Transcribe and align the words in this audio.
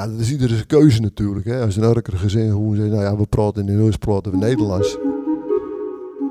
Ja, 0.00 0.06
dat 0.06 0.20
is 0.20 0.30
iedere 0.30 0.66
keuze 0.66 1.00
natuurlijk. 1.00 1.46
Hè. 1.46 1.60
Als 1.60 1.76
een 1.76 1.82
Urker 1.82 2.18
gezin 2.18 2.50
gewoon 2.50 2.76
zegt, 2.76 2.88
nou 2.88 3.02
ja, 3.02 3.16
we 3.16 3.26
praten 3.26 3.68
in 3.68 3.76
Neus, 3.76 3.96
praten 3.96 4.32
we 4.32 4.38
Nederlands. 4.38 4.96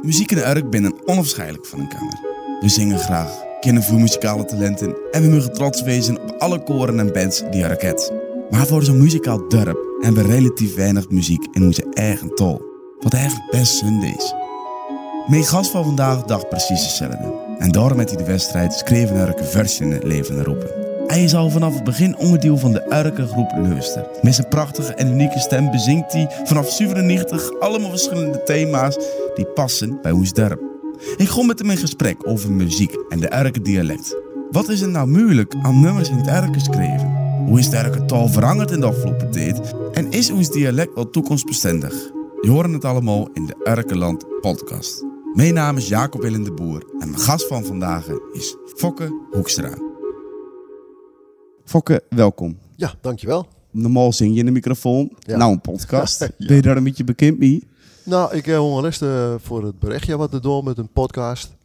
Muziek 0.01 0.31
en 0.31 0.37
de 0.37 0.49
Urk 0.49 0.69
binnen 0.69 0.93
onafscheidelijk 1.05 1.65
van 1.65 1.79
elkaar. 1.79 2.19
We 2.61 2.69
zingen 2.69 2.99
graag, 2.99 3.43
kennen 3.59 3.83
veel 3.83 3.97
muzikale 3.97 4.45
talenten 4.45 4.95
en 5.11 5.21
we 5.21 5.27
mogen 5.27 5.53
trots 5.53 5.81
wezen 5.81 6.21
op 6.21 6.35
alle 6.37 6.63
koren 6.63 6.99
en 6.99 7.13
bands 7.13 7.43
die 7.51 7.63
Urk 7.63 7.81
het. 7.81 8.13
Maar 8.49 8.67
voor 8.67 8.83
zo'n 8.83 9.01
muzikaal 9.01 9.49
dorp 9.49 9.79
hebben 9.99 10.23
we 10.25 10.31
relatief 10.31 10.75
weinig 10.75 11.09
muziek 11.09 11.47
in 11.51 11.63
onze 11.63 11.85
eigen 11.93 12.35
tol. 12.35 12.61
Wat 12.99 13.13
eigenlijk 13.13 13.51
best 13.51 13.83
is. 14.01 14.33
Mijn 15.27 15.43
gast 15.43 15.71
van 15.71 15.83
vandaag 15.83 16.23
dacht 16.23 16.49
precies 16.49 16.81
hetzelfde. 16.81 17.33
En 17.57 17.71
daarom 17.71 17.97
met 17.97 18.09
hij 18.09 18.17
de 18.17 18.31
wedstrijd 18.31 18.73
schreven 18.73 19.17
Urk 19.17 19.39
een 19.39 19.45
versie 19.45 19.85
in 19.85 19.91
het 19.91 20.03
leven 20.03 20.43
roepen. 20.43 20.78
Hij 21.09 21.23
is 21.23 21.35
al 21.35 21.49
vanaf 21.49 21.73
het 21.73 21.83
begin 21.83 22.17
onderdeel 22.17 22.57
van 22.57 22.71
de 22.71 22.85
Urke 23.05 23.27
groep 23.27 23.51
Luister. 23.57 24.07
Met 24.21 24.35
zijn 24.35 24.47
prachtige 24.47 24.93
en 24.93 25.07
unieke 25.07 25.39
stem 25.39 25.71
bezingt 25.71 26.13
hij 26.13 26.27
vanaf 26.43 26.71
97 26.71 27.59
allemaal 27.59 27.89
verschillende 27.89 28.43
thema's 28.43 28.97
die 29.35 29.45
passen 29.45 29.99
bij 30.01 30.11
ons. 30.11 30.31
Ik 31.17 31.27
ga 31.27 31.43
met 31.43 31.59
hem 31.59 31.69
in 31.69 31.77
gesprek 31.77 32.27
over 32.27 32.51
muziek 32.51 32.93
en 33.09 33.19
de 33.19 33.39
Urke 33.39 33.61
dialect. 33.61 34.17
Wat 34.51 34.69
is 34.69 34.81
er 34.81 34.89
nou 34.89 35.07
moeilijk 35.07 35.55
aan 35.61 35.79
nummers 35.79 36.09
in 36.09 36.17
het 36.17 36.43
Urke 36.43 36.59
schrijven? 36.59 37.43
Hoe 37.45 37.59
is 37.59 37.69
de 37.69 37.77
Urke 37.77 38.05
taal 38.05 38.27
veranderd 38.27 38.71
in 38.71 38.79
de 38.79 38.85
afgelopen 38.85 39.31
tijd? 39.31 39.75
En 39.91 40.11
is 40.11 40.31
ons 40.31 40.51
dialect 40.51 40.93
wel 40.95 41.09
toekomstbestendig? 41.09 41.93
Je 42.41 42.49
hoort 42.49 42.71
het 42.71 42.85
allemaal 42.85 43.29
in 43.33 43.45
de 43.45 43.55
Urkeland 43.63 44.25
podcast. 44.41 45.05
Mijn 45.33 45.53
naam 45.53 45.77
is 45.77 45.87
Jacob 45.87 46.21
Willem 46.21 46.43
de 46.43 46.51
Boer 46.53 46.83
en 46.99 47.09
mijn 47.09 47.19
gast 47.21 47.47
van 47.47 47.65
vandaag 47.65 48.07
is 48.33 48.55
Fokke 48.75 49.19
Hoekstra. 49.31 49.88
Fokke, 51.69 52.03
welkom. 52.09 52.57
Ja, 52.75 52.93
dankjewel. 53.01 53.47
Normaal 53.71 54.13
zing 54.13 54.33
je 54.33 54.39
in 54.39 54.45
de 54.45 54.51
microfoon, 54.51 55.11
Ja. 55.19 55.37
nou 55.37 55.51
een 55.51 55.61
podcast. 55.61 56.19
Ja. 56.37 56.47
Ben 56.47 56.55
je 56.55 56.61
daar 56.61 56.77
een 56.77 56.83
beetje 56.83 57.03
bekend 57.03 57.39
mee? 57.39 57.67
Nou, 58.05 58.35
ik 58.35 58.45
heb 58.45 58.59
uh, 59.01 59.33
voor 59.37 59.63
het 59.63 59.79
berichtje 59.79 60.17
wat 60.17 60.31
te 60.31 60.39
doen 60.39 60.63
met 60.63 60.77
een 60.77 60.89
podcast. 60.89 61.55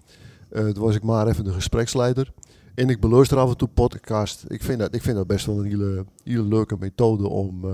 Eh 0.49 0.69
toen 0.69 0.83
was 0.83 0.95
ik 0.95 1.03
maar 1.03 1.29
even 1.29 1.45
de 1.45 1.53
gespreksleider. 1.53 2.33
En 2.75 2.89
ik 2.89 3.01
beluister 3.01 3.39
af 3.39 3.51
en 3.51 3.57
toe 3.57 3.69
podcast. 3.69 4.45
Ik 4.49 4.63
vind 4.63 4.79
dat, 4.79 4.95
ik 4.95 5.03
vind 5.03 5.17
dat 5.17 5.27
best 5.27 5.47
wel 5.47 5.59
een 5.59 5.65
hele, 5.67 6.05
hele 6.25 6.43
leuke 6.43 6.77
methode 6.79 7.29
om 7.29 7.65
eh, 7.65 7.71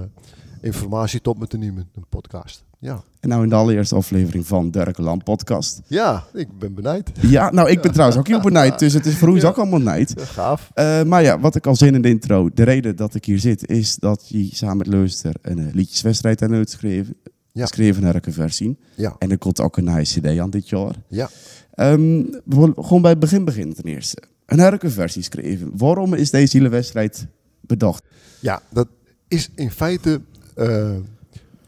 informatie 0.60 1.20
tot 1.20 1.38
me 1.38 1.46
te 1.46 1.56
nemen. 1.58 1.88
Een 1.94 2.04
podcast. 2.08 2.64
Ja. 2.78 3.02
En 3.20 3.28
nou 3.28 3.42
in 3.42 3.48
de 3.48 3.54
allereerste 3.54 3.94
aflevering 3.94 4.46
van 4.46 4.70
Derkeland 4.70 5.24
podcast. 5.24 5.80
ja, 5.86 6.24
ik 6.34 6.58
ben 6.58 6.74
benijd. 6.74 7.10
Ja, 7.20 7.50
nou 7.50 7.70
ik 7.70 7.80
ben 7.80 7.92
trouwens 7.92 8.18
ook 8.18 8.26
heel 8.26 8.40
benijd, 8.40 8.78
dus 8.78 8.92
het 8.92 9.06
is 9.06 9.16
voor 9.16 9.28
ons 9.28 9.42
Ja. 9.42 9.48
ook 9.48 9.56
allemaal 9.56 9.80
nijd. 9.80 10.12
Ja, 10.16 10.24
gaaf. 10.24 10.70
Eh, 10.74 11.02
maar 11.02 11.22
ja, 11.22 11.40
wat 11.40 11.54
ik 11.54 11.66
al 11.66 11.76
zei 11.76 11.92
in 11.92 12.02
de 12.02 12.08
intro, 12.08 12.50
de 12.54 12.62
reden 12.62 12.96
dat 12.96 13.14
ik 13.14 13.24
hier 13.24 13.38
zit 13.38 13.68
is 13.68 13.96
dat 13.96 14.24
je 14.28 14.48
samen 14.52 14.76
met 14.76 14.86
Leuster 14.86 15.34
een 15.42 15.58
eh, 15.58 15.74
liedjeswedstrijd 15.74 16.42
aan 16.42 16.54
uitgeschreven. 16.54 17.16
Ja. 17.52 17.66
Schreven 17.66 18.02
naar 18.02 18.18
een 18.20 18.32
versie. 18.32 18.78
Ja, 18.96 19.14
En 19.18 19.30
er 19.30 19.38
komt 19.38 19.60
ook 19.60 19.76
een 19.76 19.84
nieuwe 19.84 20.02
cd 20.02 20.38
aan 20.38 20.50
dit 20.50 20.68
jaar. 20.68 20.94
ja. 21.08 21.30
Ehm, 21.74 22.22
willen 22.44 22.72
gewoon 22.76 23.02
bij 23.02 23.10
het 23.10 23.20
begin 23.20 23.44
beginnen 23.44 23.74
ten 23.74 23.84
eerste. 23.84 24.22
Een 24.46 24.58
herke 24.58 24.90
versie 24.90 25.22
schreven. 25.22 25.70
Waarom 25.76 26.14
is 26.14 26.30
deze 26.30 26.56
hele 26.56 26.68
wedstrijd 26.68 27.26
bedacht? 27.60 28.04
Ja, 28.40 28.62
dat 28.70 28.88
is 29.28 29.50
in 29.54 29.70
feite 29.70 30.20
eh 30.60 30.96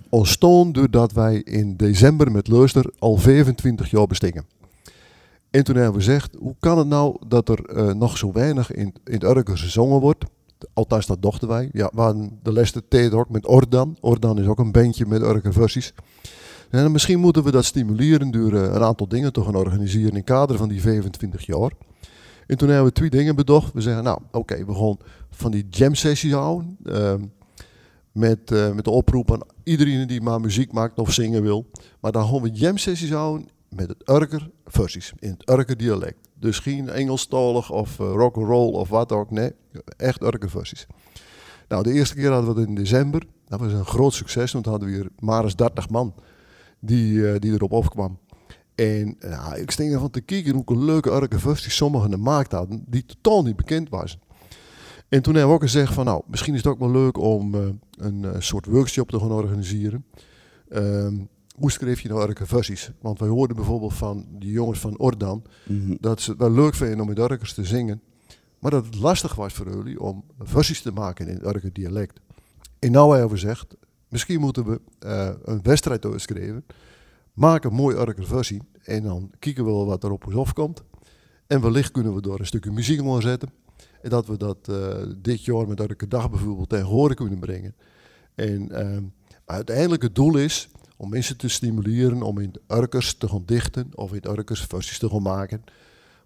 ontstaan 0.08 0.72
doordat 0.72 1.12
wij 1.12 1.36
in 1.36 1.76
december 1.76 2.32
met 2.32 2.48
Luister 2.48 2.92
al 2.98 3.16
25 3.16 3.90
jaar 3.90 4.06
bestingen. 4.06 4.44
En 5.50 5.64
toen 5.64 5.74
hebben 5.74 5.92
we 5.94 6.04
gezegd, 6.04 6.36
hoe 6.38 6.54
kan 6.58 6.78
het 6.78 6.86
nou 6.86 7.16
dat 7.26 7.48
er 7.48 7.64
eh, 7.64 7.92
nog 7.92 8.18
zo 8.18 8.32
weinig 8.32 8.72
in, 8.72 8.94
in 9.04 9.12
het 9.12 9.22
Urker 9.22 9.58
gezongen 9.58 10.00
wordt? 10.00 10.24
Althans, 10.72 11.06
dat 11.06 11.22
dachten 11.22 11.48
wij. 11.48 11.68
Ja, 11.72 11.90
we 11.94 12.28
de 12.42 12.52
laatste 12.52 12.82
tijd 12.88 13.28
met 13.30 13.46
Ordan. 13.46 13.96
Ordan 14.00 14.38
is 14.38 14.46
ook 14.46 14.58
een 14.58 14.72
bandje 14.72 15.06
met 15.06 15.22
Urker 15.22 15.52
versies. 15.52 15.94
En 16.70 16.92
misschien 16.92 17.20
moeten 17.20 17.44
we 17.44 17.50
dat 17.50 17.64
stimuleren 17.64 18.30
door 18.30 18.52
eh, 18.54 18.62
een 18.62 18.82
aantal 18.82 19.08
dingen 19.08 19.32
te 19.32 19.42
gaan 19.44 19.56
organiseren 19.56 20.10
in 20.10 20.16
het 20.16 20.24
kader 20.24 20.56
van 20.56 20.68
die 20.68 20.80
25 20.80 21.46
jaar. 21.46 21.70
En 22.46 22.56
toen 22.56 22.68
hebben 22.68 22.86
we 22.86 22.92
twee 22.92 23.10
dingen 23.10 23.36
bedacht. 23.36 23.72
We 23.72 23.80
zeggen, 23.80 24.04
nou 24.04 24.18
oké, 24.30 24.64
we 24.64 24.74
gaan 24.74 24.96
van 25.30 25.50
die 25.50 25.66
jam 25.70 25.94
sessies 25.94 26.32
houden. 26.32 26.76
ehm, 26.84 27.20
met, 28.12 28.50
eh, 28.50 28.72
met 28.72 28.84
de 28.84 28.90
oproep 28.90 29.32
aan 29.32 29.40
iedereen 29.62 30.06
die 30.06 30.20
maar 30.20 30.40
muziek 30.40 30.72
maakt 30.72 30.98
of 30.98 31.12
zingen 31.12 31.42
wil. 31.42 31.70
Maar 32.00 32.12
dan 32.12 32.28
gaan 32.28 32.42
we 32.42 32.50
jam 32.50 32.76
sessies 32.76 33.10
houden 33.10 33.48
met 33.68 33.88
het 33.88 34.08
Urker 34.08 34.50
versies. 34.64 35.12
In 35.18 35.30
het 35.30 35.50
Urker 35.50 35.76
dialect. 35.76 36.28
Dus 36.34 36.58
geen 36.58 36.88
Engelstalig 36.88 37.70
of 37.70 37.96
rock 37.96 38.36
and 38.36 38.46
roll 38.46 38.72
of 38.72 38.88
wat 38.88 39.12
ook. 39.12 39.30
Nee, 39.30 39.52
echt 39.96 40.22
Urker 40.22 40.50
versies. 40.50 40.86
Nou, 41.68 41.82
de 41.82 41.92
eerste 41.92 42.14
keer 42.14 42.30
hadden 42.30 42.54
we 42.54 42.60
het 42.60 42.68
in 42.68 42.74
december. 42.74 43.22
Dat 43.48 43.60
was 43.60 43.72
een 43.72 43.84
groot 43.84 44.14
succes, 44.14 44.52
want 44.52 44.66
hadden 44.66 44.88
we 44.88 44.94
hier 44.94 45.08
maar 45.18 45.44
eens 45.44 45.56
30 45.56 45.88
man 45.88 46.14
die, 46.80 47.28
eh, 47.28 47.40
die 47.40 47.52
erop 47.52 47.72
afkwam. 47.72 48.18
En 48.74 49.16
nou, 49.20 49.58
ik 49.58 49.70
sting 49.70 49.92
ervan 49.92 50.10
te 50.10 50.20
kijken 50.20 50.54
hoe 50.54 50.62
een 50.66 50.84
leuke 50.84 51.10
Urker 51.10 51.40
versies 51.40 51.76
sommigen 51.76 52.10
gemaakt 52.10 52.52
hadden, 52.52 52.84
die 52.88 53.04
totaal 53.06 53.42
niet 53.42 53.56
bekend 53.56 53.88
waren. 53.88 54.20
En 55.12 55.22
toen 55.22 55.34
hebben 55.34 55.50
we 55.52 55.56
ook 55.56 55.62
gezegd 55.62 55.92
van, 55.94 56.04
nou, 56.04 56.22
misschien 56.26 56.54
is 56.54 56.62
het 56.62 56.72
ook 56.72 56.78
wel 56.78 56.90
leuk 56.90 57.16
om 57.18 57.54
eh, 57.54 57.60
een 57.96 58.24
eh, 58.24 58.40
soort 58.40 58.66
workshop 58.66 59.10
te 59.10 59.18
gaan 59.18 59.32
organiseren. 59.32 60.04
Ehm, 60.68 61.14
hoe 61.56 61.70
schreef 61.70 62.00
je 62.00 62.08
nou 62.08 62.22
Urker 62.28 62.46
versies? 62.46 62.90
Want 63.00 63.18
wij 63.18 63.28
hoorden 63.28 63.56
bijvoorbeeld 63.56 63.94
van 63.94 64.26
die 64.30 64.50
jongens 64.52 64.78
van 64.78 64.98
Ordan, 64.98 65.42
Mhm. 65.68 65.94
dat 66.00 66.20
ze 66.20 66.30
het 66.30 66.38
wel 66.38 66.50
leuk 66.50 66.74
vinden 66.74 67.00
om 67.00 67.06
met 67.06 67.18
Urkers 67.18 67.54
te 67.54 67.64
zingen. 67.64 68.02
Maar 68.58 68.70
dat 68.70 68.84
het 68.84 68.94
lastig 68.98 69.34
was 69.34 69.52
voor 69.52 69.68
jullie 69.74 70.00
om 70.00 70.24
versies 70.38 70.82
te 70.82 70.92
maken 70.92 71.28
in 71.28 71.34
het 71.34 71.46
Urker 71.46 71.72
dialect. 71.72 72.20
En 72.78 72.92
nou 72.92 73.10
hebben 73.10 73.28
we 73.34 73.40
gezegd, 73.40 73.76
misschien 74.08 74.40
moeten 74.40 74.64
we 74.64 74.80
eh, 74.98 75.30
een 75.44 75.62
wedstrijd 75.62 76.04
uitschrijven. 76.04 76.64
Maak 77.32 77.64
een 77.64 77.74
mooi 77.74 77.96
Urker 77.96 78.26
versie. 78.26 78.62
En 78.82 79.02
dan 79.02 79.30
kijken 79.38 79.64
we 79.64 79.70
wel 79.70 79.86
wat 79.86 80.04
er 80.04 80.10
op 80.10 80.26
ons 80.26 80.36
afkomt. 80.36 80.82
En 81.46 81.60
wellicht 81.60 81.90
kunnen 81.90 82.14
we 82.14 82.20
door 82.20 82.38
een 82.38 82.46
stukje 82.46 82.70
muziek 82.70 83.00
aan 83.00 83.22
zetten. 83.22 83.48
En 84.02 84.10
dat 84.10 84.26
we 84.26 84.36
dat 84.36 84.68
eh, 84.68 84.76
dit 85.16 85.44
jaar 85.44 85.68
met 85.68 85.80
Urker 85.80 86.08
Dag 86.08 86.30
bijvoorbeeld 86.30 86.68
tegen 86.68 86.86
horen 86.86 87.16
kunnen 87.16 87.38
brengen. 87.38 87.74
En 88.34 88.70
ehm, 88.70 89.02
uiteindelijk 89.44 90.02
het 90.02 90.14
doel 90.14 90.36
is 90.36 90.68
om 90.96 91.10
mensen 91.10 91.36
te 91.36 91.48
stimuleren 91.48 92.22
om 92.22 92.38
in 92.38 92.54
Urkers 92.68 93.14
te 93.14 93.28
gaan 93.28 93.42
dichten. 93.46 93.88
Of 93.94 94.12
in 94.12 94.30
Urkers 94.30 94.64
versies 94.68 94.98
te 94.98 95.08
gaan 95.08 95.22
maken. 95.22 95.64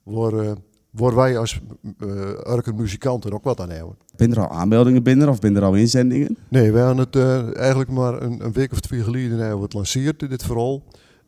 Waar, 0.02 0.32
eh, 0.32 0.52
waar 0.90 1.14
wij 1.14 1.38
als 1.38 1.60
uh, 1.98 2.10
Urker 2.46 2.74
muzikanten 2.74 3.32
ook 3.32 3.44
wat 3.44 3.60
aan 3.60 3.70
hebben. 3.70 3.96
Ben 4.16 4.30
er 4.30 4.40
al 4.40 4.56
aanmeldingen 4.56 5.02
binnen 5.02 5.28
of 5.28 5.38
ben 5.38 5.56
er 5.56 5.62
al 5.62 5.74
inzendingen? 5.74 6.36
Nee, 6.48 6.72
we 6.72 6.78
hebben 6.78 6.98
het 6.98 7.16
eh, 7.16 7.56
eigenlijk 7.56 7.90
maar 7.90 8.22
een, 8.22 8.44
een 8.44 8.52
week 8.52 8.72
of 8.72 8.80
twee 8.80 9.02
geleden 9.02 9.38
hebben 9.38 9.56
we 9.56 9.62
het 9.62 9.74
lanceerd, 9.74 10.18
dit 10.18 10.42
verhaal. 10.42 10.82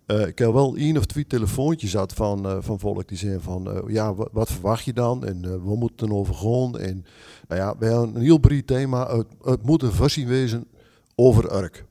Eh, 0.08 0.26
ik 0.26 0.38
heb 0.38 0.52
wel 0.52 0.76
één 0.76 0.96
of 0.96 1.04
twee 1.06 1.26
telefoontjes 1.26 1.90
gehad 1.90 2.12
van, 2.12 2.46
eh, 2.46 2.56
van 2.60 2.78
volk 2.78 3.08
die 3.08 3.18
zeiden 3.18 3.42
van, 3.42 3.70
eh, 3.70 3.80
ja, 3.94 4.14
wa- 4.14 4.28
wat 4.32 4.50
verwacht 4.52 4.84
je 4.84 4.92
dan? 4.92 5.24
En 5.26 5.40
we 5.64 5.76
moeten 5.76 6.12
over 6.12 6.34
gaan. 6.34 6.78
En 6.78 7.04
nou 7.48 7.60
ja, 7.60 7.74
we 7.78 7.86
hebben 7.86 8.14
een 8.16 8.22
heel 8.22 8.38
breed 8.38 8.66
thema. 8.66 9.16
Het, 9.42 9.62
moet 9.62 9.82
een 9.82 9.92
versie 9.92 10.26
wezen 10.26 10.66
over 11.14 11.56
Urk. 11.56 11.84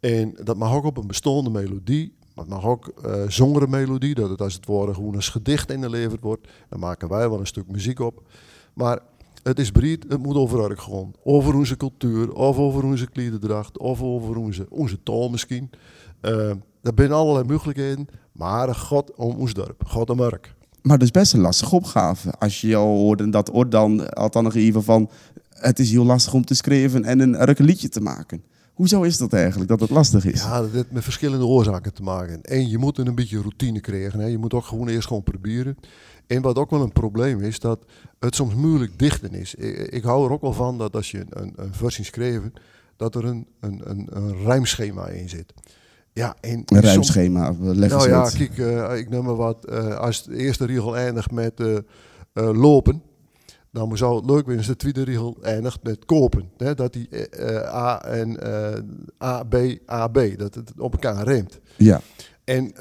En 0.00 0.34
dat 0.44 0.56
mag 0.56 0.74
ook 0.74 0.84
op 0.84 0.96
een 0.96 1.06
bestaande 1.06 1.50
melodie. 1.50 2.14
Maar 2.34 2.44
het 2.44 2.54
mag 2.54 2.64
ook 2.64 2.92
zongere 3.28 3.66
melodie, 3.68 4.14
dat 4.14 4.30
het 4.30 4.40
als 4.40 4.54
het 4.54 4.66
ware 4.66 4.94
gewoon 4.94 5.14
als 5.14 5.28
gedicht 5.28 5.70
ingeleverd 5.70 6.20
wordt. 6.22 6.48
Dan 6.68 6.78
maken 6.80 7.08
wij 7.08 7.28
wel 7.30 7.40
een 7.40 7.46
stuk 7.46 7.70
muziek 7.70 7.98
op. 8.00 8.22
Maar 8.74 9.00
het 9.42 9.58
is 9.58 9.70
breed, 9.70 10.04
het 10.08 10.22
moet 10.22 10.36
over 10.36 10.70
Urk 10.70 10.80
gaan. 10.80 11.12
Over 11.24 11.54
onze 11.54 11.76
cultuur, 11.76 12.32
of 12.32 12.56
over 12.58 12.84
onze 12.84 13.10
klederdracht, 13.10 13.78
of 13.78 14.02
over 14.02 14.36
onze, 14.36 14.66
onze 14.70 15.02
taal 15.02 15.28
misschien. 15.28 15.70
Er 16.84 16.92
zijn 16.96 17.12
allerlei 17.12 17.46
mogelijkheden, 17.46 18.06
maar 18.32 18.74
God 18.74 19.14
om 19.14 19.36
ons 19.36 19.52
dorp, 19.52 19.82
God 19.86 20.10
om 20.10 20.20
Urk. 20.20 20.54
Maar 20.82 20.98
dat 20.98 21.06
is 21.06 21.10
best 21.10 21.32
een 21.32 21.40
lastige 21.40 21.74
opgave. 21.74 22.32
Als 22.38 22.60
je 22.60 22.76
al 22.76 22.96
hoorde 22.96 23.30
dat 23.30 23.50
had 24.12 24.32
dan 24.32 24.42
nog 24.42 24.54
even 24.54 24.82
van... 24.82 25.10
Het 25.48 25.78
is 25.78 25.90
heel 25.90 26.04
lastig 26.04 26.34
om 26.34 26.44
te 26.44 26.54
schrijven 26.54 27.04
en 27.04 27.20
een 27.20 27.42
Urke 27.42 27.62
liedje 27.62 27.88
te 27.88 28.00
maken. 28.00 28.42
Hoezo 28.74 29.02
is 29.02 29.18
dat 29.18 29.32
eigenlijk, 29.32 29.68
dat 29.68 29.80
het 29.80 29.90
lastig 29.90 30.24
is? 30.24 30.42
Ja, 30.42 30.60
dat 30.60 30.70
heeft 30.70 30.90
met 30.90 31.02
verschillende 31.02 31.44
oorzaken 31.44 31.94
te 31.94 32.02
maken. 32.02 32.42
En 32.42 32.68
je 32.68 32.78
moet 32.78 32.98
een 32.98 33.14
beetje 33.14 33.40
routine 33.40 33.80
krijgen. 33.80 34.20
Hè. 34.20 34.26
Je 34.26 34.38
moet 34.38 34.54
ook 34.54 34.64
gewoon 34.64 34.88
eerst 34.88 35.06
gewoon 35.06 35.22
proberen. 35.22 35.76
En 36.26 36.42
wat 36.42 36.56
ook 36.56 36.70
wel 36.70 36.82
een 36.82 36.92
probleem 36.92 37.40
is, 37.40 37.58
dat 37.58 37.84
het 38.18 38.34
soms 38.34 38.54
moeilijk 38.54 38.98
dichten 38.98 39.32
is. 39.32 39.54
Ik, 39.54 39.76
ik 39.76 40.02
hou 40.02 40.24
er 40.24 40.32
ook 40.32 40.40
wel 40.40 40.52
van 40.52 40.78
dat 40.78 40.96
als 40.96 41.10
je 41.10 41.26
een, 41.28 41.52
een 41.56 41.74
versie 41.74 42.04
schreven, 42.04 42.52
dat 42.96 43.14
er 43.14 43.24
een, 43.24 43.46
een, 43.60 43.80
een, 43.84 44.08
een 44.10 44.36
rijmschema 44.44 45.06
in 45.06 45.28
zit. 45.28 45.52
Ja, 46.14 46.36
en 46.40 46.62
Een 46.66 46.80
ruimschema, 46.80 47.54
leggen 47.60 47.98
Nou 47.98 48.08
ja, 48.10 48.30
kijk, 48.30 48.58
eh, 48.58 48.98
ik 48.98 49.08
noem 49.10 49.24
maar 49.24 49.36
wat. 49.36 49.64
eh, 49.64 49.96
als 49.96 50.24
de 50.24 50.36
eerste 50.36 50.64
regel 50.66 50.96
eindigt 50.96 51.30
met 51.30 51.60
eh, 51.60 51.78
lopen, 52.52 53.02
dan 53.70 53.96
zou 53.96 54.16
het 54.16 54.30
leuk 54.30 54.44
zijn 54.44 54.56
als 54.56 54.66
de 54.66 54.76
tweede 54.76 55.02
regel 55.02 55.36
eindigt 55.42 55.82
met 55.82 56.04
kopen. 56.04 56.48
Hè? 56.56 56.74
Dat 56.74 56.92
die 56.92 57.08
A 57.66 58.02
en 58.04 58.38
A, 59.22 59.42
B, 59.42 59.54
A, 59.90 60.08
B, 60.08 60.20
dat 60.36 60.54
het 60.54 60.72
op 60.78 60.92
elkaar 60.92 61.24
reemt. 61.24 61.60
Ja, 61.76 62.00
En 62.44 62.72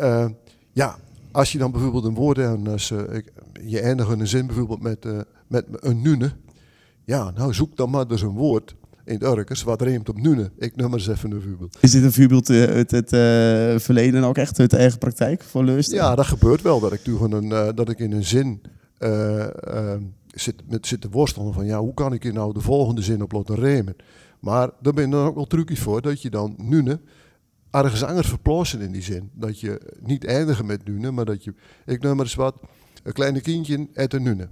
ja, 0.72 0.96
als 1.32 1.52
je 1.52 1.58
dan 1.58 1.72
bijvoorbeeld 1.72 2.04
een 2.06 2.14
woord 2.14 2.38
hebt, 2.38 2.68
als, 2.68 2.92
ik- 2.92 3.32
je 3.64 3.80
eindigt 3.80 4.10
een 4.10 4.28
zin 4.28 4.48
bijvoorbeeld 4.48 4.82
met, 4.82 5.06
met 5.48 5.66
een 5.70 6.02
nune. 6.02 6.32
Ja, 7.06 7.32
nou 7.32 7.54
zoek 7.54 7.76
dan 7.76 7.90
maar 7.90 8.08
dus 8.08 8.22
een 8.22 8.30
woord 8.36 8.76
in 9.06 9.14
het 9.14 9.24
Urkers, 9.24 9.64
wat 9.64 9.82
reemt 9.82 10.10
op 10.10 10.18
Nune. 10.18 10.52
Ik 10.58 10.76
noem 10.76 10.90
maar 10.90 11.00
eens 11.00 11.08
even 11.08 11.32
een 11.32 11.42
voorbeeld. 11.42 11.78
Is 11.82 11.92
dit 11.92 12.04
een 12.04 12.14
voorbeeld 12.14 12.50
uh, 12.50 12.64
uit 12.64 12.92
het 12.92 13.14
uh, 13.14 13.80
verleden 13.80 14.24
ook 14.24 14.38
echt 14.38 14.60
uit 14.60 14.70
de 14.70 14.78
eigen 14.78 15.00
praktijk 15.00 15.44
voor 15.44 15.64
Leusden? 15.64 15.96
Ja, 15.96 16.16
dat 16.16 16.26
gebeurt 16.26 16.62
wel. 16.62 16.80
Dat 16.80 16.94
ik, 16.94 17.06
een, 17.06 17.46
uh, 17.46 17.70
dat 17.76 17.90
ik 17.90 18.00
in 18.00 18.12
een 18.12 18.24
zin 18.24 18.62
zit, 20.28 20.56
met, 20.70 20.88
zit 20.88 21.02
te 21.02 21.10
worstelen 21.10 21.54
van 21.54 21.66
ja, 21.66 21.80
hoe 21.80 21.94
kan 21.94 22.14
ik 22.14 22.24
hier 22.24 22.34
nou 22.34 22.54
de 22.54 22.62
volgende 22.62 23.02
zin 23.02 23.22
op 23.22 23.32
laten 23.32 23.56
remen? 23.56 23.96
Maar 24.40 24.70
daar 24.82 24.94
ben 24.94 25.06
je 25.06 25.12
dan 25.12 25.26
ook 25.26 25.36
wel 25.36 25.48
trucjes 25.48 25.80
voor, 25.80 26.02
dat 26.02 26.22
je 26.22 26.30
dan 26.30 26.56
Nune 26.58 27.00
ergens 27.72 28.04
anders 28.04 28.28
verplaatsen 28.28 28.82
in 28.82 28.92
die 28.92 29.02
zin. 29.02 29.30
Dat 29.34 29.60
je 29.60 29.82
niet 30.02 30.26
eindigen 30.26 30.66
met 30.66 30.86
Nune, 30.86 31.12
maar 31.12 31.26
dat 31.26 31.44
je, 31.44 31.54
ik 31.86 32.02
noem 32.02 32.16
maar 32.16 32.26
eens 32.26 32.36
wat, 32.36 32.56
een 33.04 33.14
kleine 33.14 33.42
kindje 33.42 33.88
uit 33.94 34.14
een 34.14 34.24
Nune. 34.24 34.50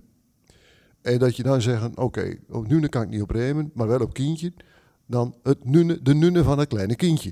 En 1.01 1.19
dat 1.19 1.35
je 1.35 1.43
dan 1.43 1.61
zegt, 1.61 1.85
oké, 1.85 2.01
okay, 2.01 2.39
op 2.49 2.67
Nune 2.67 2.89
kan 2.89 3.01
ik 3.01 3.09
niet 3.09 3.21
op 3.21 3.29
remen, 3.29 3.71
maar 3.73 3.87
wel 3.87 3.99
op 3.99 4.13
kindje. 4.13 4.53
Dan 5.05 5.35
het 5.43 5.65
nune, 5.65 5.99
de 6.01 6.13
Nune 6.13 6.43
van 6.43 6.59
een 6.59 6.67
kleine 6.67 6.95
kindje. 6.95 7.31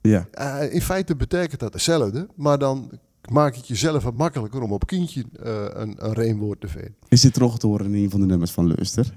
Ja. 0.00 0.28
Uh, 0.38 0.74
in 0.74 0.82
feite 0.82 1.16
betekent 1.16 1.60
dat 1.60 1.72
hetzelfde, 1.72 2.28
maar 2.34 2.58
dan 2.58 2.90
maak 3.30 3.54
het 3.56 3.68
jezelf 3.68 4.02
wat 4.02 4.16
makkelijker 4.16 4.62
om 4.62 4.72
op 4.72 4.86
kindje 4.86 5.24
uh, 5.44 5.64
een, 5.68 5.94
een 5.98 6.12
reemwoord 6.12 6.60
te 6.60 6.68
vinden. 6.68 6.94
Is 7.08 7.20
dit 7.20 7.34
terug 7.34 7.58
te 7.58 7.66
horen 7.66 7.86
in 7.86 8.02
een 8.02 8.10
van 8.10 8.20
de 8.20 8.26
nummers 8.26 8.50
van 8.50 8.66
Luster? 8.66 9.12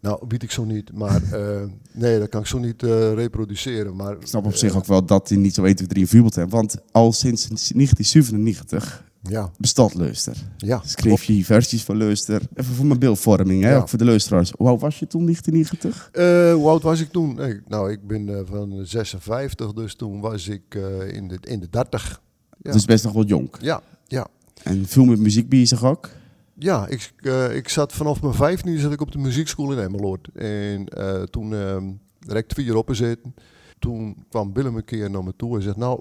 Nou, 0.00 0.26
bied 0.26 0.42
ik 0.42 0.50
zo 0.50 0.64
niet, 0.64 0.92
maar 0.92 1.22
uh, 1.32 1.62
nee, 1.92 2.18
dat 2.18 2.28
kan 2.28 2.40
ik 2.40 2.46
zo 2.46 2.58
niet 2.58 2.82
uh, 2.82 3.12
reproduceren. 3.12 3.96
Maar, 3.96 4.12
ik 4.12 4.26
snap 4.26 4.44
op 4.44 4.54
zich 4.54 4.76
ook 4.76 4.86
wel 4.86 5.04
dat 5.04 5.28
hij 5.28 5.38
niet 5.38 5.54
zo 5.54 5.64
1, 5.64 5.74
2, 5.76 5.88
3 5.88 6.06
voorbeeld 6.06 6.34
heeft. 6.34 6.50
Want 6.50 6.76
al 6.92 7.12
sinds 7.12 7.46
1997 7.48 9.04
ja. 9.22 9.50
bestaat 9.58 9.94
Leuster. 9.94 10.36
Ja, 10.56 10.82
Schreef 10.84 11.24
je 11.24 11.44
versies 11.44 11.82
van 11.82 11.96
Leuster. 11.96 12.42
Even 12.54 12.74
voor 12.74 12.86
mijn 12.86 12.98
beeldvorming, 12.98 13.62
hè? 13.62 13.70
Ja. 13.70 13.86
voor 13.86 13.98
de 13.98 14.04
luisteraars. 14.04 14.52
Hoe 14.56 14.68
oud 14.68 14.80
was 14.80 14.98
je 14.98 15.06
toen, 15.06 15.24
1990? 15.24 16.10
Uh, 16.12 16.54
hoe 16.54 16.68
oud 16.68 16.82
was 16.82 17.00
ik 17.00 17.10
toen? 17.10 17.34
Nee, 17.34 17.60
nou, 17.66 17.90
ik 17.90 18.06
ben 18.06 18.46
van 18.46 18.86
56, 18.86 19.72
dus 19.72 19.94
toen 19.94 20.20
was 20.20 20.48
ik 20.48 20.74
in, 21.12 21.28
de, 21.28 21.38
in 21.40 21.60
de 21.60 21.68
30. 21.70 22.20
Ja. 22.62 22.72
Dus 22.72 22.84
best 22.84 23.04
nog 23.04 23.12
wel 23.12 23.24
jong. 23.24 23.50
Ja, 23.60 23.82
ja. 24.06 24.26
En 24.62 24.86
veel 24.86 25.04
met 25.04 25.18
muziek 25.18 25.48
bezig 25.48 25.84
ook? 25.84 26.10
Ja, 26.58 26.86
ik, 26.86 27.12
ik 27.52 27.68
zat 27.68 27.92
vanaf 27.92 28.22
mijn 28.22 28.34
vijftiende 28.34 28.80
zat 28.80 28.92
ik 28.92 29.00
op 29.00 29.12
de 29.12 29.18
muziekschool 29.18 29.72
in 29.72 29.78
Emmeloord. 29.78 30.28
En 30.34 30.86
toen 31.30 31.52
uh, 31.52 31.76
direct 32.18 32.52
vier 32.52 32.76
op 32.76 32.88
zitten. 32.92 33.34
Toen 33.78 34.24
kwam 34.28 34.52
Willem 34.52 34.76
een 34.76 34.84
keer 34.84 35.10
naar 35.10 35.24
me 35.24 35.32
toe 35.36 35.56
en 35.56 35.62
zegt, 35.62 35.76
nou, 35.76 36.00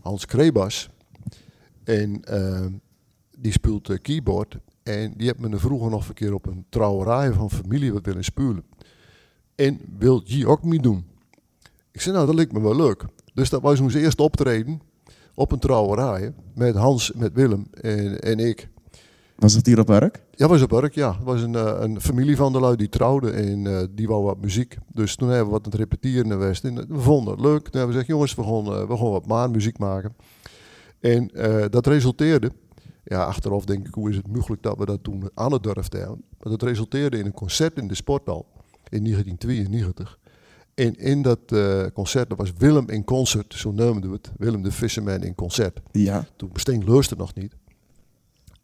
Hans 0.00 0.26
Krebas. 0.26 0.88
En 1.88 2.22
die 3.38 3.52
speelt 3.52 4.00
keyboard. 4.02 4.58
En 4.82 5.12
die 5.16 5.26
heeft 5.26 5.38
me 5.38 5.56
vroeger 5.56 5.90
nog 5.90 6.08
een 6.08 6.14
keer 6.14 6.34
op 6.34 6.46
een 6.46 6.64
trouwerij 6.68 7.32
van 7.32 7.50
familie 7.50 7.92
wat 7.92 8.06
willen 8.06 8.24
spelen. 8.24 8.64
En 9.54 9.80
wil 9.98 10.22
je 10.24 10.46
ook 10.46 10.64
mee 10.64 10.80
doen? 10.80 11.04
Ik 11.90 12.00
zei, 12.00 12.14
nou, 12.14 12.26
dat 12.26 12.34
lijkt 12.34 12.52
me 12.52 12.60
wel 12.60 12.76
leuk. 12.76 13.04
Dus 13.34 13.50
dat 13.50 13.62
was 13.62 13.80
ons 13.80 13.94
eerste 13.94 14.22
optreden 14.22 14.80
op 15.34 15.52
een 15.52 15.58
trouwerij 15.58 16.32
met 16.54 16.74
Hans, 16.74 17.12
met 17.12 17.32
Willem 17.32 17.66
en, 17.70 18.20
en 18.20 18.38
ik. 18.38 18.68
Was 19.36 19.54
dat 19.54 19.66
hier 19.66 19.78
op 19.78 19.88
werk? 19.88 20.22
Ja, 20.30 20.48
was 20.48 20.62
op 20.62 20.70
werk, 20.70 20.94
ja. 20.94 21.12
Het 21.14 21.24
was 21.24 21.42
een, 21.42 21.52
uh, 21.52 21.76
een 21.78 22.00
familie 22.00 22.36
van 22.36 22.52
de 22.52 22.60
lui 22.60 22.76
die 22.76 22.88
trouwde 22.88 23.30
en 23.30 23.64
uh, 23.64 23.80
die 23.90 24.06
wou 24.06 24.24
wat 24.24 24.40
muziek. 24.40 24.78
Dus 24.92 25.16
toen 25.16 25.28
hebben 25.28 25.46
we 25.46 25.52
wat 25.52 25.64
aan 25.64 25.70
het 25.70 25.80
repeteren 25.80 26.30
geweest. 26.30 26.64
En 26.64 26.74
we 26.74 27.00
vonden 27.00 27.32
het 27.32 27.42
leuk. 27.42 27.62
Toen 27.68 27.80
hebben 27.80 27.86
we 27.86 27.92
gezegd, 27.92 28.06
jongens, 28.06 28.34
we 28.34 28.42
gaan, 28.42 28.86
we 28.88 28.96
gaan 28.96 29.10
wat 29.10 29.26
maar 29.26 29.50
muziek 29.50 29.78
maken. 29.78 30.14
En 31.00 31.30
dat 31.70 31.86
resulteerde, 31.86 32.50
ja, 33.04 33.24
achteraf 33.24 33.64
denk 33.64 33.86
ik, 33.86 33.94
hoe 33.94 34.10
is 34.10 34.16
het 34.16 34.28
mogelijk 34.28 34.62
dat 34.62 34.78
we 34.78 34.86
dat 34.86 35.04
toen 35.04 35.30
aan 35.34 35.52
het 35.52 35.62
durfden 35.62 36.00
hebben. 36.00 36.24
Maar 36.38 36.52
dat 36.52 36.62
resulteerde 36.62 37.18
in 37.18 37.26
een 37.26 37.32
concert 37.32 37.78
in 37.78 37.88
de 37.88 37.94
Sporthal 37.94 38.46
in 38.88 39.04
1992. 39.04 40.18
En 40.74 40.94
in 40.94 41.22
dat 41.22 41.40
concert, 41.92 42.28
dat 42.28 42.38
was 42.38 42.52
Willem 42.58 42.88
in 42.88 43.04
concert, 43.04 43.54
zo 43.54 43.70
noemden 43.70 44.10
we 44.10 44.16
het. 44.16 44.30
Willem 44.36 44.62
de 44.62 44.72
Fisherman 44.72 45.22
in 45.22 45.34
concert. 45.34 45.80
Ja. 45.92 46.26
Toen 46.36 46.50
bestond 46.52 46.88
Leurster 46.88 47.16
nog 47.16 47.34
niet. 47.34 47.54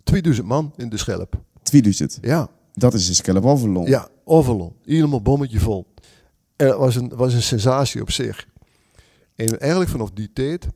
2000 0.03 0.47
man 0.47 0.73
in 0.77 0.89
de 0.89 0.97
Schelp. 0.97 1.41
2000? 1.63 2.19
Ja. 2.21 2.51
Dat 2.73 2.95
is 2.95 3.07
de 3.07 3.15
Schelp 3.15 3.45
Overlon. 3.45 3.87
Ja, 3.87 4.09
Overlon. 4.25 4.73
Helemaal 4.85 5.23
bommetje 5.23 5.61
vol. 5.61 5.87
En 6.57 6.67
dat 6.67 6.79
was 6.79 6.97
een, 6.97 7.09
was 7.09 7.35
een 7.35 7.43
sensatie 7.43 8.01
op 8.01 8.11
zich. 8.11 8.49
En 9.35 9.61
eigenlijk 9.61 9.91
vanaf 9.91 10.11
die 10.11 10.33
tijd, 10.33 10.67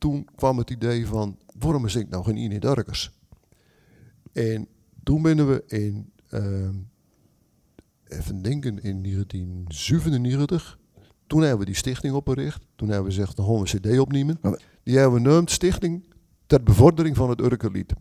toen 0.00 0.28
kwam 0.34 0.58
het 0.58 0.70
idee 0.70 1.06
van, 1.06 1.38
waarom 1.58 1.86
ik 1.86 2.08
nou 2.08 2.24
geen 2.24 2.36
Ine 2.36 2.58
Darkers? 2.58 3.10
En 4.32 4.68
toen 5.02 5.22
ben 5.22 5.48
we 5.48 5.64
in, 5.66 6.12
uh, 6.30 6.68
even 8.04 8.42
denken, 8.42 8.82
in 8.82 9.02
1997, 9.02 10.78
toen 11.26 11.40
hebben 11.40 11.58
we 11.58 11.64
die 11.64 11.74
stichting 11.74 12.14
opgericht. 12.14 12.62
Toen 12.76 12.88
hebben 12.88 13.06
we 13.06 13.14
gezegd, 13.14 13.36
dan 13.36 13.44
gaan 13.46 13.54
we 13.54 13.60
een 13.60 13.80
cd 13.80 13.98
opnemen. 13.98 14.38
Die 14.82 14.98
hebben 14.98 15.22
we 15.22 15.28
genoemd 15.28 15.50
Stichting 15.50 16.04
ter 16.46 16.62
bevordering 16.62 17.16
van 17.16 17.30
het 17.30 17.40
Urkerlied. 17.40 17.92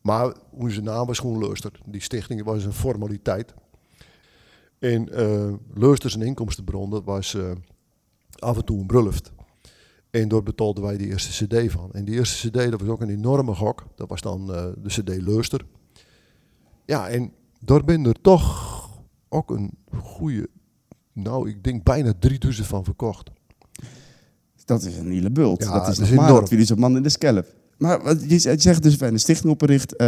Maar 0.00 0.36
onze 0.50 0.80
naam 0.80 1.06
was 1.06 1.18
gewoon 1.18 1.38
Luister. 1.38 1.80
Die 1.86 2.00
stichting 2.00 2.44
was 2.44 2.64
een 2.64 2.72
formaliteit. 2.72 3.54
En 4.78 5.20
uh, 5.20 5.52
Luister 5.74 6.10
zijn 6.10 6.24
inkomstenbron, 6.24 6.90
dat 6.90 7.04
was 7.04 7.34
uh, 7.34 7.50
af 8.38 8.56
en 8.56 8.64
toe 8.64 8.80
een 8.80 8.86
bruiloft. 8.86 9.32
En 10.20 10.28
daar 10.28 10.42
betaalden 10.42 10.84
wij 10.84 10.96
die 10.96 11.06
eerste 11.06 11.46
cd 11.46 11.72
van. 11.72 11.92
En 11.92 12.04
die 12.04 12.14
eerste 12.14 12.48
cd, 12.48 12.70
dat 12.70 12.80
was 12.80 12.88
ook 12.88 13.00
een 13.00 13.08
enorme 13.08 13.54
gok. 13.54 13.86
Dat 13.94 14.08
was 14.08 14.20
dan 14.20 14.50
uh, 14.50 14.64
de 14.82 14.88
cd 14.88 15.22
Luister. 15.26 15.66
Ja, 16.84 17.08
en 17.08 17.32
daar 17.60 17.84
ben 17.84 18.04
er 18.04 18.20
toch 18.20 18.90
ook 19.28 19.50
een 19.50 19.70
goede, 20.02 20.48
nou 21.12 21.48
ik 21.48 21.64
denk 21.64 21.82
bijna 21.82 22.12
3000 22.18 22.66
van 22.66 22.84
verkocht. 22.84 23.30
Dat 24.64 24.82
is 24.82 24.96
een 24.96 25.10
hele 25.10 25.30
bult. 25.30 25.62
Ja, 25.62 25.72
dat 25.78 25.88
is, 25.88 25.96
dat 25.96 26.06
is 26.06 26.12
enorm. 26.12 26.40
Dat 26.40 26.52
is 26.52 26.68
een 26.68 26.78
man 26.78 26.96
in 26.96 27.02
de 27.02 27.08
schelp. 27.08 27.54
Maar 27.78 28.02
wat 28.02 28.30
je 28.30 28.38
zegt 28.38 28.82
dus 28.82 28.96
bij 28.96 29.08
een 29.08 29.18
stichting 29.18 29.52
opgericht, 29.52 29.92
uh, 29.92 29.98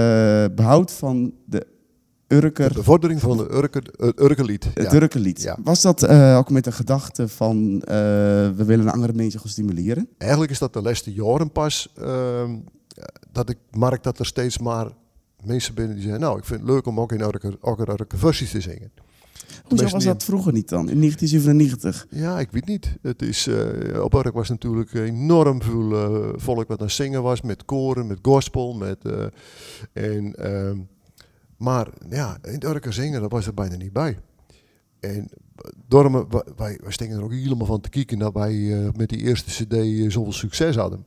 behoud 0.54 0.92
van 0.92 1.34
de 1.44 1.66
Urker... 2.28 2.68
De 2.68 2.74
bevordering 2.74 3.20
van 3.20 3.36
de 3.36 3.52
Urker, 3.52 3.82
het 3.96 4.20
Urkerlied. 4.20 4.64
Het 4.74 4.90
ja. 4.90 4.94
Urkerlied. 4.94 5.42
Ja. 5.42 5.58
Was 5.62 5.82
dat 5.82 6.02
uh, 6.02 6.36
ook 6.36 6.50
met 6.50 6.64
de 6.64 6.72
gedachte 6.72 7.28
van 7.28 7.74
uh, 7.74 7.84
we 8.56 8.64
willen 8.64 8.92
andere 8.92 9.12
mensen 9.12 9.40
gaan 9.40 9.48
stimuleren? 9.50 10.08
Eigenlijk 10.18 10.50
is 10.50 10.58
dat 10.58 10.72
de 10.72 10.82
laatste 10.82 11.12
jaren 11.12 11.52
pas 11.52 11.92
ehm, 11.96 12.56
dat 13.32 13.50
ik 13.50 13.58
merk 13.70 14.02
dat 14.02 14.18
er 14.18 14.26
steeds 14.26 14.58
maar 14.58 14.90
mensen 15.44 15.74
binnen 15.74 15.94
die 15.94 16.02
zeggen, 16.02 16.20
nou 16.20 16.38
ik 16.38 16.44
vind 16.44 16.60
het 16.60 16.68
leuk 16.68 16.86
om 16.86 17.00
ook 17.00 17.12
in 17.12 17.20
Urker, 17.20 17.56
ook 17.60 17.78
in 17.78 17.90
Urker 17.90 18.18
versies 18.18 18.50
te 18.50 18.60
zingen. 18.60 18.92
Hoezo 19.64 19.88
was 19.88 20.04
dat 20.04 20.24
vroeger 20.24 20.52
niet 20.52 20.68
dan, 20.68 20.88
in 20.88 21.00
1997? 21.00 22.06
Ja, 22.10 22.38
ik 22.38 22.50
weet 22.50 22.66
niet. 22.66 22.96
Het 23.02 23.22
is, 23.22 23.46
uh, 23.46 24.02
op 24.02 24.14
Urk 24.14 24.34
was 24.34 24.48
natuurlijk 24.48 24.94
enorm 24.94 25.62
veel 25.62 25.92
uh, 25.92 26.28
volk 26.36 26.68
wat 26.68 26.82
aan 26.82 26.90
zingen 26.90 27.22
was, 27.22 27.40
met 27.40 27.64
koren, 27.64 28.06
met 28.06 28.18
gospel, 28.22 28.74
met... 28.74 28.98
Uh, 29.02 29.24
en, 29.92 30.34
ehm, 30.34 30.78
maar 31.56 31.88
ja, 32.08 32.38
in 32.42 32.62
het 32.62 32.94
zingen, 32.94 33.20
dat 33.20 33.30
was 33.30 33.46
er 33.46 33.54
bijna 33.54 33.76
niet 33.76 33.92
bij. 33.92 34.18
En 35.00 35.28
daarom, 35.88 36.28
wij, 36.56 36.78
wij 36.82 36.92
stingen 36.92 37.16
er 37.16 37.24
ook 37.24 37.32
helemaal 37.32 37.66
van 37.66 37.80
te 37.80 37.88
kijken 37.88 38.18
dat 38.18 38.32
wij 38.32 38.52
met 38.96 39.08
die 39.08 39.18
eerste 39.18 39.64
cd 39.64 40.12
zoveel 40.12 40.32
succes 40.32 40.76
hadden. 40.76 41.06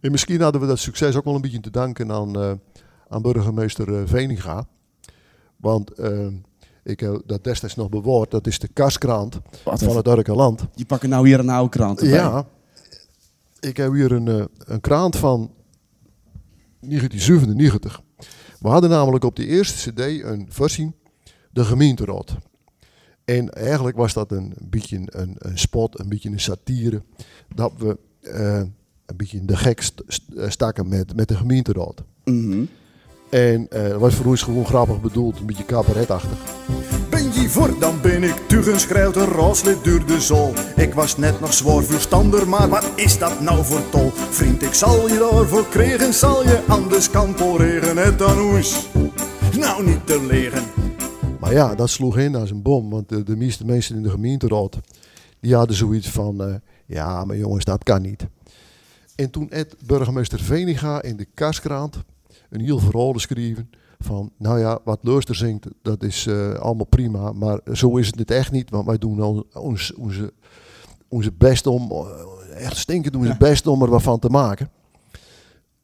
En 0.00 0.10
misschien 0.10 0.40
hadden 0.40 0.60
we 0.60 0.66
dat 0.66 0.78
succes 0.78 1.16
ook 1.16 1.24
wel 1.24 1.34
een 1.34 1.40
beetje 1.40 1.60
te 1.60 1.70
danken 1.70 2.12
aan, 2.12 2.60
aan 3.08 3.22
burgemeester 3.22 4.08
Veninga. 4.08 4.66
Want 5.56 5.90
ik 6.82 7.00
heb 7.00 7.22
dat 7.26 7.44
destijds 7.44 7.74
nog 7.74 7.88
bewaard. 7.88 8.30
Dat 8.30 8.46
is 8.46 8.58
de 8.58 8.68
kaskrant 8.68 9.40
van 9.64 9.96
het 9.96 10.06
Urkerland. 10.06 10.66
Je 10.74 10.84
pakt 10.84 11.06
nou 11.06 11.26
hier 11.26 11.38
een 11.38 11.48
oude 11.48 11.70
krant 11.70 12.00
erbij. 12.00 12.18
Ja. 12.18 12.46
Ik 13.60 13.76
heb 13.76 13.92
hier 13.92 14.12
een, 14.12 14.48
een 14.58 14.80
krant 14.80 15.16
van 15.16 15.50
1997. 16.80 18.02
We 18.62 18.68
hadden 18.68 18.90
namelijk 18.90 19.24
op 19.24 19.36
de 19.36 19.46
eerste 19.46 19.90
cd 19.90 20.00
een 20.00 20.46
versie, 20.48 20.92
de 21.50 21.64
gemeenteraad. 21.64 22.36
En 23.24 23.50
eigenlijk 23.50 23.96
was 23.96 24.12
dat 24.12 24.32
een 24.32 24.54
beetje 24.60 24.96
een, 25.06 25.34
een 25.38 25.58
spot, 25.58 26.00
een 26.00 26.08
beetje 26.08 26.30
een 26.30 26.40
satire. 26.40 27.02
Dat 27.54 27.72
we 27.78 27.98
uh, 28.22 28.56
een 29.06 29.16
beetje 29.16 29.44
de 29.44 29.56
gek 29.56 29.80
st 29.80 30.02
stakken 30.46 30.88
met, 30.88 31.16
met 31.16 31.28
de 31.28 31.36
gemeenteraad. 31.36 32.02
Mm 32.24 32.50
-hmm. 32.50 32.68
En 33.30 33.66
uh, 33.70 33.88
dat 33.88 34.00
was 34.00 34.14
voor 34.14 34.26
ons 34.26 34.42
gewoon 34.42 34.66
grappig 34.66 35.00
bedoeld, 35.00 35.38
een 35.38 35.46
beetje 35.46 35.64
cabaretachtig. 35.64 36.38
Voor, 37.52 37.78
dan 37.78 38.00
ben 38.00 38.22
ik 38.22 38.34
tugen 38.48 38.80
schreeuwt 38.80 39.16
een 39.16 39.28
raaslid 39.28 39.84
door 39.84 40.06
de 40.06 40.20
zol. 40.20 40.52
Ik 40.76 40.94
was 40.94 41.16
net 41.16 41.40
nog 41.40 41.54
zwaar 41.54 41.82
verstander, 41.82 42.48
maar 42.48 42.68
wat 42.68 42.92
is 42.96 43.18
dat 43.18 43.40
nou 43.40 43.64
voor 43.64 43.88
tol? 43.90 44.10
Vriend, 44.10 44.62
ik 44.62 44.72
zal 44.72 45.08
je 45.08 45.18
daarvoor 45.18 45.68
kregen, 45.68 46.14
zal 46.14 46.42
je 46.42 46.64
anders 46.68 47.10
kan 47.10 47.34
regen 47.56 47.96
het 47.96 48.18
dan 48.18 48.38
hoes. 48.38 48.88
Nou 49.58 49.86
niet 49.86 50.06
te 50.06 50.26
leren. 50.26 50.62
Maar 51.40 51.52
ja, 51.52 51.74
dat 51.74 51.90
sloeg 51.90 52.18
in 52.18 52.34
als 52.34 52.50
een 52.50 52.62
bom, 52.62 52.90
want 52.90 53.26
de, 53.26 53.36
meeste 53.36 53.64
mensen 53.64 53.96
in 53.96 54.02
de 54.02 54.10
gemeenteraad, 54.10 54.80
die 55.40 55.54
hadden 55.54 55.76
zoiets 55.76 56.08
van, 56.08 56.48
uh, 56.48 56.54
ja 56.86 57.24
maar 57.24 57.36
jongens, 57.36 57.64
dat 57.64 57.84
kan 57.84 58.02
niet. 58.02 58.26
En 59.14 59.30
toen 59.30 59.46
het 59.50 59.76
burgemeester 59.86 60.40
Veniga 60.40 61.02
in 61.02 61.16
de 61.16 61.26
kaskrant 61.34 61.96
een 62.50 62.60
heel 62.60 62.78
verhaal 62.78 63.12
geschreven 63.12 63.70
van, 64.02 64.32
nou 64.36 64.58
ja, 64.58 64.78
wat 64.84 64.98
Leuster 65.02 65.34
zingt, 65.34 65.66
dat 65.82 66.02
is 66.02 66.26
eh, 66.26 66.54
allemaal 66.54 66.86
prima, 66.86 67.32
maar 67.32 67.60
zo 67.72 67.96
is 67.96 68.06
het 68.16 68.30
echt 68.30 68.52
niet, 68.52 68.70
want 68.70 68.86
wij 68.86 68.98
doen 68.98 69.20
al 69.20 69.46
ons, 69.52 69.94
onze, 69.94 70.32
onze 71.08 71.32
best 71.32 71.66
om, 71.66 71.90
eh, 71.90 72.64
echt 72.64 72.76
stinken 72.76 73.12
doen 73.12 73.22
ze 73.22 73.28
Ja. 73.28 73.36
best 73.36 73.66
om 73.66 73.82
er 73.82 73.90
wat 73.90 74.02
van 74.02 74.18
te 74.18 74.28
maken. 74.28 74.70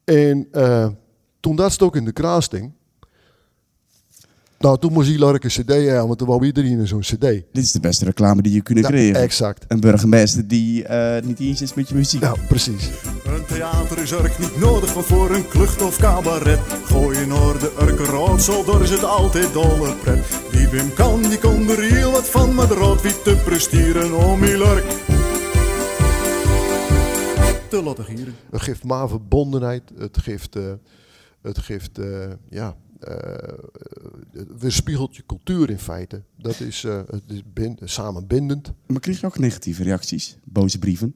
En 0.03 0.47
eh, 0.51 0.87
toen 1.39 1.55
dat 1.55 1.71
stok 1.71 1.95
in 1.95 2.05
de 2.05 2.11
kraan 2.11 2.41
sting, 2.41 2.71
nou 4.59 4.79
toen 4.79 4.93
moest 4.93 5.09
hij 5.09 5.17
een 5.19 5.39
cd 5.39 5.67
hebben, 5.67 6.07
want 6.07 6.17
toen 6.17 6.27
wou 6.27 6.45
iedereen 6.45 6.87
zo'n 6.87 6.99
cd. 6.99 7.19
Dit 7.19 7.43
is 7.51 7.71
de 7.71 7.79
beste 7.79 8.05
reclame 8.05 8.41
die 8.41 8.53
je 8.53 8.61
kunnen 8.61 8.83
Ja, 8.83 8.89
creëren. 8.89 9.21
exact. 9.21 9.65
Een 9.67 9.79
burgemeester 9.79 10.47
die 10.47 10.83
eh, 10.83 11.23
niet 11.23 11.39
eens 11.39 11.61
is 11.61 11.73
met 11.73 11.89
je 11.89 11.95
muziek. 11.95 12.21
Ja, 12.21 12.35
precies. 12.47 12.89
Een 13.25 13.45
theater 13.45 13.97
is 13.97 14.11
Urk 14.11 14.39
niet 14.39 14.59
nodig, 14.59 14.93
want 14.93 15.05
voor 15.05 15.31
een 15.31 15.47
klucht 15.47 15.81
of 15.81 15.97
cabaret 15.97 16.59
Gooi 16.83 17.19
je 17.19 17.25
naar 17.25 17.59
de 17.59 17.71
Urker 17.81 18.05
Roodsel, 18.05 18.65
daar 18.65 18.81
is 18.81 18.89
het 18.89 19.03
altijd 19.03 19.53
dolle 19.53 19.95
pret 20.03 20.25
Die 20.51 20.67
Wim 20.67 20.93
kan, 20.93 21.21
die 21.21 21.39
kon 21.39 21.69
er 21.69 21.81
heel 21.81 22.11
wat 22.11 22.29
van, 22.29 22.53
maar 22.55 22.67
de 22.67 22.73
rood 22.73 23.01
wie 23.01 23.21
te 23.21 23.41
presteren 23.45 24.13
om 24.17 24.41
die 24.41 24.55
Urk 24.55 24.85
te 27.69 27.83
laten 27.83 28.05
gieren. 28.05 28.35
Het 28.51 28.61
geeft 28.61 28.83
maar 28.83 29.09
verbondenheid. 29.09 29.83
Het 29.97 30.17
geeft, 30.17 30.55
eh, 30.55 30.63
het 31.41 31.57
geeft 31.57 31.97
eh, 31.97 32.29
ja, 32.49 32.75
eh, 32.99 33.15
het 33.98 33.98
weerspiegelt 34.57 35.15
je 35.15 35.23
cultuur 35.25 35.69
in 35.69 35.79
feite. 35.79 36.21
Dat 36.37 36.59
is, 36.59 36.83
eh, 36.83 37.01
het 37.07 37.23
is 37.27 37.41
bind, 37.53 37.81
samenbindend. 37.83 38.71
Maar 38.87 38.99
kreeg 38.99 39.19
je 39.19 39.25
ook 39.25 39.37
negatieve 39.39 39.83
reacties? 39.83 40.37
Boze 40.43 40.79
brieven? 40.79 41.15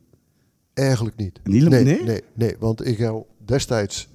Eigenlijk 0.74 1.16
niet. 1.16 1.40
Niet 1.44 1.70
nee, 1.70 1.84
nee? 1.84 2.04
nee, 2.04 2.22
nee, 2.34 2.56
want 2.60 2.86
ik 2.86 2.98
heb 2.98 3.26
destijds 3.46 4.08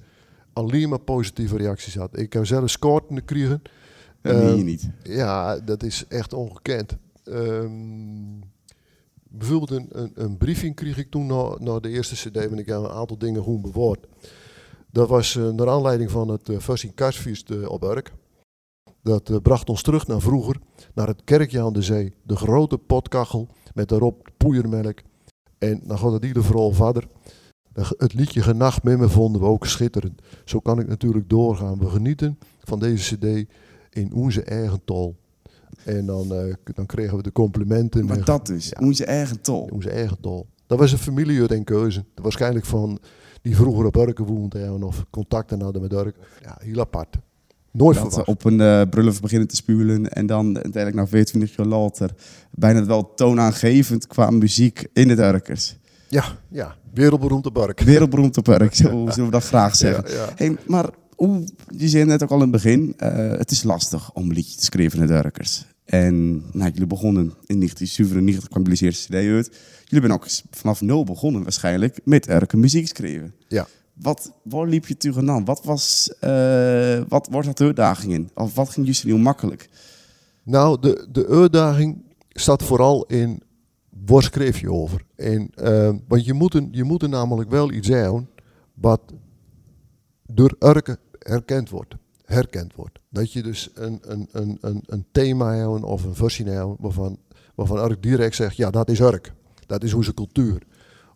alleen 0.53 0.89
maar 0.89 0.99
positieve 0.99 1.57
reacties 1.57 1.93
gehad. 1.93 2.17
Ik 2.19 2.33
heb 2.33 2.45
zelfs 2.45 2.73
scoren 2.73 3.15
gekregen. 3.17 3.61
Dat 4.21 4.35
je 4.35 4.41
Ehm, 4.41 4.65
niet. 4.65 4.89
Ja, 5.03 5.59
dat 5.59 5.83
is 5.83 6.05
echt 6.07 6.33
ongekend. 6.33 6.97
Ehm, 7.23 8.39
bijvoorbeeld 9.23 9.71
een, 9.71 9.87
een, 9.91 10.11
een 10.13 10.37
briefing 10.37 10.75
kreeg 10.75 10.97
ik 10.97 11.09
toen 11.09 11.25
na, 11.25 11.55
na 11.59 11.79
de 11.79 11.89
eerste 11.89 12.15
cd, 12.15 12.35
want 12.35 12.59
ik 12.59 12.65
heb 12.65 12.77
een 12.77 12.89
aantal 12.89 13.17
dingen 13.17 13.41
goed 13.43 13.61
bewoord. 13.61 14.07
Dat 14.91 15.09
was 15.09 15.35
eh, 15.35 15.49
naar 15.49 15.69
aanleiding 15.69 16.11
van 16.11 16.29
het 16.29 16.49
uh, 16.49 16.59
Fussing 16.59 16.93
op 17.67 17.83
Urk. 17.83 18.11
Dat 19.09 19.29
eh, 19.29 19.37
bracht 19.41 19.69
ons 19.69 19.81
terug 19.81 20.07
naar 20.07 20.21
vroeger, 20.21 20.55
naar 20.93 21.07
het 21.07 21.21
kerkje 21.23 21.61
aan 21.61 21.73
de 21.73 21.81
zee. 21.81 22.13
De 22.23 22.35
grote 22.35 22.77
potkachel 22.77 23.47
met 23.73 23.89
daarop 23.89 24.29
poeiermelk. 24.37 25.01
En 25.57 25.81
dan 25.83 25.97
gaat 25.97 26.11
het 26.11 26.25
ieder 26.25 26.43
vooral 26.43 26.71
verder. 26.71 27.07
De- 27.73 27.95
Het 27.97 28.13
liedje 28.13 28.41
Genacht 28.41 28.83
met 28.83 28.97
me 28.97 29.09
vonden 29.09 29.41
we 29.41 29.47
ook 29.47 29.65
schitterend. 29.65 30.21
Zo 30.45 30.59
kan 30.59 30.79
ik 30.79 30.87
natuurlijk 30.87 31.29
doorgaan. 31.29 31.79
We 31.79 31.89
genieten 31.89 32.37
van 32.59 32.79
deze 32.79 33.15
cd 33.17 33.45
in 33.89 34.13
onze 34.13 34.43
eigen 34.43 34.81
tol. 34.85 35.15
En 35.85 36.05
dan, 36.05 36.33
eh, 36.33 36.53
dan 36.63 36.85
kregen 36.85 37.17
we 37.17 37.23
de 37.23 37.31
complimenten. 37.31 38.05
Maar 38.05 38.17
en 38.17 38.23
dat 38.25 38.45
dus, 38.45 38.69
Ja. 38.69 38.85
onze 38.85 39.05
eigen 39.05 39.41
tol. 39.41 39.69
onze 39.73 39.89
eigen 39.89 40.19
tol. 40.21 40.47
Dat 40.67 40.79
was 40.79 40.91
een 40.91 40.97
familie 40.97 41.41
uit 41.41 41.51
Enkeuzen. 41.51 42.05
Waarschijnlijk 42.15 42.65
van 42.65 42.99
die 43.41 43.55
vroeger 43.55 43.85
op 43.85 43.95
Urken 43.95 44.25
woont 44.25 44.55
en 44.55 44.83
of 44.83 45.05
contacten 45.09 45.61
hadden 45.61 45.81
met 45.81 45.93
Urk. 45.93 46.15
Ja, 46.41 46.57
heel 46.61 46.79
apart. 46.79 47.17
Nooit 47.79 47.95
Dat 47.97 48.05
ze 48.05 48.09
verwacht. 48.09 48.27
op 48.29 48.45
een 48.45 48.61
eh 48.61 48.81
brullen 48.89 49.13
beginnen 49.21 49.47
te 49.47 49.55
spuwen 49.55 50.09
en 50.13 50.25
dan 50.25 50.45
uiteindelijk 50.55 50.95
na 50.95 51.07
24 51.07 51.55
jaar 51.55 51.67
later 51.67 52.09
bijna 52.51 52.85
wel 52.85 53.13
toonaangevend 53.15 54.07
qua 54.07 54.29
muziek 54.29 54.87
in 54.93 55.09
het 55.09 55.19
Urkers. 55.19 55.75
Ja, 56.07 56.23
ja, 56.49 56.75
wereldberoemd 56.93 57.45
op 57.45 57.57
Urk. 57.57 57.79
Wereldberoemd 57.79 58.37
op 58.37 58.47
Urk, 58.47 58.75
zo 58.75 58.89
zullen 59.09 59.25
we 59.25 59.31
dat 59.31 59.43
graag 59.43 59.75
zeggen. 59.75 60.03
Ja, 60.11 60.15
ja. 60.15 60.29
Hey, 60.35 60.57
maar 60.67 60.89
hoe, 61.15 61.43
je 61.77 61.87
zei 61.89 62.05
net 62.05 62.23
ook 62.23 62.29
al 62.29 62.35
in 62.35 62.41
het 62.41 62.51
begin, 62.51 62.93
eh, 62.97 63.29
het 63.37 63.51
is 63.51 63.63
lastig 63.63 64.13
om 64.13 64.23
een 64.29 64.35
liedje 64.35 64.57
te 64.57 64.63
schrijven 64.63 64.99
in 64.99 65.07
de 65.07 65.13
Urkers. 65.13 65.65
En 65.85 66.31
nou, 66.51 66.71
jullie 66.71 66.87
begonnen 66.87 67.23
in 67.23 67.57
1997, 67.57 68.49
kwam 68.49 68.63
jullie 68.63 68.81
eerste 68.81 69.07
CD 69.07 69.13
uit. 69.13 69.57
Jullie 69.85 70.07
zijn 70.07 70.11
ook 70.19 70.27
vanaf 70.51 70.81
nul 70.81 71.03
begonnen 71.03 71.43
waarschijnlijk 71.43 71.99
met 72.03 72.29
Urken 72.29 72.59
muziek 72.59 72.87
schrijven. 72.87 73.33
Ja. 73.47 73.67
Wat, 74.01 74.31
waar 74.43 74.67
liep 74.67 74.87
je 74.87 74.97
tegenaan? 74.97 75.45
Wat 75.45 75.63
was, 75.63 76.13
eh, 76.19 77.01
wat 77.07 77.27
was 77.31 77.45
dat 77.45 77.57
de 77.57 77.63
uitdaging 77.63 78.13
in? 78.13 78.29
Of 78.33 78.55
wat 78.55 78.69
ging 78.69 78.85
jullie 78.85 79.13
heel 79.13 79.23
makkelijk? 79.23 79.69
Nou, 80.43 80.79
de, 80.79 81.07
de 81.11 81.27
uitdaging 81.27 82.03
staat 82.29 82.63
vooral 82.63 83.05
in 83.05 83.41
waar 84.05 84.23
schreef 84.23 84.59
je 84.59 84.71
over. 84.71 85.05
En, 85.15 85.49
eh, 85.55 85.91
want 86.07 86.25
je 86.25 86.33
moet, 86.33 86.61
je 86.71 86.83
moet 86.83 87.01
er 87.01 87.09
namelijk 87.09 87.49
wel 87.49 87.71
iets 87.71 87.87
zijn 87.87 88.27
wat 88.73 89.01
door 90.25 90.55
Urken 90.59 90.97
herkend 91.19 91.69
wordt. 91.69 91.95
Herkend 92.25 92.75
wordt. 92.75 92.99
Dat 93.09 93.33
je 93.33 93.43
dus 93.43 93.69
een, 93.73 93.99
een, 94.01 94.27
een, 94.31 94.57
een, 94.61 94.83
een 94.85 95.05
thema 95.11 95.53
hebt 95.53 95.83
of 95.83 96.03
een 96.03 96.15
versie 96.15 96.45
hebt 96.45 96.75
waarvan, 96.79 97.17
waarvan 97.55 97.77
Urk 97.77 98.03
direct 98.03 98.35
zegt, 98.35 98.55
ja 98.55 98.69
dat 98.69 98.89
is 98.89 98.99
Urk. 98.99 99.33
Dat 99.65 99.83
is 99.83 99.93
onze 99.93 100.13
cultuur. 100.13 100.61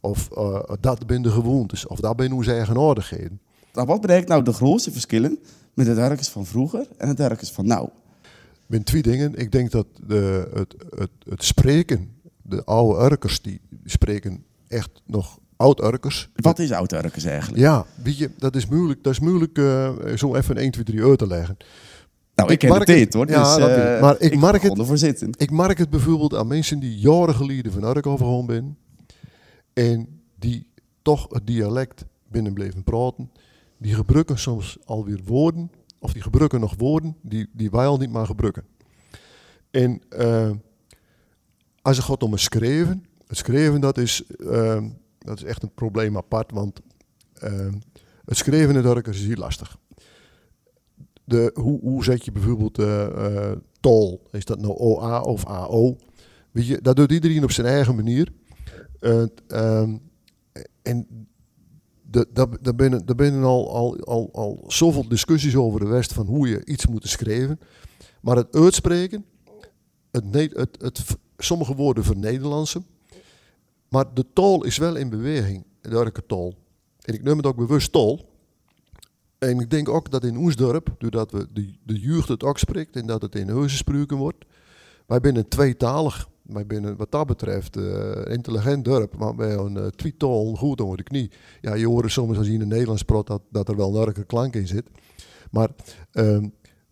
Of 0.06 0.30
eh, 0.32 0.60
dat 0.80 1.02
zijn 1.08 1.22
de 1.22 1.30
gewoontes. 1.32 1.88
Of 1.88 2.00
dat 2.00 2.14
zijn 2.18 2.34
onze 2.34 2.52
eigenaardigheden. 2.54 3.40
Nou, 3.74 3.88
wat 3.88 4.02
betekent 4.02 4.28
nou 4.28 4.44
de 4.44 4.54
grootste 4.54 4.92
verschillen 4.92 5.40
met 5.74 5.88
het 5.88 5.98
Urkers 5.98 6.30
van 6.30 6.46
vroeger 6.46 6.88
en 6.98 7.08
het 7.08 7.20
Urkers 7.20 7.52
van 7.52 7.66
nou? 7.68 7.90
Ben 8.68 8.84
twee 8.84 9.02
dingen. 9.02 9.36
Ik 9.36 9.52
denk 9.52 9.72
dat 9.72 9.86
de, 10.08 10.50
het, 10.54 10.76
het, 10.90 11.10
het 11.30 11.44
spreken, 11.44 12.10
de 12.42 12.64
oude 12.64 13.04
Urkers, 13.04 13.42
die 13.42 13.62
spreken 13.86 14.44
echt 14.68 14.90
nog 15.06 15.40
oud-Urkers. 15.58 16.30
Wat 16.36 16.60
is 16.60 16.72
oud 16.72 16.92
Urkers 16.94 17.24
eigenlijk? 17.24 17.62
Ja, 17.62 17.86
weet 18.04 18.18
je, 18.18 18.30
dat 18.38 18.56
is 18.56 18.68
moeilijk, 18.68 19.04
dat 19.04 19.14
is 19.14 19.20
moeilijk 19.20 19.58
eh, 19.58 19.90
zo 20.16 20.36
even 20.36 20.58
1, 20.58 20.72
2, 20.72 20.84
3 20.84 21.04
uit 21.04 21.18
te 21.20 21.28
leggen. 21.28 21.58
Nou, 22.36 22.52
ik, 22.52 22.64
Ik 22.64 22.70
merk 22.70 22.88
het- 22.88 22.88
tijd 22.98 23.14
hoor. 23.14 23.30
ja, 23.30 23.44
dus, 23.56 23.66
dat 23.66 23.70
eh. 23.78 24.02
Maar 24.02 24.16
ik 24.20 24.32
ik 24.34 24.40
merk 24.40 24.62
kon 24.62 24.80
het- 24.90 25.00
zitten. 25.00 25.30
Ik 25.38 25.52
merk 25.52 25.78
het 25.78 25.90
bijvoorbeeld 25.90 26.36
aan 26.36 26.48
mensen 26.48 26.80
die 26.80 26.98
jaren 26.98 27.36
geleden 27.36 27.72
van 27.72 27.84
Urk 27.84 28.06
overgewoon 28.08 28.46
zijn 28.50 28.78
en 29.74 30.22
die 30.36 30.68
toch 31.02 31.28
het 31.30 31.48
dialect 31.48 32.06
binnen 32.28 32.54
bleven 32.54 32.84
praten. 32.84 33.32
Die 33.78 33.94
gebruiken 33.94 34.40
soms 34.40 34.78
alweer 34.86 35.20
woorden, 35.26 35.72
of 36.00 36.14
die 36.14 36.22
gebruiken 36.22 36.60
nog 36.60 36.74
woorden 36.78 37.18
die, 37.22 37.50
die 37.52 37.72
wij 37.72 37.86
al 37.86 37.98
niet 37.98 38.12
maar 38.12 38.26
gebruiken. 38.26 38.66
En 39.72 40.02
eh, 40.10 40.52
als 41.82 41.98
het 41.98 42.06
gaat 42.06 42.24
om 42.24 42.32
het 42.32 42.42
schrijven, 42.42 43.06
het 43.28 43.38
schrijven 43.38 43.82
dat 43.82 43.98
is, 43.98 44.24
eh, 44.26 44.84
dat 45.20 45.38
is 45.38 45.44
echt 45.44 45.64
een 45.64 45.74
probleem 45.74 46.18
apart, 46.18 46.52
want 46.52 46.80
eh, 47.34 47.72
het 48.26 48.38
schrijven 48.38 48.76
in 48.76 48.86
het 48.86 49.08
is 49.08 49.26
heel 49.26 49.36
lastig. 49.36 49.78
De, 51.24 51.52
hoe, 51.54 51.80
hoe 51.80 52.04
zet 52.04 52.26
je 52.26 52.32
bijvoorbeeld 52.32 52.82
tol? 53.80 54.22
Is 54.32 54.46
dat 54.46 54.60
nou 54.60 54.74
OA 54.74 55.22
of 55.22 55.46
AO? 55.46 55.98
Weet 56.52 56.68
je, 56.68 56.82
dat 56.82 56.96
doet 56.96 57.12
iedereen 57.12 57.44
op 57.44 57.52
zijn 57.52 57.68
eigen 57.68 57.96
manier. 57.96 58.32
Eh, 59.04 59.24
ehm, 59.48 59.98
en 60.82 61.28
daar 62.62 62.76
binnen, 62.76 63.06
daar 63.06 63.16
binnen 63.16 63.44
al, 63.44 63.74
al, 63.74 64.00
al, 64.00 64.30
al 64.34 64.64
zoveel 64.68 65.08
discussies 65.08 65.56
over 65.56 65.80
de 65.80 65.86
West 65.86 66.14
van 66.14 66.26
hoe 66.26 66.48
je 66.48 66.66
iets 66.66 66.88
moet 66.88 67.08
schrijven. 67.08 67.60
Maar 68.22 68.36
het 68.36 68.56
uitspreken, 68.56 69.26
het, 70.12 70.26
het, 70.34 70.78
het, 70.82 71.04
sommige 71.38 71.76
woorden 71.76 72.04
vernederlandsen. 72.04 72.86
Maar 73.90 74.14
de 74.14 74.26
tol 74.34 74.64
is 74.64 74.78
wel 74.78 74.96
in 74.96 75.10
beweging, 75.10 75.66
de 75.82 75.90
Urker 75.90 76.26
tol. 76.26 76.56
En 77.02 77.14
ik 77.14 77.24
noem 77.24 77.38
het 77.38 77.46
ook 77.46 77.56
bewust 77.56 77.92
tol. 77.92 78.30
En 79.38 79.60
ik 79.60 79.70
denk 79.70 79.90
ook 79.90 80.12
dat 80.12 80.24
in 80.24 80.38
ons 80.38 80.56
dorp, 80.56 80.96
doordat 80.98 81.32
we 81.32 81.48
de, 81.54 81.74
de 81.84 82.00
jeugd 82.00 82.28
het 82.28 82.44
ook 82.44 82.60
spreekt 82.60 82.96
en 82.96 83.06
dat 83.06 83.22
het 83.22 83.36
in 83.36 83.70
gesproken 83.70 84.18
wordt. 84.18 84.46
Wij 85.06 85.20
zijn 85.22 85.48
tweetalig. 85.48 86.32
Wij 86.54 86.66
zijn 86.70 86.96
wat 86.96 87.12
dat 87.12 87.28
betreft 87.28 87.78
eh, 87.78 87.84
een 87.84 88.26
intelligent 88.26 88.86
dorp, 88.86 89.18
maar 89.18 89.36
wij 89.36 89.48
hebben 89.50 89.66
een 89.76 89.84
uh, 89.84 89.88
tweetaal 89.88 90.54
goed 90.56 90.82
onder 90.82 90.98
de 90.98 91.04
knie. 91.04 91.32
Ja, 91.62 91.74
je 91.74 91.88
hoort 91.88 92.12
soms 92.12 92.38
als 92.38 92.48
je 92.48 92.54
in 92.54 92.60
het 92.60 92.70
Nederlands 92.70 93.04
praat 93.04 93.28
dat, 93.28 93.42
dat 93.50 93.70
er 93.70 93.76
wel 93.76 93.96
een 93.96 94.08
Urker 94.08 94.26
klank 94.26 94.56
in 94.56 94.68
zit. 94.68 94.90
Maar 95.52 95.70
ehm, 96.12 96.48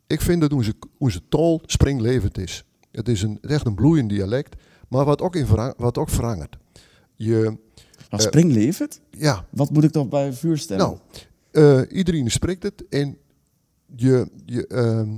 ik 0.08 0.22
vind 0.22 0.42
dat 0.42 0.54
onze, 0.54 0.74
onze 0.98 1.22
taal 1.30 1.62
springlevend 1.66 2.38
is. 2.38 2.64
Het 2.92 3.08
is 3.08 3.22
een, 3.22 3.38
echt 3.42 3.66
een 3.66 3.76
bloeiend 3.76 4.10
dialect, 4.10 4.56
maar 4.90 5.06
wat 5.06 5.22
ook, 5.22 5.36
in 5.36 5.46
verang- 5.46 5.74
wat 5.78 5.98
ook 5.98 6.10
verandert. 6.10 6.58
Je, 7.16 7.58
Eh, 8.10 8.20
springlevend? 8.20 9.02
ja, 9.12 9.46
Wat 9.50 9.70
moet 9.72 9.84
ik 9.84 9.92
toch 9.92 10.08
bij 10.10 10.34
vuur 10.34 10.58
stellen? 10.58 11.00
nou, 11.52 11.88
iedereen 11.88 12.32
spreekt 12.32 12.64
het 12.64 12.84
en 12.90 13.18
je, 13.96 14.28
je, 14.46 14.68
ehm, 14.68 15.10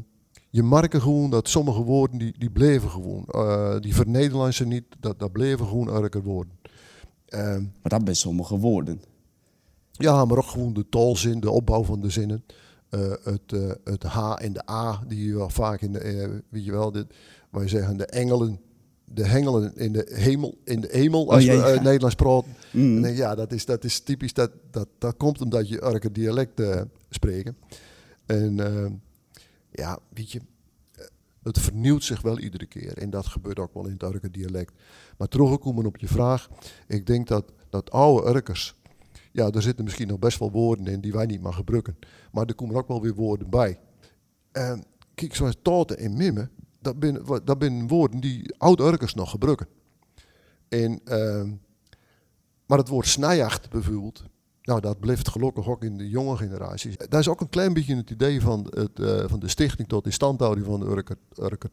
je 0.53 0.63
merkt 0.63 1.01
gewoon 1.01 1.29
dat 1.29 1.50
sommige 1.50 1.81
woorden 1.83 2.17
die, 2.17 2.33
die 2.38 2.50
bleven 2.50 2.89
gewoon. 2.89 3.24
eh, 3.27 3.79
die 3.79 3.95
vernederlandsen 3.95 4.67
niet, 4.67 4.83
dat, 5.00 5.19
dat 5.19 5.31
bleven 5.31 5.67
gewoon 5.67 5.95
Urker 6.03 6.22
woorden. 6.24 6.53
Ehm, 7.25 7.62
maar 7.62 7.89
dat 7.91 8.03
bij 8.05 8.13
sommige 8.13 8.57
woorden. 8.57 9.01
ja, 9.91 10.25
maar 10.25 10.38
ook 10.38 10.43
gewoon 10.45 10.74
de 10.74 10.89
taalzin, 10.89 11.39
de 11.39 11.51
opbouw 11.51 11.83
van 11.83 12.01
de 12.01 12.10
zinnen. 12.10 12.43
Eh, 12.89 13.12
het, 13.24 13.53
eh, 13.53 13.72
het 13.83 14.03
H 14.03 14.33
en 14.38 14.53
de 14.53 14.69
A, 14.69 15.03
die 15.07 15.25
je 15.27 15.36
wel 15.36 15.50
vaak 15.50 15.81
in 15.81 15.93
de, 15.93 16.41
weet 16.50 16.65
je 16.65 16.72
wel, 16.72 16.91
dit, 16.91 17.05
wij 17.50 17.67
zeggen 17.67 17.98
de 17.98 18.05
engelen, 18.05 18.60
de 19.05 19.25
hengelen 19.27 19.75
in 19.75 19.91
de 19.91 20.12
hemel, 20.13 20.57
in 20.63 20.81
de 20.81 20.88
hemel, 20.91 21.31
als 21.31 21.39
Oh, 21.41 21.45
ja, 21.45 21.53
we 21.53 21.57
ja. 21.69 21.74
eh, 21.74 21.81
Nederlands 21.83 22.15
praten. 22.15 22.51
Mm. 22.72 23.05
Ja, 23.05 23.36
dat 23.36 23.51
is, 23.51 23.65
dat 23.65 23.83
is 23.83 24.00
typisch, 24.00 24.33
dat, 24.33 24.51
dat, 24.72 24.88
dat 24.98 25.17
komt 25.17 25.41
omdat 25.41 25.69
je 25.69 25.83
Urker 25.86 26.13
dialect 26.13 26.62
spreken. 27.10 27.57
En, 28.25 28.60
eh, 28.60 28.86
ja, 29.73 29.99
weet 30.09 30.31
je, 30.31 30.41
eh, 30.91 31.05
het 31.43 31.59
vernieuwt 31.59 32.03
zich 32.03 32.21
wel 32.21 32.39
iedere 32.39 32.65
keer. 32.65 32.97
En 32.97 33.09
dat 33.09 33.25
gebeurt 33.25 33.59
ook 33.59 33.73
wel 33.73 33.85
in 33.85 33.91
het 33.91 34.03
Urker 34.03 34.31
dialect. 34.31 34.73
Maar 35.17 35.27
teruggekomen 35.27 35.85
op 35.85 35.97
je 35.97 36.07
vraag, 36.07 36.49
ik 36.87 37.05
denk 37.05 37.27
dat, 37.27 37.51
dat 37.69 37.91
oude 37.91 38.29
Urkers, 38.29 38.75
ja, 39.31 39.49
er 39.49 39.61
zitten 39.61 39.83
misschien 39.83 40.07
nog 40.07 40.19
best 40.19 40.39
wel 40.39 40.51
woorden 40.51 40.87
in 40.87 41.01
die 41.01 41.11
wij 41.11 41.25
niet 41.25 41.41
maar 41.41 41.53
gebruiken. 41.53 41.97
Maar 42.31 42.45
er 42.45 42.55
komen 42.55 42.75
ook 42.75 42.87
wel 42.87 43.01
weer 43.01 43.15
woorden 43.15 43.49
bij. 43.49 43.79
En 44.51 44.83
kijk, 45.15 45.35
zoals 45.35 45.55
toten 45.61 45.97
en 45.97 46.17
mimmen, 46.17 46.51
dat 46.79 46.95
zijn 46.99 47.19
dat 47.43 47.63
woorden 47.87 48.19
die 48.19 48.55
oude 48.57 48.83
Urkers 48.83 49.13
nog 49.13 49.29
gebruiken. 49.29 49.67
En, 50.69 50.99
ehm, 51.05 51.51
maar 52.65 52.77
het 52.77 52.87
woord 52.87 53.07
snijjacht 53.07 53.69
bijvoorbeeld, 53.69 54.23
nou, 54.63 54.79
dat 54.82 55.00
blijft 55.00 55.29
gelukkig 55.29 55.67
ook 55.67 55.84
in 55.84 55.98
de 55.98 56.10
jonge 56.10 56.38
generaties. 56.38 56.98
Dat 56.98 57.20
is 57.20 57.27
ook 57.27 57.41
een 57.41 57.50
klein 57.50 57.74
beetje 57.74 57.96
het 57.96 58.10
idee 58.10 58.41
van, 58.41 58.67
het, 58.70 59.00
eh, 59.00 59.24
van 59.27 59.39
de 59.39 59.48
stichting 59.48 59.88
tot 59.88 60.05
instandhouding 60.05 60.65
van 60.65 60.79
de 60.79 60.86
Urker, 60.86 61.17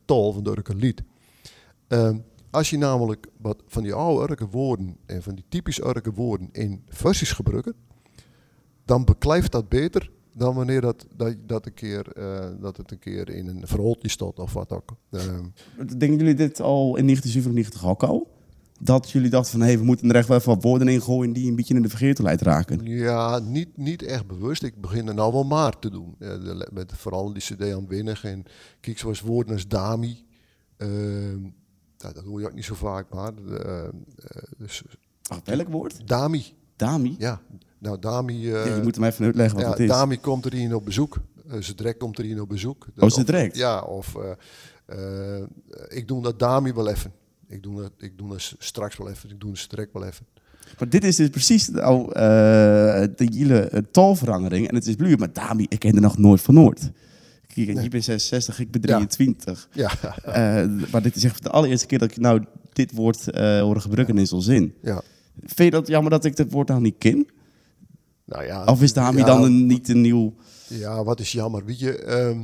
van 0.06 0.42
de 0.42 0.50
Urker 0.50 0.76
Lied. 0.76 1.02
Ehm, 1.88 2.18
als 2.50 2.70
je 2.70 2.78
namelijk 2.78 3.26
wat 3.36 3.62
van 3.66 3.82
die 3.82 3.94
oude 3.94 4.30
Urker 4.30 4.48
woorden 4.48 4.96
en 5.06 5.22
van 5.22 5.34
die 5.34 5.44
typisch 5.48 5.80
Urker 5.80 6.12
woorden 6.14 6.48
in 6.52 6.82
versies 6.88 7.32
gebruikt, 7.32 7.72
dan 8.84 9.04
beklijft 9.04 9.52
dat 9.52 9.68
beter 9.68 10.10
dan 10.32 10.54
wanneer 10.54 10.80
dat, 10.80 11.06
dat, 11.16 11.34
dat, 11.46 11.66
een 11.66 11.74
keer, 11.74 12.12
eh, 12.12 12.48
dat 12.60 12.76
het 12.76 12.90
een 12.90 12.98
keer 12.98 13.30
in 13.30 13.46
een 13.46 13.66
verholtje 13.66 14.08
staat 14.08 14.38
of 14.38 14.52
wat 14.52 14.72
ook. 14.72 14.96
Ehm, 15.10 15.44
Denken 15.76 16.18
jullie 16.18 16.34
dit 16.34 16.60
al 16.60 16.96
in 16.96 17.04
1997 17.04 17.86
ook 17.86 18.02
al? 18.02 18.39
Dat 18.82 19.10
jullie 19.10 19.30
dachten 19.30 19.50
van, 19.58 19.68
hé, 19.68 19.76
we 19.78 19.84
moeten 19.84 20.08
er 20.10 20.16
echt 20.16 20.28
wel 20.28 20.36
even 20.36 20.54
wat 20.54 20.62
woorden 20.62 20.88
in 20.88 21.00
gooien 21.02 21.32
die 21.32 21.48
een 21.48 21.56
beetje 21.56 21.74
in 21.74 21.82
de 21.82 21.88
vergetelheid 21.88 22.40
raken. 22.42 22.80
Ja, 22.86 23.38
niet, 23.38 23.76
niet 23.76 24.02
echt 24.02 24.26
bewust. 24.26 24.62
Ik 24.62 24.80
begin 24.80 25.08
er 25.08 25.14
nou 25.14 25.32
wel 25.32 25.44
maar 25.44 25.78
te 25.78 25.90
doen. 25.90 26.14
Ja, 26.18 26.36
de- 26.38 26.68
met 26.72 26.92
vooral 26.96 27.32
die 27.32 27.42
cd 27.42 27.72
aan 27.72 27.86
Winnig 27.88 28.24
en 28.24 28.44
kijk 28.80 28.98
zoals 28.98 29.20
woorden 29.20 29.52
als 29.52 29.68
dami. 29.68 30.24
Ehm, 30.76 31.40
nou, 31.98 32.14
dat 32.14 32.24
hoor 32.24 32.40
je 32.40 32.46
ook 32.46 32.54
niet 32.54 32.64
zo 32.64 32.74
vaak, 32.74 33.14
maar 33.14 33.32
eh, 33.48 33.84
eh, 33.84 33.92
dus, 34.58 34.82
Ach, 35.28 35.40
welk 35.44 35.68
woord? 35.68 36.08
dami. 36.08 36.44
Dami? 36.76 37.14
Ja, 37.18 37.40
nou 37.78 37.98
dami. 37.98 38.52
eh, 38.52 38.66
Ja, 38.66 38.74
je 38.76 38.82
moet 38.82 38.94
hem 38.94 39.04
even 39.04 39.24
uitleggen 39.24 39.54
wat 39.56 39.64
ja, 39.66 39.70
het 39.70 39.80
is. 39.80 39.88
Dami 39.88 40.20
komt 40.20 40.44
er 40.44 40.52
hier 40.52 40.74
op 40.74 40.84
bezoek. 40.84 41.16
Uh, 41.46 41.60
Zedrek 41.60 41.98
komt 41.98 42.18
er 42.18 42.24
hier 42.24 42.40
op 42.40 42.48
bezoek. 42.48 42.86
Oh, 42.98 43.08
Zedrek? 43.08 43.54
Ja, 43.54 43.80
of 43.82 44.16
eh, 44.16 45.38
eh, 45.38 45.46
ik 45.88 46.08
doe 46.08 46.22
dat 46.22 46.38
dami 46.38 46.72
wel 46.72 46.88
even. 46.88 47.12
Ik 47.50 47.62
doe 47.62 47.80
dat, 47.80 47.92
ik 47.98 48.18
doe 48.18 48.28
dat 48.28 48.54
straks 48.58 48.96
wel 48.96 49.08
even. 49.10 49.30
Ik 49.30 49.40
doe 49.40 49.50
het 49.50 49.58
Zedrek 49.58 49.92
wel 49.92 50.04
even. 50.04 50.26
Maar 50.78 50.88
dit 50.88 51.04
is 51.04 51.16
dus 51.16 51.28
precies 51.28 51.70
eh, 51.70 51.74
de 53.16 53.28
hele 53.34 53.84
taalverandering. 53.90 54.68
En 54.68 54.74
het 54.74 54.86
is 54.86 54.94
blauw, 54.94 55.16
maar 55.16 55.32
Dami, 55.32 55.66
ik 55.68 55.78
ken 55.78 55.94
er 55.94 56.00
nog 56.00 56.18
nooit 56.18 56.40
van 56.40 56.54
Noord. 56.54 56.90
Kijk, 57.54 57.82
je 57.82 57.88
bent 57.88 58.04
66, 58.04 58.58
ik 58.60 58.70
ben 58.70 58.80
Ja. 58.80 58.86
23. 59.06 59.68
Ja, 59.72 59.90
Eh, 60.24 60.68
maar 60.92 61.02
dit 61.02 61.16
is 61.16 61.24
echt 61.24 61.42
de 61.42 61.50
allereerste 61.50 61.86
keer 61.86 61.98
dat 61.98 62.10
ik 62.10 62.16
nou 62.16 62.44
dit 62.72 62.92
woord 62.92 63.30
eh 63.30 63.60
hoor 63.60 63.80
gebruiken 63.80 64.18
in 64.18 64.26
zo'n 64.26 64.42
zin. 64.42 64.74
ja. 64.82 65.02
Vind 65.40 65.58
je 65.58 65.70
dat 65.70 65.86
jammer 65.86 66.10
dat 66.10 66.24
ik 66.24 66.36
dit 66.36 66.52
woord 66.52 66.68
nou 66.68 66.80
niet 66.80 66.94
ken? 66.98 67.26
Nou 68.24 68.44
ja, 68.44 68.64
Of 68.64 68.82
is 68.82 68.92
Dami 68.92 69.18
ja, 69.18 69.24
dan 69.24 69.42
een, 69.42 69.66
niet 69.66 69.88
een 69.88 70.00
nieuw... 70.00 70.34
Ja, 70.68 71.04
wat 71.04 71.20
is 71.20 71.32
jammer. 71.32 71.64
Weet 71.64 71.78
je, 71.78 71.98
ehm, 71.98 72.40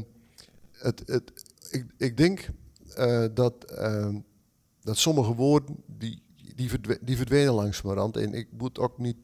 het, 0.73 1.03
het, 1.07 1.33
ik, 1.71 1.85
ik 1.99 2.17
denk 2.17 2.49
eh, 2.95 3.25
dat, 3.35 3.65
ehm, 3.77 4.15
dat 4.87 4.97
sommige 4.97 5.35
woorden 5.35 5.77
die, 5.87 6.23
die, 6.55 6.69
verdwe- 6.69 6.99
die 7.01 7.17
verdwenen 7.17 7.55
langzamerhand. 7.55 8.17
En 8.17 8.35
ik 8.35 8.49
moet 8.59 8.79
ook 8.79 8.99
niet 8.99 9.17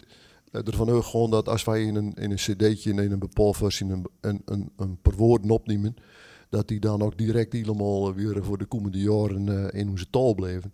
eh, 0.52 0.66
ervan 0.66 0.90
uit 0.90 1.04
gewoon 1.04 1.30
dat 1.30 1.48
als 1.48 1.64
wij 1.64 1.82
in 1.82 1.94
een, 1.94 2.14
in 2.14 2.30
een 2.30 2.36
cd'tje, 2.36 2.90
in 2.90 3.12
een 3.12 3.18
bepaalde 3.18 3.58
versie, 3.58 3.90
een, 3.90 4.06
een, 4.20 4.70
een, 4.76 4.98
per 5.02 5.16
woorden 5.16 5.50
opnemen, 5.50 5.96
dat 6.48 6.68
die 6.68 6.80
dan 6.80 7.02
ook 7.02 7.18
direct 7.18 7.52
helemaal 7.52 8.14
weer 8.14 8.44
voor 8.44 8.58
de 8.58 8.64
komende 8.64 8.98
jaren 8.98 9.70
eh, 9.70 9.80
in 9.80 9.88
onze 9.88 10.10
taal 10.10 10.34
blijven. 10.34 10.72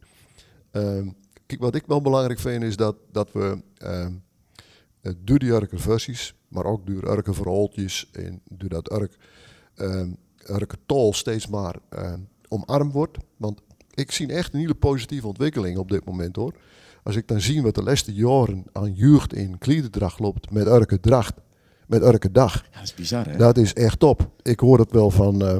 Ehm, 0.71 1.09
kijk, 1.47 1.61
wat 1.61 1.75
ik 1.75 1.87
wel 1.87 2.01
belangrijk 2.01 2.39
vind 2.39 2.63
is 2.63 2.77
dat, 2.77 2.97
dat 3.13 3.33
we 3.33 3.63
ehm, 3.77 4.13
eh, 5.01 5.13
die 5.23 5.79
versies, 5.79 6.35
maar 6.49 6.65
ook 6.65 6.87
Urker 6.89 7.35
verhaaltjes 7.35 8.11
en 8.13 8.41
door 8.51 8.69
dat 8.69 8.93
Urk, 8.93 9.17
ehm 9.75 10.11
taal 10.87 11.13
steeds 11.13 11.47
maar 11.47 11.77
ehm, 11.89 12.21
omarmd 12.49 12.93
wordt. 12.93 13.19
Want 13.37 13.61
ik 13.99 14.13
zie 14.13 14.33
echt 14.33 14.55
een 14.55 14.61
hele 14.61 14.75
positieve 14.75 15.27
ontwikkeling 15.27 15.79
op 15.79 15.89
dit 15.89 16.05
moment 16.05 16.37
hoor. 16.37 16.55
Als 17.03 17.17
ik 17.17 17.29
dan 17.29 17.41
zie 17.41 17.63
wat 17.63 17.75
de 17.75 17.83
laatste 17.83 18.15
jaren 18.15 18.65
aan 18.73 18.95
jeugd 18.95 19.35
in 19.35 19.59
klederdracht 19.59 20.19
loopt 20.19 20.51
met 20.51 20.67
Urker 20.67 21.01
dracht, 21.01 21.35
met 21.87 22.03
Urker 22.03 22.33
dag. 22.33 22.55
Ja, 22.55 22.69
dat 22.73 22.83
is 22.83 22.95
bizar, 22.95 23.29
hè? 23.29 23.37
Dat 23.37 23.57
is 23.57 23.75
echt 23.75 23.99
top. 23.99 24.31
Ik 24.43 24.61
hoor 24.61 24.79
het 24.79 24.93
wel 24.93 25.11
van, 25.11 25.43
eh 25.43 25.57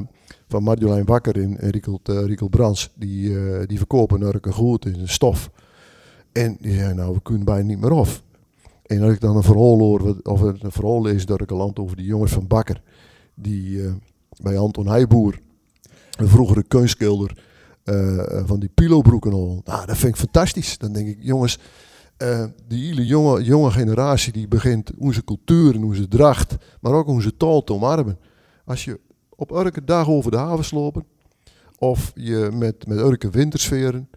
van 0.47 0.63
Marjolein 0.63 1.05
Wakker 1.05 1.41
en 1.41 1.59
en 1.59 1.69
Riekelt, 1.69 2.07
Riekelt 2.07 2.49
Brands. 2.49 2.89
Die, 2.95 3.39
eh, 3.39 3.67
die 3.67 3.77
verkopen 3.77 4.21
Urker 4.21 4.53
goed 4.53 4.85
in 4.85 5.07
stof. 5.07 5.49
En 6.31 6.57
die 6.61 6.73
zeggen 6.73 6.95
nou, 6.95 7.13
we 7.13 7.21
kunnen 7.21 7.45
bijna 7.45 7.65
niet 7.65 7.79
meer 7.79 7.93
af. 7.93 8.23
En 8.85 9.01
als 9.01 9.13
ik 9.13 9.19
dan 9.19 9.35
een 9.35 9.43
verhaal 9.43 9.79
hoor, 9.79 10.17
of 10.23 10.41
een 10.41 10.71
verhaal 10.71 11.01
lees 11.01 11.25
door 11.25 11.41
ik 11.41 11.49
land 11.49 11.79
over 11.79 11.95
die 11.95 12.05
jongens 12.05 12.31
van 12.31 12.47
Bakker. 12.47 12.81
Die 13.35 13.81
bij 14.41 14.57
Anton 14.57 14.87
Heijboer, 14.87 15.39
een 16.17 16.27
vroegere 16.27 16.63
kunstschilder, 16.63 17.37
eh, 17.89 18.43
van 18.45 18.59
die 18.59 18.69
pilobroeken 18.73 19.33
al. 19.33 19.61
Nou, 19.65 19.85
dat 19.85 19.97
vind 19.97 20.13
ik 20.13 20.19
fantastisch. 20.19 20.77
Dan 20.77 20.93
denk 20.93 21.07
ik, 21.07 21.17
jongens, 21.19 21.59
eh, 22.17 22.45
die 22.67 22.87
hele 22.87 23.05
jonge, 23.05 23.43
jonge 23.43 23.71
generatie 23.71 24.33
die 24.33 24.47
begint 24.47 24.91
onze 24.97 25.23
cultuur 25.23 25.75
en 25.75 25.83
onze 25.83 26.07
dracht, 26.07 26.55
maar 26.81 26.93
ook 26.93 27.07
onze 27.07 27.37
taal 27.37 27.63
te 27.63 27.73
omarmen. 27.73 28.19
Als 28.65 28.85
je 28.85 28.99
op 29.29 29.51
elke 29.51 29.83
dag 29.83 30.07
over 30.07 30.31
de 30.31 30.37
haven 30.37 30.65
slopen, 30.65 31.05
of 31.77 32.11
je 32.15 32.49
met, 32.53 32.87
met 32.87 32.97
elke 32.97 33.29
wintersferen, 33.29 34.09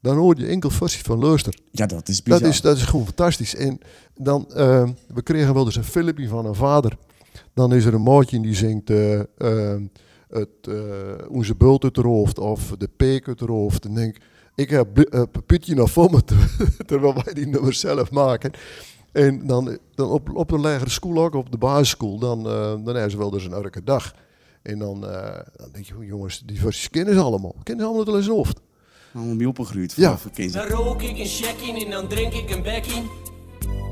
dan 0.00 0.16
hoor 0.16 0.38
je 0.38 0.46
enkel 0.46 0.70
versie 0.70 1.04
van 1.04 1.18
luister. 1.18 1.58
Ja, 1.70 1.86
dat 1.86 2.08
is 2.08 2.22
bizar. 2.22 2.40
Dat 2.40 2.48
is, 2.48 2.60
dat 2.60 2.76
is 2.76 2.82
gewoon 2.82 3.04
fantastisch. 3.04 3.54
En 3.54 3.78
dan, 4.14 4.52
eh, 4.54 4.88
we 5.14 5.22
kregen 5.22 5.54
wel 5.54 5.64
eens 5.64 5.76
een 5.76 5.84
filmpje 5.84 6.28
van 6.28 6.46
een 6.46 6.54
vader. 6.54 6.96
Dan 7.54 7.74
is 7.74 7.84
er 7.84 7.94
een 7.94 8.02
maatje 8.02 8.40
die 8.40 8.54
zingt 8.54 8.90
eh, 8.90 9.20
eh, 9.20 9.80
het, 10.28 10.48
eh, 10.60 10.74
onze 11.28 11.54
bult 11.54 11.84
uit 11.84 11.94
de 11.94 12.00
hoofd 12.00 12.38
of 12.38 12.74
de 12.78 12.88
peek 12.96 13.28
uit 13.28 13.38
de 13.38 13.44
hoofd. 13.46 13.84
En 13.84 13.94
denk 13.94 14.16
ik 14.54 14.70
heb 14.70 14.98
eh, 14.98 15.22
Pietje 15.46 15.74
nog 15.74 15.90
voor 15.90 16.10
me, 16.10 16.24
ter- 16.24 16.56
terwijl 16.86 17.14
wij 17.24 17.34
die 17.34 17.46
nummers 17.46 17.80
zelf 17.80 18.10
maken. 18.10 18.52
En 19.12 19.46
dan, 19.46 19.78
dan 19.94 20.08
op, 20.10 20.34
op 20.34 20.48
de 20.48 20.58
lagere 20.58 20.90
school 20.90 21.24
ook, 21.24 21.34
op 21.34 21.50
de 21.50 21.58
basisschool, 21.58 22.18
dan, 22.18 22.46
eh 22.48 22.74
dan 22.84 22.96
is 22.96 23.12
er 23.12 23.18
wel 23.18 23.30
dus 23.30 23.44
een 23.44 23.52
elke 23.52 23.84
dag. 23.84 24.14
En 24.62 24.78
dan, 24.78 25.08
eh, 25.08 25.40
dan 25.56 25.68
denk 25.72 25.84
je, 25.84 25.94
jongens, 26.06 26.42
die 26.46 26.60
versies 26.60 26.90
kennen 26.90 27.14
ze 27.14 27.20
allemaal. 27.20 27.54
Kennen 27.62 27.84
ze 27.84 27.90
allemaal 27.92 28.14
uit 28.14 28.24
hun 28.24 28.34
hoofd. 28.34 28.60
Allemaal 29.14 29.34
mee 29.34 29.48
opgegroeid. 29.48 29.92
Ja. 29.92 30.18
Dan 30.52 30.66
rook 30.66 31.02
ik 31.02 31.18
een 31.18 31.26
checkin 31.26 31.84
en 31.84 31.90
dan 31.90 32.08
drink 32.08 32.32
ik 32.32 32.50
een 32.50 32.62
bekkie. 32.62 33.02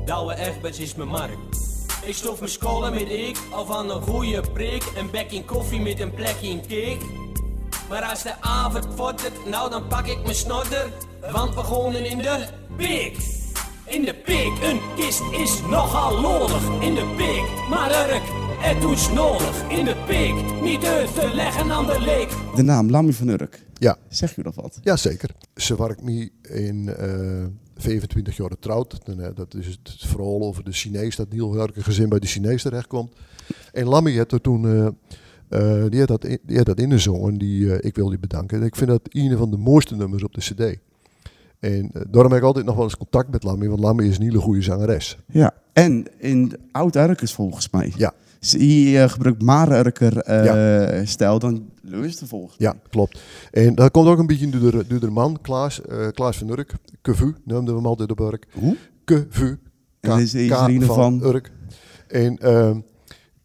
Douwe 0.05 0.35
Egberts 0.35 0.79
is 0.79 0.95
mijn 0.95 1.09
markt. 1.09 1.74
Ik 2.05 2.15
stof 2.15 2.39
mijn 2.39 2.51
scholen 2.51 2.93
met 2.93 3.09
ik, 3.09 3.37
of 3.51 3.71
aan 3.71 3.89
een 3.89 4.01
goede 4.01 4.43
prik. 4.53 4.83
Een 4.97 5.09
bekkie 5.11 5.43
koffie 5.43 5.79
met 5.79 5.99
een 5.99 6.13
plekje 6.13 6.47
in 6.47 6.61
cake. 6.61 6.97
Maar 7.89 8.03
als 8.03 8.23
de 8.23 8.41
avond 8.41 8.87
vordert, 8.95 9.45
nou 9.45 9.69
dan 9.69 9.87
pak 9.87 10.07
ik 10.07 10.23
mijn 10.23 10.35
snodder. 10.35 10.91
Want 11.31 11.55
we 11.55 11.63
gooien 11.63 12.05
in 12.05 12.17
de 12.17 12.45
pik. 12.77 13.17
In 13.85 14.01
de 14.01 14.13
pik, 14.13 14.51
een 14.63 14.79
kist 14.95 15.21
is 15.31 15.61
nogal 15.69 16.21
lollig. 16.21 16.81
In 16.81 16.95
de 16.95 17.13
pik, 17.17 17.69
maar 17.69 18.09
Urk, 18.09 18.23
het 18.57 19.13
nodig. 19.13 19.69
In 19.69 19.85
de 19.85 19.95
pik, 20.07 20.61
niet 20.61 20.85
uit 20.85 21.13
te 21.13 21.29
leggen 21.33 21.71
aan 21.71 21.85
de 21.85 21.99
leek. 21.99 22.29
De 22.55 22.63
naam 22.63 22.89
Lammy 22.89 23.13
van 23.13 23.27
Urk. 23.27 23.59
Ja, 23.79 23.97
Zeg 24.07 24.35
je 24.35 24.43
dat 24.43 24.55
wat? 24.55 24.79
Jazeker. 24.83 25.29
Ze 25.55 25.77
werkt 25.77 26.01
me 26.03 26.31
in 26.41 26.89
eh 26.89 27.45
25 27.77 28.37
jaar 28.37 28.49
getrouwd. 28.49 28.99
En, 29.03 29.19
eh, 29.19 29.29
dat 29.35 29.53
is 29.53 29.67
het 29.67 29.95
verhaal 29.97 30.41
over 30.41 30.63
de 30.63 30.71
Chinees, 30.71 31.15
dat 31.15 31.27
heel 31.29 31.67
gezin 31.73 32.09
bij 32.09 32.19
de 32.19 32.27
Chinees 32.27 32.61
terechtkomt. 32.61 33.15
En 33.71 33.87
Lammy 33.87 34.17
had 34.17 34.31
er 34.31 34.41
toen, 34.41 34.65
eh, 34.65 34.87
eh, 35.49 35.89
die, 35.89 35.99
had 35.99 36.07
dat 36.07 36.23
in, 36.25 36.39
die 36.43 36.57
had 36.57 36.65
dat 36.65 36.79
ingezongen. 36.79 37.37
Die, 37.37 37.73
eh, 37.75 37.87
ik 37.87 37.95
wil 37.95 38.09
die 38.09 38.19
bedanken. 38.19 38.59
En 38.59 38.65
ik 38.65 38.75
vind 38.75 38.89
dat 38.89 39.01
een 39.09 39.37
van 39.37 39.51
de 39.51 39.57
mooiste 39.57 39.95
nummers 39.95 40.23
op 40.23 40.33
de 40.33 40.41
cd. 40.41 40.77
En 41.59 41.89
eh, 41.93 42.01
daarom 42.09 42.31
heb 42.31 42.41
ik 42.41 42.47
altijd 42.47 42.65
nog 42.65 42.75
wel 42.75 42.83
eens 42.83 42.97
contact 42.97 43.31
met 43.31 43.43
Lammy, 43.43 43.67
want 43.67 43.79
Lammy 43.79 44.07
is 44.07 44.17
een 44.17 44.23
hele 44.23 44.39
goede 44.39 44.61
zangeres. 44.61 45.17
Ja. 45.27 45.53
En 45.73 46.05
in 46.17 46.53
oud-Urkers 46.71 47.33
volgens 47.33 47.69
mij. 47.69 47.93
Ja. 47.97 48.13
Je 48.51 48.99
eh, 48.99 49.09
gebruikt 49.09 49.41
Mare-Urker 49.41 50.17
eh, 50.17 51.05
stijl 51.05 51.39
dan 51.39 51.69
luister 51.81 52.27
volgens 52.27 52.57
mij. 52.57 52.67
Ja, 52.67 52.75
klopt. 52.89 53.19
En 53.51 53.75
dat 53.75 53.91
komt 53.91 54.07
ook 54.07 54.19
een 54.19 54.27
beetje 54.27 54.49
door 54.49 54.71
de, 54.71 54.87
door 54.87 54.99
de 54.99 55.09
man, 55.09 55.41
Klaas, 55.41 55.81
eh, 55.81 56.07
Klaas 56.11 56.37
van 56.37 56.49
Urk. 56.49 56.73
Kevu 57.01 57.33
noemden 57.43 57.73
we 57.73 57.79
hem 57.79 57.85
altijd 57.89 58.11
op 58.11 58.19
Urk. 58.19 58.47
Hoe? 58.53 58.75
Kevu. 59.03 59.47
En 59.99 60.09
dat 60.09 60.19
is 60.19 60.31
de 60.31 60.43
Israëne 60.45 60.85
van- 60.85 61.23
Urk. 61.23 61.51
En, 62.07 62.37
ehm 62.37 62.79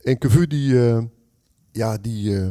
en 0.02 0.18
Kevu 0.18 0.46
die, 0.46 0.88
eh, 0.88 1.02
ja, 1.72 1.98
die, 1.98 2.36
eh, 2.38 2.48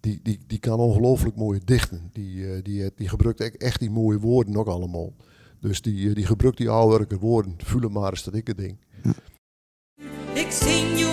die, 0.00 0.20
die, 0.22 0.40
die 0.46 0.58
kan 0.58 0.78
ongelooflijk 0.78 1.36
mooie 1.36 1.60
dichten. 1.64 2.10
Die, 2.12 2.46
eh, 2.52 2.62
die, 2.62 2.90
die 2.96 3.08
gebruikt 3.08 3.40
echt, 3.40 3.56
echt 3.56 3.80
die 3.80 3.90
mooie 3.90 4.18
woorden 4.18 4.56
ook 4.56 4.66
allemaal. 4.66 5.12
Dus 5.60 5.82
die, 5.82 6.14
die 6.14 6.26
gebruikt 6.26 6.58
die 6.58 6.68
oude 6.70 7.16
woorden. 7.18 7.54
Voelen 7.58 7.92
maar 7.92 8.10
eens 8.10 8.24
dat 8.24 8.34
ik 8.34 8.46
het 8.46 8.56
ding. 8.56 8.76
Ik 10.34 10.50
zie 10.50 11.09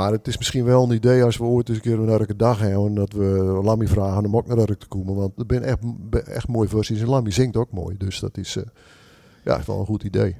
Maar 0.00 0.12
het 0.12 0.26
is 0.26 0.38
misschien 0.38 0.64
wel 0.64 0.84
een 0.84 0.94
idee 0.94 1.24
als 1.24 1.36
we 1.36 1.44
ooit 1.44 1.68
eens 1.68 1.76
een 1.76 1.82
keer 1.82 1.98
een 1.98 2.08
elke 2.08 2.36
dag 2.36 2.58
hebben. 2.58 2.94
Dat 2.94 3.12
we 3.12 3.60
Lammy 3.64 3.86
vragen 3.86 4.24
om 4.24 4.36
ook 4.36 4.46
naar 4.46 4.58
Urk 4.58 4.80
te 4.80 4.86
komen. 4.86 5.14
Want 5.14 5.32
er 5.36 5.44
zijn 5.48 5.62
echt, 5.62 5.78
echt 6.26 6.48
mooie 6.48 6.68
versies. 6.68 7.00
En 7.00 7.08
Lammy 7.08 7.30
zingt 7.30 7.56
ook 7.56 7.72
mooi. 7.72 7.96
Dus 7.96 8.20
dat 8.20 8.36
is 8.38 8.56
uh, 8.56 8.62
ja, 9.44 9.56
echt 9.56 9.66
wel 9.66 9.80
een 9.80 9.86
goed 9.86 10.02
idee. 10.02 10.36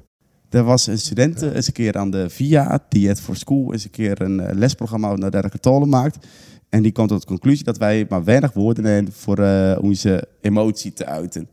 Er 0.49 0.63
was 0.63 0.87
een 0.87 0.97
student 0.97 1.41
eens 1.41 1.67
een 1.67 1.73
keer 1.73 1.97
aan 1.97 2.11
de 2.11 2.29
VIA, 2.29 2.85
Diet 2.89 3.21
for 3.21 3.35
School, 3.35 3.73
eens 3.73 3.83
een 3.83 3.89
keer 3.89 4.21
een 4.21 4.39
uh, 4.39 4.47
lesprogramma 4.51 5.15
naar 5.15 5.31
dergelijke 5.31 5.59
talen 5.59 5.89
maakt. 5.89 6.27
En 6.69 6.81
die 6.81 6.91
komt 6.91 7.09
tot 7.09 7.21
de 7.21 7.27
conclusie 7.27 7.63
dat 7.63 7.77
wij 7.77 8.05
maar 8.09 8.23
weinig 8.23 8.53
woorden 8.53 8.85
hebben 8.85 9.13
voor 9.13 9.39
uh, 9.39 9.77
onze 9.81 10.27
emotie 10.41 10.93
te 10.93 11.05
uiten. 11.05 11.49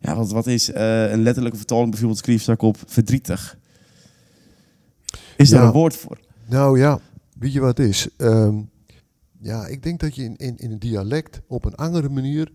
Ja, 0.00 0.16
wat, 0.16 0.30
wat 0.30 0.46
is 0.46 0.68
een 0.74 1.22
letterlijke 1.22 1.58
vertaling 1.58 1.90
bijvoorbeeld 1.90 2.20
schreef 2.20 2.48
ik 2.48 2.62
op 2.62 2.76
verdrietig? 2.86 3.58
Is 5.36 5.50
ja. 5.50 5.56
daar 5.56 5.66
een 5.66 5.72
woord 5.72 5.96
voor? 5.96 6.18
Nou 6.52 6.78
ja, 6.78 7.00
weet 7.38 7.52
je 7.52 7.60
wat 7.60 7.78
is? 7.78 8.08
Um, 8.18 8.70
ja, 9.38 9.66
ik 9.66 9.82
denk 9.82 10.00
dat 10.00 10.14
je 10.14 10.24
in, 10.24 10.36
in, 10.36 10.56
in 10.56 10.70
een 10.70 10.78
dialect 10.78 11.40
op 11.46 11.64
een 11.64 11.74
andere 11.74 12.08
manier 12.08 12.52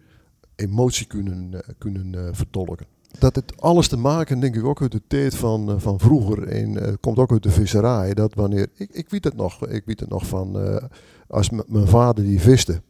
emotie 0.56 1.08
kunnen, 1.08 1.52
uh, 1.54 1.60
kunnen 1.78 2.14
uh, 2.14 2.30
vertolken. 2.32 2.86
Dat 3.20 3.36
het 3.36 3.62
alles 3.62 3.88
te 3.88 3.98
maken, 3.98 4.40
denk 4.40 4.56
ik, 4.56 4.66
ook 4.66 4.82
uit 4.82 4.92
de 4.92 5.02
tijd 5.08 5.36
van, 5.36 5.70
uh, 5.70 5.80
van 5.80 6.00
vroeger. 6.00 6.48
En 6.48 7.00
komt 7.00 7.18
ook 7.18 7.32
uit 7.32 7.44
de 7.44 7.52
visserij. 7.52 8.14
Dat 8.14 8.34
wanneer, 8.34 8.68
ik, 8.76 8.90
ik 8.92 9.10
weet 9.10 9.24
het 9.24 9.36
nog, 9.36 9.68
ik 9.68 9.86
weet 9.86 10.00
het 10.00 10.10
nog 10.10 10.28
van 10.28 10.80
als 11.28 11.50
mijn 11.50 11.88
vader 11.88 12.24
die 12.24 12.42
viste. 12.42 12.82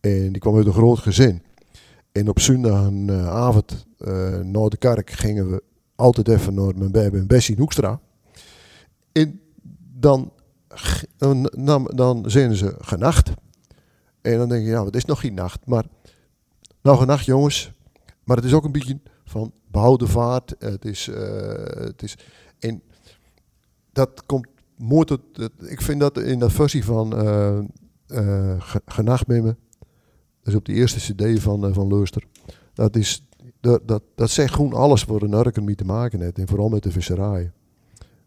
En 0.00 0.32
die 0.32 0.38
kwam 0.40 0.56
uit 0.56 0.66
een 0.66 0.72
groot 0.72 0.98
gezin. 0.98 1.42
En 2.12 2.28
op 2.28 2.40
zondagavond 2.40 3.86
naar 4.42 4.68
de 4.68 4.76
kerk 4.78 5.10
gingen 5.10 5.50
we 5.50 5.62
altijd 5.94 6.28
even 6.28 6.54
naar 6.54 6.76
mijn 6.76 6.92
baby 6.92 7.16
en 7.16 7.26
Bessie 7.26 7.56
Hoekstra. 7.56 8.00
En 9.12 9.40
dan, 9.98 10.32
dan, 11.64 11.90
dan 11.94 12.24
zijn 12.30 12.54
ze 12.54 12.74
genacht. 12.80 13.32
En 14.20 14.38
dan 14.38 14.48
denk 14.48 14.64
je, 14.64 14.70
ja, 14.70 14.84
het 14.84 14.96
is 14.96 15.04
nog 15.04 15.20
geen 15.20 15.34
nacht. 15.34 15.66
Maar 15.66 15.84
nou, 16.82 16.98
genacht 16.98 17.24
jongens. 17.24 17.72
Maar 18.24 18.36
het 18.36 18.46
is 18.46 18.52
ook 18.52 18.64
een 18.64 18.72
beetje 18.72 18.98
van 19.24 19.52
behouden 19.70 20.08
vaart. 20.08 20.54
Het 20.58 20.84
is, 20.84 21.08
uh, 21.08 21.16
het 21.64 22.02
is 22.02 22.16
en 22.58 22.82
dat 23.92 24.26
komt 24.26 24.46
mooi 24.76 25.04
tot, 25.04 25.20
ik 25.58 25.82
vind 25.82 26.00
dat 26.00 26.18
in 26.18 26.38
dat 26.38 26.52
versie 26.52 26.84
van 26.84 27.24
uh, 27.24 27.58
uh, 28.08 28.60
Genacht 28.86 29.26
met 29.26 29.42
me, 29.42 29.56
dus 30.42 30.54
op 30.54 30.64
de 30.64 30.72
eerste 30.72 31.12
cd 31.12 31.42
van, 31.42 31.74
van 31.74 31.86
Leuster, 31.86 32.24
dat 32.74 32.96
is, 32.96 33.26
dat, 33.60 34.02
dat, 34.14 34.30
zegt 34.30 34.54
gewoon 34.54 34.72
alles 34.72 35.04
waar 35.04 35.22
een 35.22 35.32
urken 35.32 35.64
mee 35.64 35.74
te 35.74 35.84
maken 35.84 36.20
heeft. 36.20 36.38
En 36.38 36.48
vooral 36.48 36.68
met 36.68 36.82
de 36.82 36.90
visserij. 36.90 37.52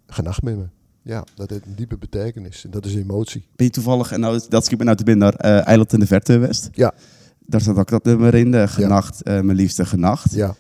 Genacht 0.08 0.41
met 0.41 0.58
me. 0.58 0.67
Ja, 1.07 1.23
dat 1.35 1.49
heeft 1.49 1.65
een 1.65 1.75
diepe 1.75 1.97
betekenis. 1.97 2.63
En 2.65 2.71
dat 2.71 2.85
is 2.85 2.95
emotie. 2.95 3.47
Ben 3.55 3.65
je 3.65 3.71
toevallig, 3.71 4.11
en 4.11 4.19
nou, 4.19 4.41
dat 4.49 4.65
schiet 4.65 4.77
me 4.77 4.83
nou 4.83 4.97
te 4.97 5.03
binnen 5.03 5.33
naar 5.39 5.59
uh, 5.59 5.67
Eiland 5.67 5.93
in 5.93 5.99
de 5.99 6.07
Verte 6.07 6.37
West. 6.37 6.69
Ja. 6.71 6.93
Daar 7.39 7.61
staat 7.61 7.77
ook 7.77 7.89
dat 7.89 8.03
nummer 8.03 8.35
in, 8.35 8.51
de 8.51 8.67
genacht, 8.67 9.21
ja. 9.23 9.37
uh, 9.37 9.41
mijn 9.43 9.57
liefste 9.57 9.85
genacht. 9.85 10.33
Ja. 10.33 10.55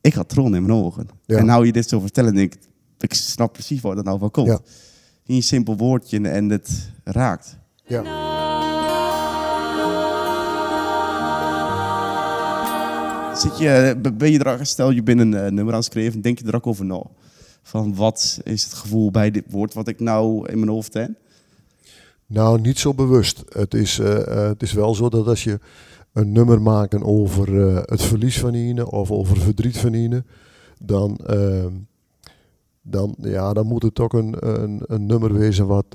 Ik 0.00 0.14
had 0.14 0.28
tron 0.28 0.54
in 0.54 0.66
mijn 0.66 0.78
ogen. 0.78 1.08
Ja. 1.24 1.36
En 1.36 1.46
nou 1.46 1.66
je 1.66 1.72
dit 1.72 1.88
zo 1.88 2.00
vertellen, 2.00 2.34
denk 2.34 2.54
ik, 2.54 2.60
ik 2.98 3.14
snap 3.14 3.52
precies 3.52 3.80
waar 3.80 3.94
dat 3.94 4.04
nou 4.04 4.18
van 4.18 4.30
komt. 4.30 4.46
Ja. 4.46 4.60
Een 5.26 5.42
simpel 5.42 5.76
woordje 5.76 6.28
en 6.28 6.50
het 6.50 6.90
raakt. 7.04 7.58
Ja. 7.84 8.02
Zit 13.36 13.58
je, 13.58 13.96
ben 14.16 14.32
je 14.32 14.38
er, 14.38 14.66
stel 14.66 14.90
je 14.90 15.02
binnen 15.02 15.32
een 15.32 15.44
uh, 15.44 15.50
nummer 15.50 15.74
aan 15.74 15.82
schrijven, 15.82 16.20
denk 16.20 16.38
je 16.38 16.44
er 16.44 16.54
ook 16.54 16.66
over 16.66 16.84
na? 16.84 17.02
Van 17.62 17.94
wat 17.94 18.40
is 18.44 18.64
het 18.64 18.72
gevoel 18.72 19.10
bij 19.10 19.30
dit 19.30 19.44
woord 19.50 19.74
wat 19.74 19.88
ik 19.88 20.00
nou 20.00 20.48
in 20.48 20.58
mijn 20.58 20.70
hoofd 20.70 20.94
heb? 20.94 21.10
Nou, 22.26 22.60
niet 22.60 22.78
zo 22.78 22.94
bewust. 22.94 23.42
Het 23.48 23.74
is, 23.74 23.98
uh, 23.98 24.06
uh, 24.06 24.46
het 24.48 24.62
is 24.62 24.72
wel 24.72 24.94
zo 24.94 25.08
dat 25.08 25.26
als 25.26 25.44
je 25.44 25.58
een 26.12 26.32
nummer 26.32 26.62
maakt 26.62 27.02
over 27.02 27.48
uh, 27.48 27.76
het 27.82 28.02
verlies 28.02 28.38
van 28.38 28.54
Ine 28.54 28.90
of 28.90 29.10
over 29.10 29.36
verdriet 29.36 29.78
van 29.78 29.92
Ine, 29.92 30.24
dan, 30.78 31.18
dan, 32.82 33.14
ja, 33.18 33.52
dan 33.52 33.66
moet 33.66 33.82
het 33.82 34.00
ook 34.00 34.12
een, 34.12 34.34
een, 34.38 34.82
een 34.86 35.06
nummer 35.06 35.32
wezen 35.32 35.66
wat, 35.66 35.86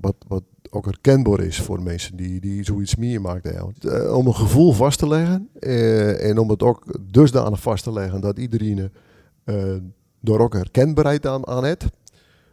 wat, 0.00 0.16
wat 0.28 0.42
ook 0.70 0.84
herkenbaar 0.84 1.40
is 1.40 1.60
voor 1.60 1.82
mensen 1.82 2.16
die, 2.16 2.40
die 2.40 2.64
zoiets 2.64 2.96
meemaakt. 2.96 3.62
om 4.10 4.26
een 4.26 4.34
gevoel 4.34 4.72
vast 4.72 4.98
te 4.98 5.08
leggen 5.08 5.48
en 6.20 6.38
om 6.38 6.50
het 6.50 6.62
ook 6.62 6.98
dusdanig 7.10 7.60
vast 7.60 7.84
te 7.84 7.92
leggen 7.92 8.20
dat 8.20 8.38
iedereen 8.38 8.90
door 10.20 10.40
ook 10.40 10.52
herkenbaarheid 10.52 11.26
aan, 11.26 11.46
aan 11.46 11.64
het. 11.64 11.84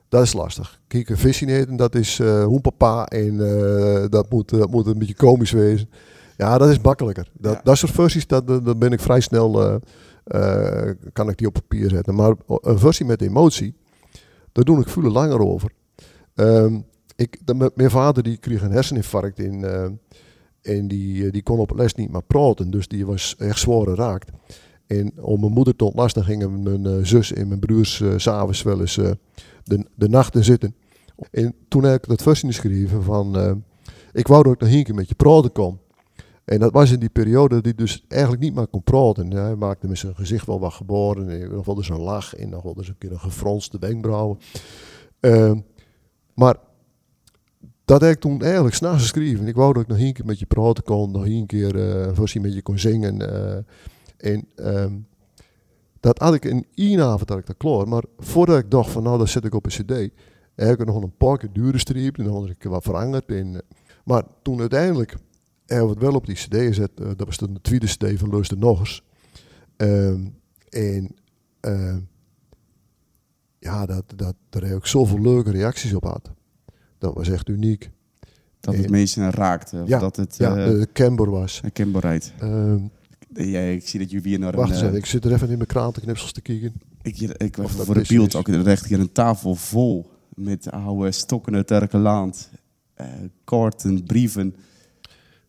Dat 0.09 0.23
is 0.23 0.33
lastig. 0.33 0.79
Kijk, 0.87 1.09
een 1.09 1.17
visje 1.17 1.45
eten, 1.45 1.75
dat 1.75 1.95
is 1.95 2.19
uh, 2.19 2.43
hoenpapa 2.43 3.05
en 3.05 3.33
uh, 3.33 4.05
dat, 4.09 4.29
moet, 4.29 4.49
dat 4.49 4.69
moet 4.71 4.87
een 4.87 4.99
beetje 4.99 5.15
komisch 5.15 5.51
wezen. 5.51 5.89
Ja, 6.37 6.57
dat 6.57 6.69
is 6.69 6.79
makkelijker. 6.79 7.29
Dat, 7.33 7.53
ja. 7.53 7.61
dat 7.63 7.77
soort 7.77 7.91
versies, 7.91 8.27
dat, 8.27 8.47
dat 8.47 8.79
ben 8.79 8.91
ik 8.91 8.99
vrij 8.99 9.19
snel, 9.19 9.79
uh, 10.27 10.91
kan 11.13 11.29
ik 11.29 11.37
die 11.37 11.47
op 11.47 11.53
papier 11.53 11.89
zetten. 11.89 12.15
Maar 12.15 12.33
een 12.47 12.79
versie 12.79 13.05
met 13.05 13.21
emotie, 13.21 13.75
daar 14.51 14.63
doe 14.63 14.81
ik 14.81 14.89
veel 14.89 15.11
langer 15.11 15.39
over. 15.39 15.71
Um, 16.35 16.85
ik, 17.15 17.37
de, 17.45 17.71
mijn 17.75 17.89
vader 17.89 18.23
die 18.23 18.37
kreeg 18.37 18.61
een 18.61 18.71
herseninfarct 18.71 19.39
in, 19.39 19.65
en 20.61 20.87
die, 20.87 21.31
die 21.31 21.43
kon 21.43 21.59
op 21.59 21.71
les 21.75 21.93
niet 21.93 22.11
meer 22.11 22.23
praten, 22.23 22.71
dus 22.71 22.87
die 22.87 23.05
was 23.05 23.35
echt 23.37 23.59
zwaar 23.59 23.87
geraakt. 23.87 24.29
En 24.87 25.11
om 25.21 25.39
mijn 25.39 25.51
moeder 25.51 25.75
te 25.75 25.85
ontlasten 25.85 26.23
gingen 26.23 26.63
mijn 26.63 26.87
uh, 26.87 27.05
zus 27.05 27.33
en 27.33 27.47
mijn 27.47 27.59
broers 27.59 27.99
uh, 27.99 28.13
s'avonds 28.17 28.63
wel 28.63 28.79
eens 28.79 28.97
uh, 28.97 29.11
de, 29.63 29.85
de 29.95 30.09
nachten 30.09 30.43
zitten. 30.43 30.75
En 31.31 31.55
toen 31.67 31.83
heb 31.83 32.03
ik 32.03 32.09
dat 32.09 32.21
versie 32.21 32.47
geschreven 32.47 33.03
van, 33.03 33.63
ik 34.13 34.27
wou 34.27 34.43
dat 34.43 34.53
ik 34.53 34.59
nog 34.59 34.69
een 34.69 34.83
keer 34.83 34.95
met 34.95 35.07
je 35.09 35.15
praten 35.15 35.51
kon. 35.51 35.79
En 36.45 36.59
dat 36.59 36.71
was 36.71 36.91
in 36.91 36.99
die 36.99 37.09
periode 37.09 37.61
dat 37.61 37.77
dus 37.77 38.05
eigenlijk 38.07 38.41
niet 38.41 38.55
meer 38.55 38.67
kon 38.67 38.83
praten. 38.83 39.31
Hij 39.31 39.55
maakte 39.55 39.87
met 39.87 39.97
zijn 39.97 40.15
gezicht 40.15 40.45
wel 40.45 40.59
wat 40.59 40.73
geboren. 40.73 41.29
En 41.29 41.51
nog 41.51 41.65
wel 41.65 41.77
eens 41.77 41.89
een 41.89 41.99
lach 41.99 42.35
en 42.35 42.49
nog 42.49 42.63
wel 42.63 42.73
eens 42.77 42.87
een 42.87 42.97
keer 42.97 43.11
een 43.11 43.19
gefronste 43.19 43.77
wenkbrauwen. 43.79 44.39
Ehm, 45.19 45.59
maar 46.33 46.55
dat 47.85 48.01
heb 48.01 48.11
ik 48.11 48.19
toen 48.19 48.41
eigenlijk 48.41 48.75
s'nachts 48.75 49.01
geschreven. 49.01 49.47
Ik 49.47 49.55
wou 49.55 49.73
dat 49.73 49.81
ik 49.81 49.87
nog 49.87 49.99
een 49.99 50.13
keer 50.13 50.25
met 50.25 50.39
je 50.39 50.45
praten 50.45 50.83
kon. 50.83 51.11
Nog 51.11 51.25
een 51.25 51.45
keer 51.45 51.71
versie 52.13 52.41
met 52.41 52.53
je 52.53 52.61
kon 52.61 52.79
zingen. 52.79 53.21
En 54.17 54.47
um, 54.55 55.07
dat 55.99 56.19
had 56.19 56.33
ik 56.33 56.45
in 56.45 56.65
één 56.73 57.01
avond 57.01 57.29
had 57.29 57.37
ik 57.37 57.45
dat 57.45 57.57
klaar. 57.57 57.87
Maar 57.87 58.03
voordat 58.17 58.59
ik 58.59 58.71
dacht 58.71 58.91
van 58.91 59.03
nou, 59.03 59.17
dat 59.17 59.29
zet 59.29 59.45
ik 59.45 59.53
op 59.53 59.65
een 59.65 59.71
cd. 59.71 60.13
Heb 60.55 60.79
ik 60.79 60.85
nog 60.85 61.03
een 61.03 61.17
paar 61.17 61.37
keer 61.37 61.53
dure 61.53 61.77
streep. 61.77 62.17
En 62.17 62.23
dan 62.23 62.33
had 62.33 62.49
ik 62.49 62.63
wat 62.63 62.83
veranderd. 62.83 63.25
En, 63.25 63.55
eh, 63.55 63.61
maar 64.05 64.23
toen 64.41 64.59
uiteindelijk 64.59 65.15
hebben 65.65 65.87
we 65.87 65.93
het 65.93 66.01
wel 66.01 66.15
op 66.15 66.25
die 66.25 66.35
cd 66.35 66.55
gezet. 66.55 66.91
Uh, 66.95 67.07
dat 67.15 67.25
was 67.25 67.37
de 67.37 67.61
tweede 67.61 67.85
cd 67.85 68.19
van 68.19 68.29
Luister 68.29 68.57
Nog 68.57 68.79
eens. 68.79 69.03
Um, 69.77 70.35
en 70.69 71.15
uh, 71.61 71.97
ja, 73.59 73.85
dat, 73.85 74.03
dat, 74.15 74.35
daar 74.49 74.63
heb 74.63 74.77
ik 74.77 74.85
zoveel 74.85 75.21
leuke 75.21 75.51
reacties 75.51 75.93
op 75.93 76.03
had. 76.03 76.31
Dat 76.97 77.13
was 77.13 77.29
echt 77.29 77.49
uniek. 77.49 77.89
Dat 78.59 78.75
het 78.75 78.89
mensen 78.89 79.31
raakte. 79.31 79.83
Ja, 79.85 79.99
dat 79.99 80.15
het 80.15 80.37
ja, 80.37 80.67
uh, 80.67 81.17
was. 81.17 81.61
Kenbaarheid. 81.73 82.33
Um, 82.41 82.91
ja, 83.45 83.59
ik 83.59 83.87
zie 83.87 84.07
dat 84.07 84.21
weer 84.21 84.39
naar 84.39 84.55
Wacht 84.55 84.81
een... 84.81 84.87
eens 84.87 84.97
ik 84.97 85.05
zit 85.05 85.25
er 85.25 85.33
even 85.33 85.49
in 85.49 85.57
mijn 85.57 85.67
krantenknipsels 85.67 86.31
te 86.31 86.41
kijken. 86.41 86.73
Ik, 87.01 87.19
ik, 87.19 87.37
ik 87.37 87.57
voor 87.61 87.93
de 87.93 88.05
beeld 88.07 88.35
ook 88.35 88.47
recht 88.47 88.85
hier 88.85 88.99
een 88.99 89.11
tafel 89.11 89.55
vol 89.55 90.09
met 90.35 90.71
oude 90.71 91.11
stokken 91.11 91.55
uit 91.55 91.71
Erkeland, 91.71 92.49
uh, 93.01 93.05
kaarten, 93.43 94.03
brieven. 94.03 94.55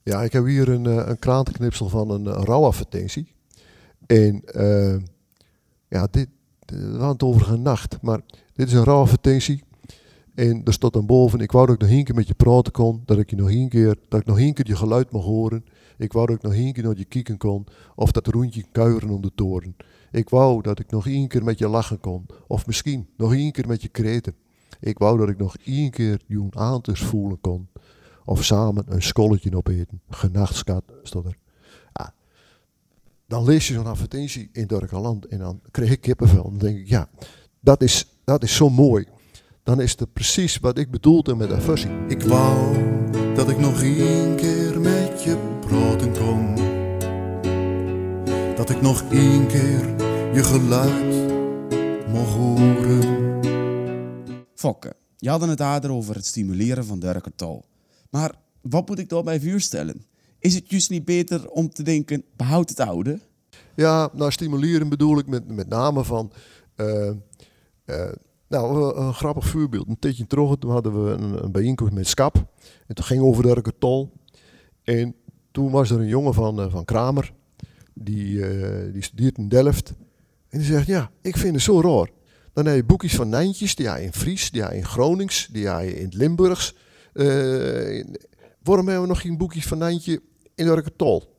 Ja, 0.03 0.23
ik 0.23 0.33
heb 0.33 0.45
hier 0.45 0.69
een, 0.69 0.85
uh, 0.85 1.03
een 1.07 1.19
krantenknipsel 1.19 1.89
van 1.89 2.11
een, 2.11 2.27
een 2.27 2.45
rouwadvertentie. 2.45 3.33
En 4.07 4.43
uh, 4.57 4.97
ja, 5.89 6.09
dit, 6.11 6.29
hadden 6.67 7.09
het 7.09 7.23
over 7.23 7.53
een 7.53 7.63
nacht, 7.63 7.99
maar 8.03 8.21
dit 8.53 8.67
is 8.67 8.73
een 8.73 8.85
rouwadvertentie. 8.85 9.63
En 10.35 10.61
er 10.65 10.73
stond 10.73 10.93
dan 10.93 11.07
boven, 11.07 11.41
ik 11.41 11.53
wou 11.53 11.67
dat 11.67 11.75
ik 11.75 11.81
nog 11.81 11.91
één 11.91 12.05
keer 12.05 12.15
met 12.15 12.29
je 12.29 12.35
praten 12.35 12.73
kon, 12.73 13.03
dat 13.05 13.19
ik 13.19 13.31
je 13.31 13.37
nog 13.37 13.51
één 13.51 13.69
keer, 13.69 13.97
dat 14.09 14.21
ik 14.21 14.27
nog 14.27 14.39
één 14.39 14.55
keer 14.55 14.67
je 14.67 14.77
geluid 14.77 15.11
mag 15.11 15.23
horen. 15.23 15.65
Ik 15.99 16.13
wou 16.13 16.27
dat 16.27 16.37
ik 16.37 16.43
nog 16.43 16.53
één 16.53 16.73
keer 16.73 16.83
naar 16.83 16.97
je 16.97 17.05
kijken 17.05 17.37
kon, 17.37 17.67
of 17.95 18.13
dat 18.13 18.27
rondje 18.27 18.65
kuieren 18.73 19.11
om 19.11 19.23
de 19.23 19.33
toren. 19.35 19.77
Ik 20.11 20.29
wou 20.29 20.63
dat 20.63 20.79
ik 20.79 20.91
nog 20.91 21.07
één 21.07 21.29
keer 21.29 21.45
met 21.45 21.59
je 21.59 21.69
lachen 21.69 22.01
kon, 22.01 22.27
of 22.47 22.67
misschien 22.67 23.09
nog 23.17 23.33
één 23.33 23.53
keer 23.53 23.67
met 23.67 23.83
je 23.83 23.89
kreten. 23.89 24.35
Ik 24.81 24.99
wou 24.99 25.19
dat 25.19 25.29
ik 25.29 25.39
nog 25.39 25.57
één 25.65 25.91
keer 25.91 26.21
je 26.27 26.47
aantes 26.51 27.01
voelen 27.01 27.41
kon, 27.41 27.69
of 28.25 28.45
samen 28.45 28.85
een 28.87 29.03
scholletje 29.03 29.57
opeten. 29.57 30.01
Genachtskat, 30.09 30.85
stond 31.03 31.27
er. 31.27 31.39
Ja. 31.93 32.15
Dan 33.27 33.45
lees 33.45 33.69
je 33.69 33.75
zo'n 33.75 33.87
advertentie 33.87 34.49
in 34.53 34.67
Durkeland 34.67 35.27
en 35.27 35.39
dan 35.39 35.61
kreeg 35.71 35.91
ik 35.91 36.01
kippenvel. 36.01 36.43
Dan 36.43 36.59
denk 36.59 36.79
ik, 36.79 36.89
ja, 36.89 37.09
dat 37.61 37.83
is, 37.83 38.07
dat 38.25 38.43
is 38.43 38.57
zo 38.57 38.71
mooi. 38.71 39.07
Dan 39.63 39.81
is 39.81 39.99
het 39.99 40.13
precies 40.13 40.59
wat 40.59 40.79
ik 40.79 40.91
bedoelde 40.91 41.35
met 41.35 41.51
een 41.51 41.63
versie. 41.63 41.91
Ik 42.09 42.23
wou 42.23 42.77
dat 43.35 43.49
ik 43.49 43.59
nog 43.59 43.83
één 43.83 44.37
keer 44.37 44.81
met 44.81 45.23
je 45.23 45.58
praten 45.69 46.13
kon. 46.13 46.55
Dat 48.57 48.71
ik 48.71 48.81
nog 48.81 49.03
één 49.11 49.47
keer 49.47 49.97
je 50.35 50.45
geluid 50.45 51.31
mocht 52.09 52.33
horen. 52.33 53.41
Fokke, 54.55 54.95
Je 55.17 55.29
hadden 55.29 55.49
het 55.49 55.59
daar 55.59 55.91
over 55.91 56.15
het 56.15 56.27
stimuleren 56.27 56.85
van 56.85 56.99
de 56.99 57.23
taal. 57.37 57.65
Maar 58.11 58.35
wat 58.61 58.89
moet 58.89 58.99
ik 58.99 59.09
daarbij 59.09 59.41
voorstellen? 59.41 60.05
Is 60.39 60.55
het 60.55 60.71
juist 60.71 60.91
niet 60.91 61.05
beter 61.05 61.49
om 61.51 61.71
te 61.71 61.83
denken, 61.83 62.25
behoud 62.37 62.69
het 62.69 62.81
oude? 62.81 63.21
Ja, 63.75 64.11
nou 64.13 64.31
stimuleren 64.31 64.89
bedoel 64.89 65.19
ik 65.19 65.27
met, 65.27 65.49
met 65.49 65.69
name 65.69 66.05
van... 66.05 66.33
eh, 66.77 67.09
eh, 67.85 68.13
nou, 68.49 68.97
een 68.97 69.15
grappig 69.15 69.49
voorbeeld. 69.49 69.89
Een 69.89 69.99
tijdje 69.99 70.27
terug 70.27 70.57
toen 70.59 70.71
hadden 70.71 71.05
we 71.05 71.11
een, 71.11 71.45
een 71.45 71.53
bijeenkomst 71.53 71.93
met 71.95 72.09
SCAP. 72.09 72.37
En 72.87 72.95
toen 72.95 73.05
ging 73.05 73.23
over 73.23 73.43
de 73.43 73.49
Urkertol. 73.49 74.13
En 74.83 75.15
toen 75.59 75.71
was 75.71 75.91
er 75.91 76.01
een 76.01 76.07
jongen 76.07 76.35
van, 76.35 76.61
eh, 76.61 76.71
van 76.71 76.85
Kramer. 76.85 77.33
Die, 77.95 78.47
eh, 78.47 78.93
die 78.93 79.03
studeert 79.03 79.39
in 79.39 79.49
Delft. 79.49 79.93
En 80.49 80.59
die 80.59 80.67
zegt, 80.67 80.87
ja, 80.87 81.11
ik 81.21 81.37
vind 81.37 81.55
het 81.55 81.63
zo 81.63 81.81
raar. 81.81 82.11
Dan 82.53 82.67
heb 82.67 82.77
je 82.77 82.85
boekjes 82.85 83.15
van 83.15 83.29
Nijntjes, 83.29 83.75
die 83.75 83.89
hij 83.89 84.03
in 84.03 84.13
Fries, 84.13 84.51
die 84.51 84.63
hij 84.63 84.77
in 84.77 84.85
Gronings, 84.85 85.49
die 85.53 85.69
hij 85.69 85.89
in 85.89 86.05
het 86.05 86.15
Limburgs. 86.15 86.75
Eh, 87.13 87.25
waarom 88.63 88.87
hebben 88.87 89.01
we 89.03 89.07
nog 89.09 89.21
geen 89.21 89.37
boekjes 89.37 89.67
van 89.67 89.79
Nijntje 89.79 90.23
in 90.55 90.65
de 90.65 90.71
Urkertol? 90.71 91.38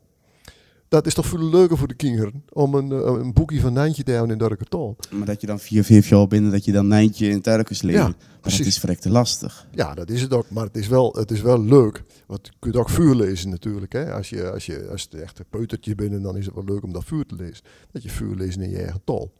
Dat 0.90 1.06
is 1.06 1.14
toch 1.14 1.26
veel 1.26 1.50
leuker 1.50 1.78
voor 1.78 1.88
de 1.88 1.94
kinderen 1.94 2.44
om 2.50 2.74
een, 2.76 2.92
eh, 2.92 2.98
een 3.00 3.34
boekje 3.34 3.60
van 3.60 3.74
Nijntje 3.74 4.04
te 4.04 4.12
hebben 4.12 4.32
in 4.32 4.38
de 4.38 4.44
Urkertol. 4.44 4.96
Maar 5.12 5.26
dat 5.26 5.42
je 5.42 5.48
dan 5.48 5.60
vier, 5.60 5.84
vijf 5.84 6.10
jaar 6.10 6.28
binnen, 6.28 6.52
dat 6.52 6.66
je 6.66 6.72
dan 6.72 6.88
Nijntje 6.88 7.30
in 7.30 7.42
Turkers 7.42 7.82
leert. 7.82 7.98
Ja, 7.98 8.04
maar 8.04 8.16
precies. 8.42 8.58
dat 8.58 8.68
is 8.68 8.80
verrekte 8.80 9.10
lastig. 9.10 9.68
Ja, 9.72 9.94
dat 9.94 10.10
is 10.10 10.22
het 10.22 10.34
ook. 10.34 10.50
Maar 10.50 10.66
het 10.66 10.78
is 10.78 10.88
wel, 10.88 11.14
het 11.14 11.32
is 11.32 11.42
wel 11.42 11.64
leuk. 11.64 12.04
Want 12.28 12.48
je 12.48 12.54
kunt 12.60 12.76
ook 12.76 12.90
vuur 12.90 13.16
lezen 13.16 13.50
natuurlijk. 13.50 13.94
Hè? 13.94 14.14
Als, 14.14 14.30
je, 14.30 14.52
als, 14.52 14.66
je, 14.66 14.88
als 14.92 15.02
het 15.02 15.14
echt 15.14 15.40
een 15.40 15.46
peutertje 15.50 15.96
bent, 15.96 16.24
dan 16.24 16.38
is 16.38 16.46
het 16.46 16.56
wel 16.56 16.64
leuk 16.64 16.84
om 16.84 16.94
dat 16.94 17.04
vuur 17.04 17.26
te 17.26 17.36
lezen. 17.36 17.64
Dat 17.92 18.04
je 18.04 18.10
vuur 18.10 18.36
leest 18.36 18.58
in 18.58 18.70
je 18.70 18.78
eigen 18.78 19.02
taal. 19.04 19.32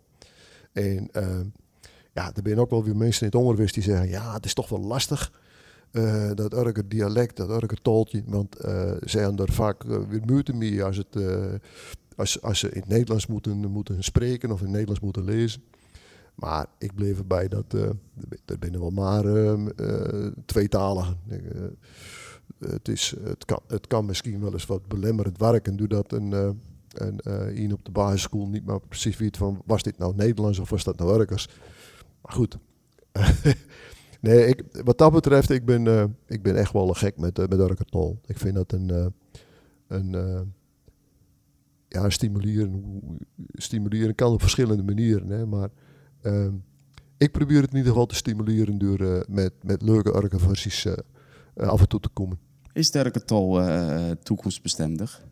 En 0.74 1.10
eh, 1.12 1.40
ja, 2.14 2.26
er 2.28 2.42
zijn 2.44 2.60
ook 2.60 2.70
wel 2.70 2.84
weer 2.84 2.96
mensen 2.96 3.22
in 3.22 3.28
het 3.28 3.36
onderwijs 3.36 3.74
die 3.74 3.84
zeggen... 3.84 4.10
ja, 4.10 4.34
het 4.34 4.46
is 4.46 4.54
toch 4.54 4.70
wel 4.70 4.80
lastig, 4.80 5.32
eh, 5.92 6.32
dat 6.36 6.54
Urker 6.54 6.90
dialect, 6.90 7.38
dat 7.38 7.50
Urker 7.50 7.82
taaltje. 7.82 8.24
Want 8.26 8.56
eh 8.56 8.92
zij 9.00 9.22
hebben 9.22 9.46
er 9.46 9.54
vaak 9.54 9.84
eh, 9.84 9.98
weer 10.10 10.22
moeite 10.26 10.54
mee 10.54 10.84
als, 10.84 10.98
het, 10.98 11.16
eh, 11.16 11.54
als, 12.16 12.42
als 12.42 12.60
ze 12.60 12.70
in 12.70 12.80
het 12.80 12.90
Nederlands 12.90 13.28
moeten, 13.28 13.58
moeten 13.58 14.04
spreken... 14.04 14.52
of 14.52 14.58
in 14.60 14.64
het 14.64 14.72
Nederlands 14.72 15.02
moeten 15.02 15.24
lezen. 15.24 15.62
Maar 16.36 16.66
ik 16.78 16.96
bleef 16.96 17.18
erbij 17.18 17.48
dat 17.48 17.74
eh, 17.74 17.90
er 18.46 18.60
binnen 18.60 18.80
wel 18.80 18.90
maar 18.90 19.26
ehm, 19.26 19.68
eh, 19.68 20.32
tweetaligen. 20.46 21.18
Eh, 21.28 21.38
het, 22.70 22.88
is, 22.88 23.16
het, 23.24 23.46
kan, 23.46 23.60
het 23.68 23.88
kan 23.88 24.06
misschien 24.06 24.42
wel 24.42 24.54
eens 24.54 24.66
wat 24.66 24.88
belemmerend 24.88 25.38
werken 25.38 25.78
doordat 25.78 26.12
een, 26.12 26.34
eh 26.34 26.50
een 26.94 27.20
eh, 27.20 27.74
op 27.74 27.86
de 27.86 27.92
basisschool 27.92 28.48
niet 28.48 28.66
meer 28.66 28.80
precies 28.80 29.18
weet 29.18 29.38
van 29.38 29.62
was 29.66 29.84
dit 29.84 29.98
nou 29.98 30.16
Nederlands 30.16 30.60
of 30.60 30.70
was 30.70 30.84
dat 30.84 30.98
nou 30.98 31.20
Urkers. 31.20 31.48
Maar 32.22 32.34
goed. 32.34 32.58
nee, 34.20 34.46
ik, 34.46 34.64
wat 34.84 34.98
dat 34.98 35.12
betreft, 35.12 35.50
ik 35.50 35.66
ben, 35.66 35.88
eh, 35.88 36.06
ik 36.28 36.42
ben 36.42 36.56
echt 36.56 36.74
wel 36.74 36.88
een 36.88 36.96
gek 36.96 37.18
met, 37.18 37.40
uh, 37.40 37.46
met 37.48 37.60
Urkertol. 37.60 38.20
Ik 38.26 38.38
vind 38.38 38.56
dat 38.56 38.72
een, 38.72 38.90
eh, 38.90 39.06
een 39.88 40.54
ja, 41.88 42.10
stimuleren, 42.10 42.84
stimuleren 43.54 44.16
kan 44.16 44.34
op 44.34 44.42
verschillende 44.42 44.84
manieren. 44.84 45.30
Hè, 45.30 45.46
maar 45.46 45.70
Ehm, 46.22 46.54
ik 47.18 47.32
probeer 47.32 47.62
het 47.62 47.72
in 47.72 47.78
ieder 47.78 47.92
geval 47.92 48.06
te 48.06 48.16
stimuleren 48.16 48.78
door 48.78 49.26
met, 49.30 49.54
met 49.64 49.82
leuke 49.82 50.16
Urker-versies 50.16 50.86
eh, 50.86 50.98
af 51.68 51.80
en 51.80 51.88
toe 51.88 52.00
te 52.00 52.10
komen. 52.10 52.40
Is 52.74 52.90
Turkertol 52.90 53.62
eh 53.62 54.12
toekomstbestendig? 54.24 55.24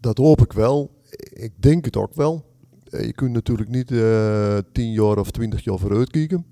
Dat 0.00 0.18
hoop 0.18 0.40
ik 0.40 0.52
wel. 0.52 1.00
Ik 1.18 1.52
denk 1.62 1.84
het 1.84 1.96
ook 1.96 2.14
wel. 2.14 2.54
Je 2.84 3.12
kunt 3.12 3.32
natuurlijk 3.32 3.68
niet 3.68 3.90
eh 3.90 4.58
10 4.72 4.92
jaar 4.92 5.18
of 5.18 5.30
20 5.30 5.64
jaar 5.64 5.78
vooruit 5.78 6.10
kijken. 6.10 6.46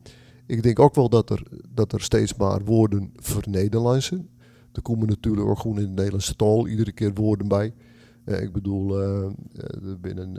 Ik 0.47 0.63
denk 0.63 0.79
ook 0.79 0.95
wel 0.95 1.09
dat 1.09 1.31
er, 1.31 1.43
dat 1.75 1.93
er 1.93 2.01
steeds 2.01 2.35
maar 2.35 2.65
woorden 2.65 3.13
vernederlandsen. 3.17 4.29
Er 4.73 4.83
komen 4.83 5.09
natuurlijk 5.09 5.47
ook 5.47 5.59
gewoon 5.59 5.79
in 5.79 5.85
de 5.85 5.91
Nederlandse 5.91 6.37
taal 6.37 6.69
iedere 6.69 6.93
keer 6.93 7.15
woorden 7.15 7.49
bij. 7.49 7.75
Eh, 8.25 8.43
ik 8.43 8.53
bedoel, 8.53 9.03
eh, 9.03 9.25
eh, 9.25 9.31
binnen, 10.01 10.37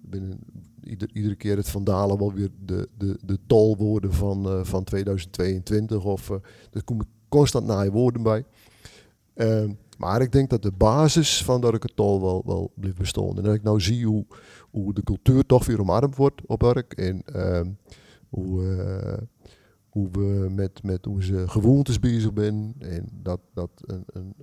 binnen 0.00 0.38
ieder, 0.82 1.08
iedere 1.12 1.34
keer 1.34 1.56
het 1.56 1.68
vandalen 1.68 2.18
wel 2.18 2.32
weer 2.32 2.50
de, 2.64 2.88
de, 2.98 3.18
de 3.24 3.38
taalwoorden 3.46 4.12
van, 4.12 4.66
van 4.66 4.84
2022. 4.84 6.04
Of, 6.04 6.30
er 6.72 6.84
komen 6.84 7.06
constant 7.28 7.66
naaie 7.66 7.90
woorden 7.90 8.22
bij. 8.22 8.44
Eh, 9.36 9.64
maar 9.98 10.20
ik 10.20 10.32
denk 10.32 10.50
dat 10.50 10.62
de 10.62 10.72
basis 10.72 11.44
van 11.44 11.60
dat 11.60 11.74
ik 11.74 11.82
het 11.82 11.96
taal 11.96 12.20
wel, 12.20 12.42
wel 12.46 12.72
blijft 12.74 12.98
bestaan. 12.98 13.36
En 13.36 13.42
dat 13.42 13.54
ik 13.54 13.62
nou 13.62 13.80
zie 13.80 14.06
hoe, 14.06 14.26
hoe 14.70 14.94
de 14.94 15.02
cultuur 15.02 15.46
toch 15.46 15.66
weer 15.66 15.80
omarmd 15.80 16.16
wordt 16.16 16.46
op 16.46 16.62
Urk. 16.62 16.92
En 16.92 17.22
ehm, 17.24 17.68
hoe, 18.28 18.76
eh, 18.76 19.22
hoe 19.88 20.08
we 20.10 20.46
met, 20.50 20.82
met 20.82 21.06
onze 21.06 21.48
gewoontes 21.48 21.98
bezig 21.98 22.30
zijn. 22.34 22.74
En 22.78 23.08
dat, 23.22 23.40
dat 23.54 23.70
een, 23.84 24.04
een, 24.06 24.34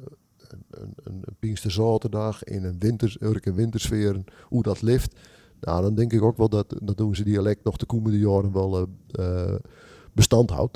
een, 0.70 0.94
een, 1.04 1.24
Pinksterzaterdag 1.40 2.44
in 2.44 2.64
een 2.64 2.80
winters, 2.80 3.18
wintersfeer, 3.44 4.24
hoe 4.44 4.64
dat 4.64 4.82
leeft. 4.82 5.20
Nou, 5.60 5.82
dan 5.82 5.96
denk 5.96 6.14
ik 6.14 6.22
ook 6.22 6.38
wel 6.38 6.50
dat, 6.50 6.76
dat 6.84 7.02
onze 7.02 7.24
dialect 7.24 7.64
nog 7.64 7.78
de 7.78 7.86
komende 7.86 8.20
jaren 8.20 8.52
wel 8.52 8.78
eh, 9.12 9.52
eh, 9.52 9.56
bestand 10.14 10.50
houdt. 10.50 10.74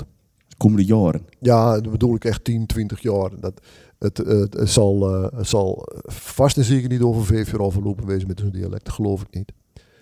De 0.48 0.56
komende 0.56 0.84
jaren. 0.84 1.26
Ja, 1.40 1.80
dat 1.80 1.90
bedoel 1.92 2.14
ik 2.14 2.24
echt 2.24 2.44
10, 2.44 2.66
20 2.66 3.00
jaar. 3.00 3.40
Dat, 3.40 3.60
het, 3.98 4.16
het, 4.18 4.54
het, 4.54 4.68
zal, 4.68 5.12
het 5.34 5.48
zal 5.48 5.86
vast 6.04 6.56
en 6.56 6.64
zeker 6.64 6.88
niet 6.88 7.02
over 7.02 7.24
vijf 7.24 7.50
jaar 7.50 7.60
overlopen 7.60 8.06
wezen 8.06 8.28
met 8.28 8.40
zo'n 8.40 8.50
dialect. 8.50 8.88
Geloof 8.88 9.22
ik 9.22 9.34
niet. 9.34 9.52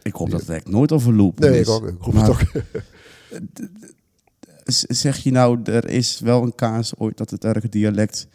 Ik 0.03 0.15
hoop 0.15 0.31
dat 0.31 0.41
het 0.41 0.49
echt 0.49 0.69
nooit 0.69 0.93
overloopt. 0.93 1.39
Nee, 1.39 1.61
is. 1.61 1.69
ik 1.69 1.75
ook. 1.75 1.89
Ik 1.89 1.97
hoop 1.99 2.15
Maar- 2.15 2.29
het 2.29 2.31
ook. 2.57 2.63
Z- 4.65 4.83
Zeg 4.89 5.17
je 5.19 5.31
nou, 5.31 5.61
er 5.65 5.89
is 5.89 6.21
wel 6.21 6.43
een 6.43 6.55
kaas 6.55 6.97
ooit 6.99 7.17
dat 7.17 7.31
het 7.31 7.45
erge 7.45 7.69
dialect 7.69 8.29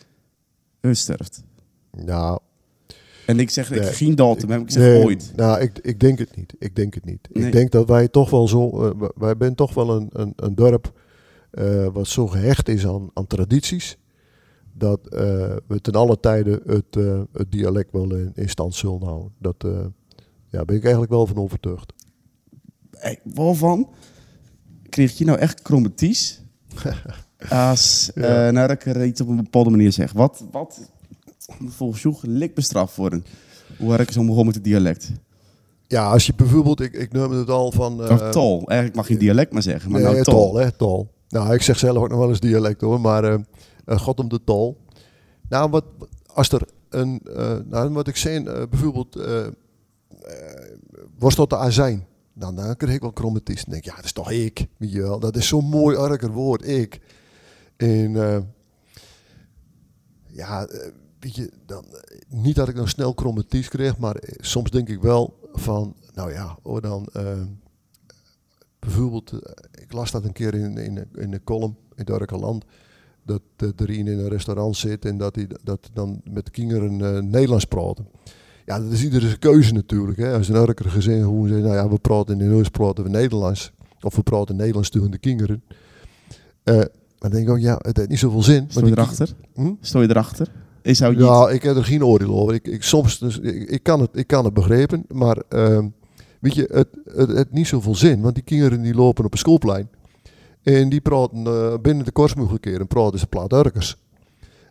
uitsterft? 0.81 1.43
Nou, 1.91 2.39
En 3.25 3.39
ik 3.39 3.49
zeg 3.49 3.71
ik 3.71 3.81
Nee. 3.81 3.91
geen 3.93 4.15
hè, 4.41 4.47
maar 4.47 4.59
ik 4.59 4.71
zeg 4.71 4.83
nee, 4.83 5.03
ooit. 5.03 5.31
Nou, 5.35 5.59
ik, 5.61 5.79
ik 5.79 5.99
denk 5.99 6.19
het 6.19 6.35
niet. 6.35 6.53
Ik 6.59 6.75
denk 6.75 6.93
het 6.93 7.05
niet. 7.05 7.27
Nee. 7.31 7.45
Ik 7.45 7.51
denk 7.51 7.71
dat 7.71 7.87
wij 7.87 8.07
toch 8.07 8.29
wel 8.29 8.47
zo... 8.47 8.69
eh, 8.89 9.07
wij- 9.15 9.37
zijn 9.37 9.55
toch 9.55 9.73
wel 9.73 9.89
een, 9.95 10.09
een, 10.11 10.33
een 10.35 10.55
dorp 10.55 10.99
eh, 11.51 11.87
wat 11.93 12.07
zo 12.07 12.27
gehecht 12.27 12.67
is 12.69 12.85
aan, 12.87 13.09
aan 13.13 13.27
tradities. 13.27 13.97
Dat 14.73 15.07
eh, 15.07 15.55
we 15.67 15.81
ten 15.81 15.93
alle 15.93 16.19
tijden 16.19 16.61
het, 16.65 16.95
eh, 16.97 17.21
het 17.33 17.51
dialect 17.51 17.91
wel 17.91 18.15
in, 18.15 18.31
in 18.35 18.49
stand 18.49 18.75
zullen 18.75 19.03
houden. 19.03 19.31
Dat 19.37 19.55
eh, 19.63 19.85
ja, 20.49 20.65
ben 20.65 20.75
ik 20.75 20.81
eigenlijk 20.81 21.11
wel 21.11 21.27
van 21.27 21.37
overtuigd. 21.37 21.93
Hey, 22.97 23.19
waarvan 23.23 23.89
kreeg 24.91 25.17
je 25.17 25.25
nou 25.25 25.39
echt 25.39 25.59
chromaties? 25.63 26.41
Als 27.49 28.11
Ja. 28.15 28.47
eh 28.47 28.53
nou, 28.53 28.71
ik 28.71 28.85
er 28.85 29.05
iets 29.05 29.21
op 29.21 29.27
een 29.27 29.35
bepaalde 29.35 29.69
manier 29.69 29.91
zeg. 29.91 30.11
Wat, 30.11 30.43
wat 30.51 30.79
volgens 31.67 32.01
jou 32.01 32.15
gelijk 32.15 32.53
bestraft 32.53 32.95
worden? 32.95 33.25
Hoe 33.77 33.89
werk 33.89 34.01
ik 34.01 34.11
zo 34.11 34.19
begonnen 34.19 34.45
met 34.45 34.55
het 34.55 34.63
dialect? 34.63 35.11
Ja, 35.87 36.11
als 36.11 36.25
je 36.25 36.33
bijvoorbeeld... 36.35 36.81
Ik, 36.81 36.93
ik 36.93 37.11
noemde 37.11 37.37
het 37.37 37.49
al 37.49 37.71
van... 37.71 38.01
Uh, 38.01 38.29
tol. 38.29 38.67
Eigenlijk 38.67 38.95
mag 38.95 39.07
je 39.07 39.17
dialect 39.17 39.53
maar 39.53 39.61
zeggen. 39.61 39.91
Maar 39.91 40.01
nee, 40.01 40.11
nou 40.11 40.23
tol. 40.23 40.33
tol. 40.33 40.55
hè, 40.55 40.71
tol. 40.71 41.07
Nou, 41.29 41.53
ik 41.53 41.61
zeg 41.61 41.79
zelf 41.79 41.97
ook 41.97 42.09
nog 42.09 42.19
wel 42.19 42.29
eens 42.29 42.39
dialect 42.39 42.81
hoor, 42.81 43.01
maar 43.01 43.23
eh, 43.23 43.99
God 43.99 44.19
om 44.19 44.29
de 44.29 44.43
tol. 44.43 44.77
Nou, 45.49 45.69
wat, 45.69 45.85
als 46.25 46.51
er 46.51 46.61
een, 46.89 47.21
nou, 47.69 47.93
wat 47.93 48.07
ik 48.07 48.15
zei, 48.15 48.43
bijvoorbeeld, 48.69 49.19
was 51.17 51.35
dat 51.35 51.49
de 51.49 51.57
azijn? 51.57 52.05
Dan, 52.41 52.55
dan 52.55 52.75
kreeg 52.75 52.95
ik 52.95 53.01
wel 53.01 53.11
chromatis. 53.13 53.63
Dan 53.63 53.73
denk 53.73 53.85
ja, 53.85 53.95
dat 53.95 54.05
is 54.05 54.11
toch 54.11 54.31
ik. 54.31 54.67
Dat 55.19 55.35
is 55.35 55.47
zo'n 55.47 55.65
mooi 55.65 55.95
arker 55.97 56.31
woord, 56.31 56.67
ik. 56.67 56.99
En 57.77 58.15
eh, 58.15 58.39
ja, 60.27 60.65
eh, 60.65 61.47
dan, 61.65 61.85
eh, 61.85 62.19
niet 62.29 62.55
dat 62.55 62.67
ik 62.67 62.75
nou 62.75 62.87
snel 62.87 63.13
chromatis 63.15 63.69
kreeg, 63.69 63.97
maar 63.97 64.15
soms 64.37 64.71
denk 64.71 64.89
ik 64.89 65.01
wel 65.01 65.49
van, 65.53 65.95
nou 66.13 66.31
ja, 66.31 66.57
hoor 66.63 66.81
dan... 66.81 67.07
bijvoorbeeld, 68.79 69.31
ik 69.71 69.93
las 69.93 70.11
dat 70.11 70.23
een 70.23 70.33
keer 70.33 70.53
in, 70.53 70.77
in, 70.77 71.07
in 71.13 71.33
een 71.33 71.43
column 71.43 71.77
in 71.95 72.05
Dorkeland. 72.05 72.65
Dat 73.23 73.41
uh, 73.63 73.69
er 73.75 73.89
een 73.89 74.07
in 74.07 74.19
een 74.19 74.29
restaurant 74.29 74.75
zit 74.75 75.05
en 75.05 75.17
dat 75.17 75.35
hij 75.35 75.47
dat 75.63 75.89
dan 75.93 76.21
met 76.23 76.45
de 76.45 76.51
kinderen 76.51 77.01
eh, 77.01 77.21
Nederlands 77.21 77.65
praten. 77.65 78.07
Ja, 78.65 78.79
dat 78.79 78.91
is 78.91 79.03
iedere 79.03 79.37
keuze 79.37 79.73
natuurlijk. 79.73 80.17
Hè. 80.17 80.33
Als 80.33 80.49
een 80.49 80.55
Urker 80.55 80.89
gezin 80.89 81.21
gewoon 81.21 81.47
zegt, 81.47 81.61
nou 81.61 81.75
ja, 81.75 81.89
we 81.89 81.99
praten 81.99 82.41
in 82.41 82.51
huis 82.51 82.69
praten 82.69 83.03
we 83.03 83.09
Nederlands. 83.09 83.71
Of 84.01 84.15
we 84.15 84.23
praten 84.23 84.55
Nederlands 84.55 84.89
tegen 84.89 85.11
de 85.11 85.17
kinderen. 85.17 85.63
Eh, 86.63 86.75
maar 86.75 87.29
dan 87.29 87.31
denk 87.31 87.47
ik 87.47 87.49
ook, 87.49 87.59
ja, 87.59 87.79
het 87.81 87.97
heeft 87.97 88.09
niet 88.09 88.19
zoveel 88.19 88.43
zin. 88.43 88.65
Sto 88.67 88.81
want 88.81 88.93
je 88.93 89.01
erachter? 89.01 89.29
Hm? 89.53 89.73
Je 89.81 90.09
erachter? 90.09 90.51
Is 90.81 90.97
je 90.97 91.17
Ja, 91.17 91.49
ik 91.49 91.63
heb 91.63 91.75
er 91.75 91.85
geen 91.85 92.05
oordeel 92.05 92.39
over. 92.39 92.53
Ik, 92.53 92.67
ik, 92.67 92.83
soms, 92.83 93.19
dus, 93.19 93.39
ik, 93.39 93.69
ik, 93.69 93.83
kan 93.83 93.99
het, 93.99 94.09
ik 94.13 94.27
kan 94.27 94.45
het 94.45 94.53
begrijpen, 94.53 95.05
maar 95.07 95.37
ehm, 95.49 95.87
weet 96.39 96.55
je, 96.55 96.69
het, 96.71 96.87
het, 97.15 97.29
het 97.29 97.51
niet 97.51 97.67
zoveel 97.67 97.95
zin. 97.95 98.21
Want 98.21 98.35
die 98.35 98.43
kinderen 98.43 98.81
die 98.81 98.93
lopen 98.93 99.25
op 99.25 99.31
een 99.31 99.37
schoolplein 99.37 99.89
en 100.63 100.89
die 100.89 101.01
praten 101.01 101.45
eh, 101.45 101.73
binnen 101.81 102.05
de 102.05 102.11
kortsmogelijkheden 102.11 102.87
praten 102.87 103.19
ze 103.19 103.27
plaat 103.27 103.53
Urkers. 103.53 103.97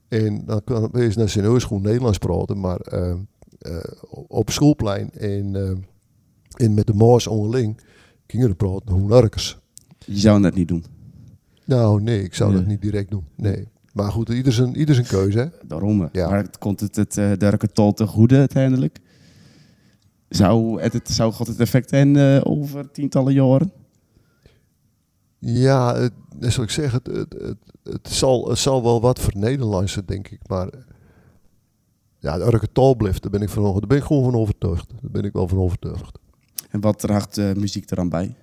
En 0.08 0.42
dan 0.46 0.64
kan 0.64 0.82
het 0.82 0.92
wezen 0.92 1.20
dat 1.20 1.30
ze 1.30 1.38
in 1.38 1.44
huis 1.44 1.64
gewoon 1.64 1.82
Nederlands 1.82 2.18
praten, 2.18 2.60
maar 2.60 2.80
ehm, 2.80 3.10
eh, 3.10 3.14
op 4.10 4.50
schoolplein 4.50 5.10
en, 5.12 5.54
en 6.56 6.74
met 6.74 6.86
de 6.86 6.94
maas 6.94 7.26
onderling, 7.26 7.80
kinderen 8.26 8.56
praten 8.56 8.88
gewoon 8.88 9.12
Urkers. 9.12 9.58
Je 10.06 10.18
zou 10.18 10.44
het 10.44 10.54
niet 10.54 10.68
doen. 10.68 10.84
Nou, 11.64 12.02
nee, 12.02 12.22
ik 12.22 12.34
zou 12.34 12.52
dat 12.52 12.66
niet 12.66 12.82
direct 12.82 13.10
doen. 13.10 13.24
Nee. 13.36 13.68
Maar 13.92 14.12
goed, 14.12 14.28
ieder 14.28 14.52
zijn, 14.52 14.76
ieder 14.76 14.94
zijn 14.94 15.06
keuze. 15.06 15.38
Hè? 15.38 15.46
Daarom. 15.66 16.08
Ja. 16.12 16.28
Maar 16.28 16.42
het 16.42 16.58
komt 16.58 16.80
het, 16.80 16.96
het 16.96 17.16
uh, 17.16 17.32
derke 17.32 17.68
tol 17.68 17.92
te 17.92 18.06
goede 18.06 18.36
uiteindelijk? 18.36 18.98
Zou, 20.28 20.82
het, 20.82 20.92
het, 20.92 21.08
zou 21.08 21.32
God 21.32 21.46
het 21.46 21.60
effect 21.60 21.90
hebben 21.90 22.16
uh, 22.16 22.40
over 22.42 22.90
tientallen 22.90 23.32
jaren? 23.32 23.72
Ja, 25.38 25.96
het, 25.96 26.12
zoals 26.38 26.56
ik 26.56 26.70
zeg, 26.70 26.92
het, 26.92 27.06
het, 27.06 27.32
het, 27.32 27.56
het, 27.82 28.08
zal, 28.08 28.48
het 28.48 28.58
zal 28.58 28.82
wel 28.82 29.00
wat 29.00 29.18
voor 29.18 29.32
Nederlandse, 29.36 30.04
denk 30.04 30.28
ik. 30.28 30.40
Maar 30.48 30.68
ja, 32.20 32.38
de 32.38 32.44
Urke 32.44 32.72
tol 32.72 32.96
blijft, 32.96 33.22
daar 33.22 33.30
ben 33.30 33.42
ik, 33.42 33.48
van, 33.48 33.62
daar 33.62 33.86
ben 33.86 33.96
ik 33.96 34.04
gewoon 34.04 34.24
van 34.24 34.34
overtuigd. 34.34 34.88
Daar 34.88 35.10
ben 35.10 35.24
ik 35.24 35.32
wel 35.32 35.48
van 35.48 35.58
overtuigd. 35.58 36.18
En 36.70 36.80
wat 36.80 36.98
draagt 36.98 37.38
uh, 37.38 37.52
muziek 37.52 37.90
eraan 37.90 38.08
bij? 38.08 38.34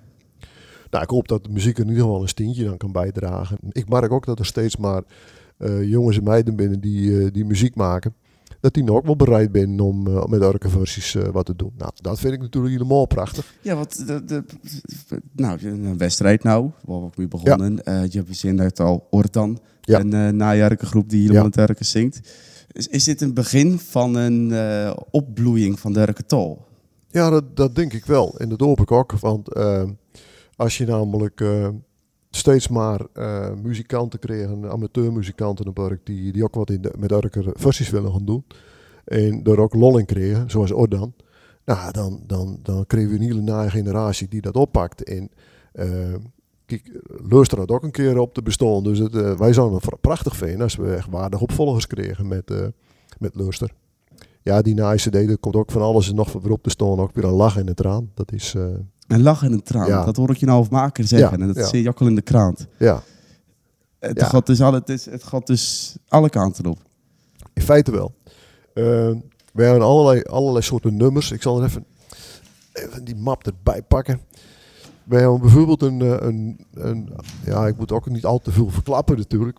Nou, 0.90 1.04
ik 1.04 1.10
hoop 1.10 1.28
dat 1.28 1.44
de 1.44 1.50
muziek 1.50 1.76
er 1.76 1.82
in 1.82 1.88
ieder 1.88 2.02
geval 2.02 2.22
een 2.22 2.28
steentje 2.28 2.64
dan 2.64 2.76
kan 2.76 2.92
bijdragen. 2.92 3.58
Ik 3.70 3.88
merk 3.88 4.12
ook 4.12 4.26
dat 4.26 4.38
er 4.38 4.46
steeds 4.46 4.76
maar 4.76 5.02
uh, 5.58 5.88
jongens 5.88 6.16
en 6.16 6.24
meiden 6.24 6.56
binnen 6.56 6.80
die, 6.80 7.10
uh, 7.10 7.28
die 7.32 7.44
muziek 7.44 7.74
maken. 7.74 8.14
Dat 8.60 8.74
die 8.74 8.84
nou 8.84 8.96
ook 8.96 9.06
wel 9.06 9.16
bereid 9.16 9.48
zijn 9.52 9.80
om 9.80 10.06
uh, 10.06 10.24
met 10.24 10.40
elke 10.40 10.68
versies 10.68 11.16
wat 11.32 11.46
te 11.46 11.56
doen. 11.56 11.72
Nou, 11.76 11.90
dat 11.94 12.18
vind 12.18 12.32
ik 12.32 12.40
natuurlijk 12.40 12.72
helemaal 12.72 13.06
prachtig. 13.06 13.54
Ja, 13.62 13.74
wat 13.76 14.02
de, 14.06 14.24
de, 14.24 14.44
nou, 15.32 15.66
een 15.66 15.98
wedstrijd 15.98 16.42
nou, 16.42 16.70
waar 16.84 17.00
we 17.00 17.10
mee 17.14 17.28
begonnen. 17.28 17.80
Ja. 17.84 18.06
je 18.08 18.24
hebt 18.42 18.60
uit 18.60 18.80
al 18.80 19.06
Ortan, 19.10 19.58
ja. 19.80 20.00
een 20.00 20.14
uh, 20.14 20.28
najaarlijke 20.28 20.86
groep 20.86 21.08
die 21.08 21.20
helemaal 21.20 21.50
ja. 21.52 21.64
het 21.64 21.86
zingt. 21.86 22.20
Is, 22.72 23.04
dit 23.04 23.20
een 23.20 23.34
begin 23.34 23.78
van 23.78 24.14
een 24.14 24.52
opbloeiing 25.10 25.80
van 25.80 25.92
de 25.92 26.14
tol? 26.26 26.64
Ja, 27.10 27.30
dat, 27.30 27.56
dat 27.56 27.74
denk 27.74 27.92
ik 27.92 28.04
wel. 28.04 28.38
En 28.38 28.48
dat 28.48 28.60
hoop 28.60 28.80
ik 28.80 28.90
ook. 28.90 29.12
Want 29.12 29.48
als 30.58 30.78
je 30.78 30.86
namelijk 30.86 31.40
uh, 31.40 31.68
steeds 32.30 32.68
maar 32.68 33.00
uh, 33.14 33.50
muzikanten 33.62 34.18
kreeg, 34.18 34.48
amateurmuzikanten 34.64 35.66
op 35.66 35.78
Urk, 35.78 36.06
die, 36.06 36.32
die 36.32 36.44
ook 36.44 36.54
wat 36.54 36.70
in 36.70 36.82
de, 36.82 36.92
met 36.98 37.26
versies 37.52 37.90
willen 37.90 38.12
gaan 38.12 38.24
doen. 38.24 38.44
En 39.04 39.44
er 39.44 39.60
ook 39.60 39.74
lol 39.74 39.98
in 39.98 40.06
kregen, 40.06 40.50
zoals 40.50 40.72
Ordan. 40.72 41.14
Nou, 41.64 41.92
dan, 41.92 42.22
dan, 42.26 42.58
dan 42.62 42.86
kregen 42.86 43.08
we 43.08 43.14
een 43.14 43.22
hele 43.22 43.40
naaie 43.40 43.70
generatie 43.70 44.28
die 44.28 44.40
dat 44.40 44.56
oppakt. 44.56 45.02
En 45.02 45.30
uh, 45.74 46.14
kijk, 46.68 47.00
luister 47.28 47.58
had 47.58 47.70
ook 47.70 47.82
een 47.82 47.90
keer 47.90 48.18
op 48.18 48.34
te 48.34 48.42
bestaan. 48.42 48.82
Dus 48.82 48.98
het, 48.98 49.12
wij 49.38 49.52
zouden 49.52 49.80
het 49.82 50.00
prachtig 50.00 50.36
vinden 50.36 50.60
als 50.60 50.76
we 50.76 50.94
echt 50.94 51.08
waardig 51.10 51.40
opvolgers 51.40 51.86
kregen 51.86 52.28
met, 52.28 52.52
met 53.18 53.34
luister. 53.34 53.72
Ja, 54.42 54.62
die 54.62 54.74
naaie 54.74 54.98
CD, 54.98 55.14
er 55.14 55.38
komt 55.38 55.56
ook 55.56 55.70
van 55.70 55.82
alles 55.82 56.08
en 56.08 56.14
nog 56.14 56.32
weer 56.32 56.52
op 56.52 56.62
te 56.62 56.70
staan. 56.70 57.00
Ook 57.00 57.14
weer 57.14 57.24
een 57.24 57.30
lach 57.30 57.56
en 57.56 57.68
een 57.68 57.74
traan. 57.74 58.10
Dat 58.14 58.32
is... 58.32 58.54
Een 59.06 59.22
lach 59.22 59.42
en 59.42 59.52
een 59.52 59.62
traan. 59.62 59.86
Ja. 59.86 60.04
Dat 60.04 60.16
hoor 60.16 60.30
ik 60.30 60.36
je 60.36 60.46
nou 60.46 60.60
of 60.60 60.70
maker 60.70 61.04
zeggen. 61.04 61.38
Ja, 61.38 61.44
en 61.44 61.46
dat 61.46 61.56
ja. 61.56 61.66
zie 61.66 61.82
je 61.82 61.88
ook 61.88 62.00
al 62.00 62.06
in 62.06 62.14
de 62.14 62.22
krant. 62.22 62.66
Ja. 62.78 63.02
Het, 63.98 64.22
Gaat 64.22 64.46
dus 64.46 64.60
alle, 64.60 64.78
het, 64.78 64.88
is, 64.88 65.04
het 65.04 65.24
gaat 65.24 65.46
dus 65.46 65.94
alle 66.08 66.28
kanten 66.28 66.66
op. 66.66 66.78
In 67.52 67.62
feite 67.62 67.90
wel. 67.90 68.14
Uh, 68.74 68.84
we 69.52 69.62
hebben 69.64 69.82
allerlei, 69.82 70.22
allerlei 70.22 70.64
soorten 70.64 70.96
nummers. 70.96 71.30
Ik 71.30 71.42
zal 71.42 71.58
er 71.58 71.64
even, 71.64 71.84
even 72.72 73.04
die 73.04 73.16
map 73.16 73.46
erbij 73.46 73.82
pakken. 73.82 74.20
Hebben 75.08 75.40
bijvoorbeeld 75.40 75.82
een, 75.82 76.26
een, 76.26 76.58
een, 76.74 77.08
Ja, 77.44 77.66
ik 77.66 77.76
moet 77.76 77.92
ook 77.92 78.10
niet 78.10 78.24
al 78.24 78.38
te 78.38 78.52
veel 78.52 78.70
verklappen 78.70 79.16
natuurlijk. 79.16 79.58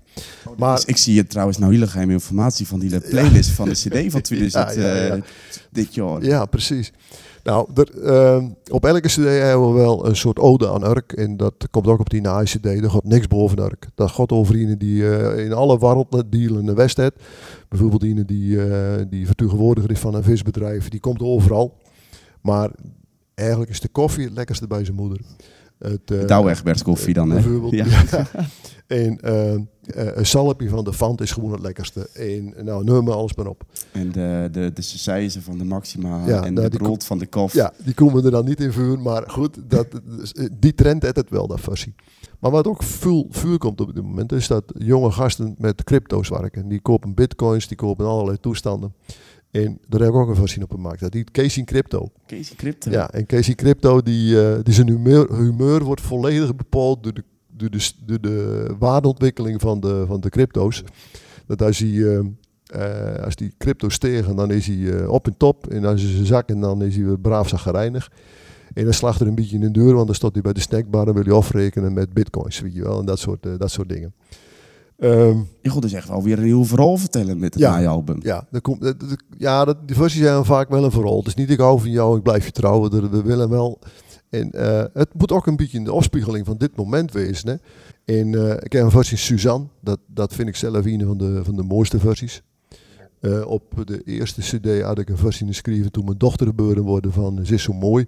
Maar, 0.57 0.75
dus 0.75 0.85
ik 0.85 0.97
zie 0.97 1.13
je 1.13 1.27
trouwens 1.27 1.57
nou 1.57 1.73
hele 1.73 1.87
geheime 1.87 2.13
informatie 2.13 2.67
van 2.67 2.79
die 2.79 2.99
playlist 2.99 3.49
ja. 3.49 3.55
van 3.55 3.69
de 3.69 3.75
CD 4.05 4.11
van 4.11 4.21
2000 4.21 4.75
ja, 4.75 4.95
ja, 4.95 5.15
uh, 5.15 5.21
dit 5.71 5.95
jaar. 5.95 6.23
Ja, 6.23 6.45
precies. 6.45 6.91
Nou, 7.43 7.69
er, 7.75 7.89
uh, 7.95 8.45
op 8.71 8.85
elke 8.85 9.07
CD 9.07 9.15
hebben 9.15 9.73
we 9.73 9.79
wel 9.79 10.05
een 10.05 10.15
soort 10.15 10.39
ode 10.39 10.69
aan 10.69 10.85
Urk. 10.85 11.11
En 11.11 11.37
dat 11.37 11.53
komt 11.71 11.87
ook 11.87 11.99
op 11.99 12.09
die 12.09 12.21
CD. 12.43 12.65
Er 12.65 12.89
gaat 12.89 13.03
niks 13.03 13.27
boven 13.27 13.59
Urk. 13.59 13.87
Dat 13.95 14.11
gaat 14.11 14.31
over 14.31 14.77
die 14.77 14.87
uh, 14.87 15.37
in 15.37 15.53
alle 15.53 15.79
werelddealen 15.79 16.59
in 16.59 16.65
de 16.65 16.73
West 16.73 16.97
heeft. 16.97 17.23
Bijvoorbeeld 17.69 18.03
iemand 18.03 18.27
die, 18.27 18.57
die 19.09 19.25
vertegenwoordiger 19.25 19.91
is 19.91 19.99
van 19.99 20.13
een 20.13 20.23
visbedrijf. 20.23 20.89
Die 20.89 20.99
komt 20.99 21.21
overal. 21.21 21.77
Maar 22.41 22.69
eigenlijk 23.39 23.71
is 23.71 23.79
de 23.79 23.87
koffie 23.87 24.23
het 24.23 24.33
lekkerste 24.33 24.67
bij 24.67 24.83
zijn 24.83 24.95
moeder. 24.95 25.19
Het, 25.79 26.11
uh, 26.11 26.25
Douwe 26.25 26.49
Egberts 26.49 26.83
koffie 26.83 27.13
dan, 27.13 27.29
hè? 27.29 27.35
Bijvoorbeeld. 27.35 27.73
Ja. 27.73 27.85
ja. 27.85 28.27
en 28.87 29.19
uh, 29.25 29.53
uh, 29.53 29.61
een 29.93 30.25
salpje 30.25 30.69
van 30.69 30.83
de 30.83 30.93
Fant 30.93 31.21
is 31.21 31.31
gewoon 31.31 31.51
het 31.51 31.61
lekkerste. 31.61 32.09
En 32.13 32.53
nou, 32.65 32.83
noem 32.83 33.03
maar 33.03 33.13
alles 33.13 33.35
maar 33.35 33.47
op. 33.47 33.63
En 33.91 34.11
de, 34.11 34.49
de, 34.51 34.71
de 34.73 34.81
saisizen 34.81 35.41
van 35.41 35.57
de 35.57 35.63
Maxima 35.63 36.25
ja, 36.25 36.43
en 36.43 36.55
de 36.55 36.69
brood 36.69 37.05
van 37.05 37.17
de 37.17 37.27
kof. 37.27 37.53
Ja, 37.53 37.73
die 37.83 37.93
komen 37.93 38.25
er 38.25 38.31
dan 38.31 38.45
niet 38.45 38.61
in 38.61 38.71
vuur. 38.71 38.99
Maar 38.99 39.29
goed, 39.29 39.57
dat, 39.67 39.87
die 40.59 40.75
trend 40.75 41.03
heeft 41.03 41.15
het 41.15 41.29
wel, 41.29 41.47
dat 41.47 41.59
versie. 41.59 41.95
Maar 42.39 42.51
wat 42.51 42.67
ook 42.67 42.83
veel 42.83 43.27
vuur 43.29 43.57
komt 43.57 43.81
op 43.81 43.93
dit 43.95 44.03
moment, 44.03 44.31
is 44.31 44.47
dat 44.47 44.63
jonge 44.77 45.11
gasten 45.11 45.55
met 45.57 45.83
crypto's 45.83 46.29
werken. 46.29 46.67
Die 46.67 46.79
kopen 46.81 47.13
bitcoins, 47.13 47.67
die 47.67 47.77
kopen 47.77 48.05
allerlei 48.05 48.39
toestanden. 48.39 48.93
En 49.51 49.79
daar 49.87 49.99
heb 49.99 50.09
ik 50.09 50.15
ook 50.15 50.29
een 50.29 50.35
versie 50.35 50.63
op 50.63 50.71
gemaakt. 50.71 50.99
Dat 50.99 51.13
heet 51.13 51.31
Casey 51.31 51.63
Crypto. 51.63 52.11
Casey 52.27 52.55
Crypto? 52.55 52.91
Ja, 52.91 53.11
en 53.11 53.25
Casey 53.25 53.55
Crypto, 53.55 54.01
die, 54.01 54.35
uh, 54.35 54.55
die 54.63 54.73
zijn 54.73 54.87
humeur, 54.87 55.35
humeur 55.35 55.83
wordt 55.83 56.01
volledig 56.01 56.55
bepaald 56.55 57.03
door 57.03 57.13
de, 57.13 57.23
door 57.47 57.69
de, 57.69 57.91
door 58.05 58.21
de 58.21 58.67
waardeontwikkeling 58.79 59.61
van 59.61 59.79
de, 59.79 60.03
van 60.07 60.21
de 60.21 60.29
crypto's. 60.29 60.83
Dat 61.45 61.61
als 61.61 61.77
hij, 61.77 61.89
uh, 61.89 62.19
uh, 62.75 63.23
als 63.23 63.35
die 63.35 63.53
crypto 63.57 63.89
stegen, 63.89 64.35
dan 64.35 64.51
is 64.51 64.67
hij 64.67 65.05
op 65.05 65.27
en 65.27 65.37
top. 65.37 65.67
En 65.67 65.85
als 65.85 66.01
ze 66.01 66.25
zakken, 66.25 66.59
dan 66.59 66.83
is 66.83 66.95
hij 66.95 67.05
weer 67.05 67.19
braaf 67.19 67.47
zagrijnig. 67.47 68.11
En 68.73 68.83
dan 68.83 68.93
slacht 68.93 69.19
er 69.19 69.27
een 69.27 69.35
beetje 69.35 69.55
in 69.55 69.61
de 69.61 69.71
deur, 69.71 69.93
want 69.93 70.05
dan 70.05 70.15
staat 70.15 70.33
hij 70.33 70.41
bij 70.41 70.53
de 70.53 70.59
snackbar 70.59 71.07
en 71.07 71.13
wil 71.13 71.23
hij 71.23 71.33
afrekenen 71.33 71.93
met 71.93 72.13
bitcoins, 72.13 72.59
weet 72.59 72.73
je 72.73 72.81
wel. 72.81 72.99
En 72.99 73.05
dat 73.05 73.19
soort, 73.19 73.43
dat 73.57 73.71
soort 73.71 73.89
dingen. 73.89 74.13
Um, 75.01 75.47
je 75.61 75.69
gaat 75.69 75.81
dus 75.81 75.93
echt 75.93 76.07
wel 76.07 76.23
weer 76.23 76.37
een 76.37 76.43
nieuw 76.43 76.65
verhaal 76.65 76.97
vertellen 76.97 77.39
met 77.39 77.53
het 77.53 77.63
ja, 77.63 77.85
album. 77.85 78.17
Ja, 78.21 78.47
komt, 78.61 78.81
de, 78.81 79.19
ja 79.37 79.65
dat, 79.65 79.87
die 79.87 79.95
versies 79.95 80.21
zijn 80.21 80.45
vaak 80.45 80.69
wel 80.69 80.83
een 80.83 80.91
verhaal. 80.91 81.17
Het 81.17 81.27
is 81.27 81.33
niet 81.33 81.49
ik 81.49 81.59
hou 81.59 81.79
van 81.79 81.89
jou, 81.89 82.17
ik 82.17 82.23
blijf 82.23 82.45
je 82.45 82.51
trouwen. 82.51 83.11
We 83.11 83.21
willen 83.21 83.49
wel. 83.49 83.79
En 84.29 84.51
uh, 84.55 84.83
het 84.93 85.13
moet 85.13 85.31
ook 85.31 85.47
een 85.47 85.55
beetje 85.55 85.77
in 85.77 85.83
de 85.83 85.91
afspiegeling 85.91 86.45
van 86.45 86.57
dit 86.57 86.75
moment 86.75 87.11
wezen. 87.11 87.49
Hè. 87.49 87.55
En 88.15 88.33
uh, 88.33 88.51
ik 88.51 88.71
heb 88.71 88.83
een 88.83 88.91
versie 88.91 89.17
Suzanne. 89.17 89.67
Dat, 89.81 89.99
dat 90.07 90.33
vind 90.33 90.47
ik 90.47 90.55
zelf 90.55 90.85
een 90.85 91.05
van 91.05 91.17
de, 91.17 91.41
van 91.43 91.55
de 91.55 91.63
mooiste 91.63 91.99
versies. 91.99 92.41
Uh, 93.21 93.47
op 93.47 93.63
de 93.85 94.01
eerste 94.05 94.41
cd 94.41 94.81
had 94.81 94.99
ik 94.99 95.09
een 95.09 95.17
versie 95.17 95.47
geschreven 95.47 95.91
toen 95.91 96.05
mijn 96.05 96.17
dochter 96.17 96.47
geboren 96.47 96.83
worden 96.83 97.13
van 97.13 97.45
Ze 97.45 97.53
is 97.53 97.63
zo 97.63 97.73
mooi. 97.73 98.07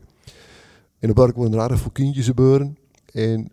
En 0.99 1.07
dan 1.07 1.23
werken 1.25 1.41
we 1.41 1.47
een 1.47 1.55
rare 1.55 1.77
voor 1.77 1.91
kindjes 1.91 2.25
gebeuren. 2.25 2.77
En 3.13 3.51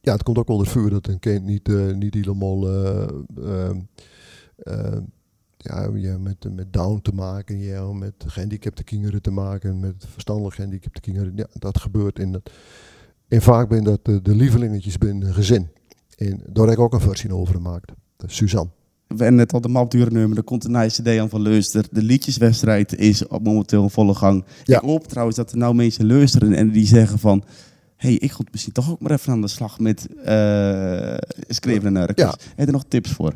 ja, 0.00 0.12
het 0.12 0.22
komt 0.22 0.38
ook 0.38 0.48
wel 0.48 0.58
het 0.58 0.68
vuur 0.68 0.90
dat 0.90 1.06
een 1.06 1.18
kind 1.18 1.44
niet, 1.44 1.68
uh, 1.68 1.94
niet 1.94 2.14
helemaal 2.14 2.68
uh, 2.68 3.08
uh, 3.38 4.96
ja, 5.56 5.90
ja, 5.94 6.18
met, 6.18 6.54
met 6.54 6.72
down 6.72 7.00
te 7.02 7.12
maken, 7.12 7.58
ja, 7.58 7.92
met 7.92 8.14
gehandicapte 8.26 8.84
kinderen 8.84 9.22
te 9.22 9.30
maken, 9.30 9.80
met 9.80 10.06
verstandelijk 10.12 10.54
gehandicapte 10.54 11.00
kinderen. 11.00 11.32
Ja, 11.36 11.46
dat 11.52 11.78
gebeurt. 11.78 12.18
In 12.18 12.32
dat, 12.32 12.50
en 13.28 13.42
vaak 13.42 13.68
ben 13.68 13.84
dat 13.84 14.04
de, 14.04 14.22
de 14.22 14.34
lievelingetjes 14.34 14.98
binnen 14.98 15.34
gezin. 15.34 15.68
En 16.16 16.40
daar 16.46 16.64
heb 16.64 16.74
ik 16.74 16.80
ook 16.80 16.92
een 16.92 17.00
versie 17.00 17.34
over 17.34 17.54
gemaakt. 17.54 17.92
Suzanne. 18.26 18.70
We 19.06 19.16
hebben 19.22 19.34
net 19.34 19.52
al 19.52 19.60
de 19.60 19.86
duurnummer, 19.88 20.36
er 20.36 20.44
komt 20.44 20.64
een 20.64 20.70
nice 20.70 21.02
CD 21.02 21.18
aan 21.18 21.28
van 21.28 21.40
Leuster. 21.40 21.86
De 21.90 22.02
liedjeswedstrijd 22.02 22.96
is 22.96 23.24
momenteel 23.42 23.82
in 23.82 23.90
volle 23.90 24.14
gang. 24.14 24.44
Ja. 24.64 24.76
Ik 24.76 24.88
hoop 24.88 25.06
trouwens 25.06 25.36
dat 25.36 25.52
er 25.52 25.58
nou 25.58 25.74
mensen 25.74 26.06
luisteren 26.06 26.52
en 26.52 26.70
die 26.70 26.86
zeggen 26.86 27.18
van 27.18 27.44
hey, 28.00 28.12
ik 28.12 28.32
ga 28.32 28.44
misschien 28.50 28.72
toch 28.72 28.90
ook 28.90 29.00
maar 29.00 29.10
even 29.10 29.32
aan 29.32 29.40
de 29.40 29.48
slag 29.48 29.78
met 29.78 30.08
uh, 30.16 31.16
schreven 31.48 31.96
en 31.96 32.12
ja. 32.14 32.28
Heb 32.28 32.56
je 32.56 32.66
er 32.66 32.72
nog 32.72 32.84
tips 32.88 33.10
voor? 33.10 33.34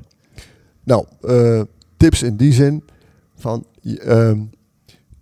Nou, 0.82 1.06
uh, 1.22 1.62
tips 1.96 2.22
in 2.22 2.36
die 2.36 2.52
zin 2.52 2.84
van... 3.36 3.66
Uh, 3.82 4.32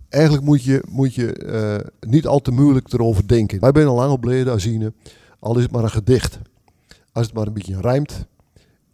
eigenlijk 0.09 0.45
moet 0.45 0.63
je, 0.63 0.83
moet 0.89 1.15
je 1.15 1.45
uh, 1.45 2.11
niet 2.11 2.27
al 2.27 2.41
te 2.41 2.51
moeilijk 2.51 2.93
erover 2.93 3.29
denken. 3.29 3.61
Wij 3.61 3.71
zijn 3.75 3.87
al 3.87 3.95
lang 3.95 4.13
op 4.13 4.25
leden 4.25 4.53
Azine, 4.53 4.93
al 5.39 5.57
is 5.57 5.63
het 5.63 5.73
maar 5.73 5.83
een 5.83 5.91
gedicht. 5.91 6.39
Als 7.13 7.27
het 7.27 7.35
maar 7.35 7.47
een 7.47 7.53
beetje 7.53 7.81
rijmt 7.81 8.27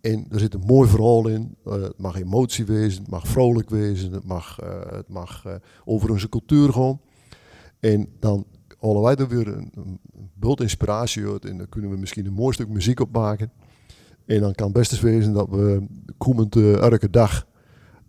en 0.01 0.27
er 0.31 0.41
zit 0.41 0.55
een 0.55 0.65
mooi 0.67 0.89
verhaal 0.89 1.29
in. 1.29 1.57
Uh, 1.67 1.73
het 1.73 1.99
mag 1.99 2.21
emotie 2.21 2.65
wezen, 2.65 3.01
het 3.01 3.11
mag 3.11 3.27
vrolijk 3.27 3.71
wezen, 3.71 4.13
het 4.13 4.25
mag, 4.25 4.59
uh, 4.63 4.69
het 4.91 5.09
mag 5.09 5.45
over 5.85 6.11
onze 6.11 6.29
cultuur 6.29 6.73
gaan. 6.73 7.01
En 7.81 8.09
dan 8.19 8.47
halen 8.81 9.03
wij 9.03 9.17
er 9.17 9.29
weer 9.29 9.49
een, 9.49 9.73
een 9.75 10.01
bult 10.35 10.61
inspiratie 10.61 11.27
uit 11.27 11.45
en 11.45 11.57
dan 11.57 11.69
kunnen 11.69 11.91
we 11.91 11.97
misschien 11.97 12.27
een 12.27 12.33
mooi 12.33 12.55
stuk 12.55 12.69
muziek 12.69 13.01
opmaken. 13.01 13.51
En 14.27 14.41
dan 14.41 14.55
kan 14.55 14.67
het 14.67 14.77
best 14.77 14.93
eens 14.93 15.01
wezen 15.01 15.33
dat 15.33 15.49
we 15.49 15.87
komend 16.19 16.57
uh, 16.57 16.77
elke 16.77 17.11
dag 17.11 17.47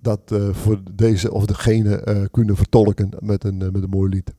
dat 0.02 0.32
uh, 0.32 0.54
voor 0.54 0.82
deze 0.92 1.32
of 1.32 1.46
degene 1.46 2.06
uh, 2.06 2.26
kunnen 2.32 2.56
vertolken 2.56 3.10
met 3.20 3.44
een, 3.44 3.58
met 3.58 3.84
een 3.84 3.90
mooi 3.90 4.10
lied. 4.10 4.34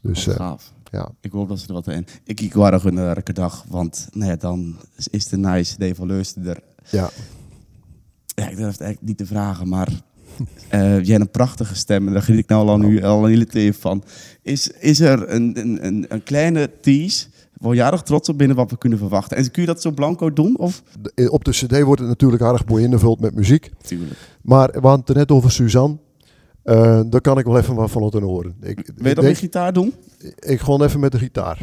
Dus, 0.00 0.24
gaaf. 0.24 0.72
Ja. 0.90 1.10
Ik 1.20 1.32
hoop 1.32 1.48
dat 1.48 1.58
ze 1.58 1.68
er 1.68 1.72
wat 1.72 1.88
in. 1.88 2.06
Ik 2.24 2.36
kijk 2.36 2.54
waar 2.54 2.72
nog 2.72 2.84
een 2.84 2.98
elke 2.98 3.32
dag, 3.32 3.64
want 3.68 4.08
nou 4.12 4.30
ja, 4.30 4.36
dan 4.36 4.76
is 5.10 5.28
de 5.28 5.36
nice 5.36 5.94
Leusden 6.06 6.46
er. 6.46 6.62
Ja. 6.90 7.10
ja. 8.34 8.48
Ik 8.48 8.56
durf 8.56 8.72
het 8.72 8.80
eigenlijk 8.80 9.02
niet 9.02 9.18
te 9.18 9.26
vragen, 9.26 9.68
maar 9.68 9.88
uh, 10.40 10.80
jij 10.80 10.88
hebt 11.12 11.20
een 11.20 11.30
prachtige 11.30 11.74
stem 11.76 12.06
en 12.06 12.12
daar 12.12 12.22
geniet 12.22 12.40
ik 12.40 12.48
nou 12.48 12.68
al, 12.68 12.78
nu, 12.78 13.02
al 13.02 13.24
een 13.24 13.30
hele 13.30 13.46
thee 13.46 13.72
van. 13.72 14.02
Is, 14.42 14.70
is 14.70 15.00
er 15.00 15.30
een, 15.30 15.58
een, 15.60 16.06
een, 16.08 16.22
kleine 16.22 16.70
tease 16.80 17.26
jarig 17.70 18.02
trots 18.02 18.28
op 18.28 18.38
binnen 18.38 18.56
wat 18.56 18.70
we 18.70 18.78
kunnen 18.78 18.98
verwachten. 18.98 19.36
En 19.36 19.50
kun 19.50 19.62
je 19.62 19.68
dat 19.68 19.82
zo 19.82 19.90
blanco 19.90 20.32
doen? 20.32 20.58
Of? 20.58 20.82
De- 21.14 21.30
Op 21.30 21.44
de 21.44 21.50
cd 21.50 21.82
wordt 21.82 22.00
het 22.00 22.08
natuurlijk 22.10 22.42
erg 22.42 22.66
mooi 22.66 22.84
ingevuld 22.84 23.20
met 23.20 23.34
muziek. 23.34 23.70
Tuurlijk. 23.82 24.18
Maar 24.42 24.68
we 24.72 24.86
hadden 24.86 25.02
het 25.06 25.16
net 25.16 25.30
over 25.30 25.50
Suzanne. 25.50 25.96
Eh, 26.62 27.00
daar 27.06 27.20
kan 27.20 27.38
ik 27.38 27.44
wel 27.44 27.58
even 27.58 27.74
wat 27.74 27.90
van 27.90 28.02
laten 28.02 28.22
horen. 28.22 28.54
Ik, 28.60 28.60
Wil 28.60 28.74
je 28.74 28.80
ik, 28.80 28.86
dat 28.86 29.04
met 29.14 29.16
denk- 29.24 29.36
gitaar 29.36 29.72
doen? 29.72 29.94
ik 30.38 30.60
gewoon 30.60 30.82
even 30.82 31.00
met 31.00 31.12
de 31.12 31.18
gitaar. 31.18 31.62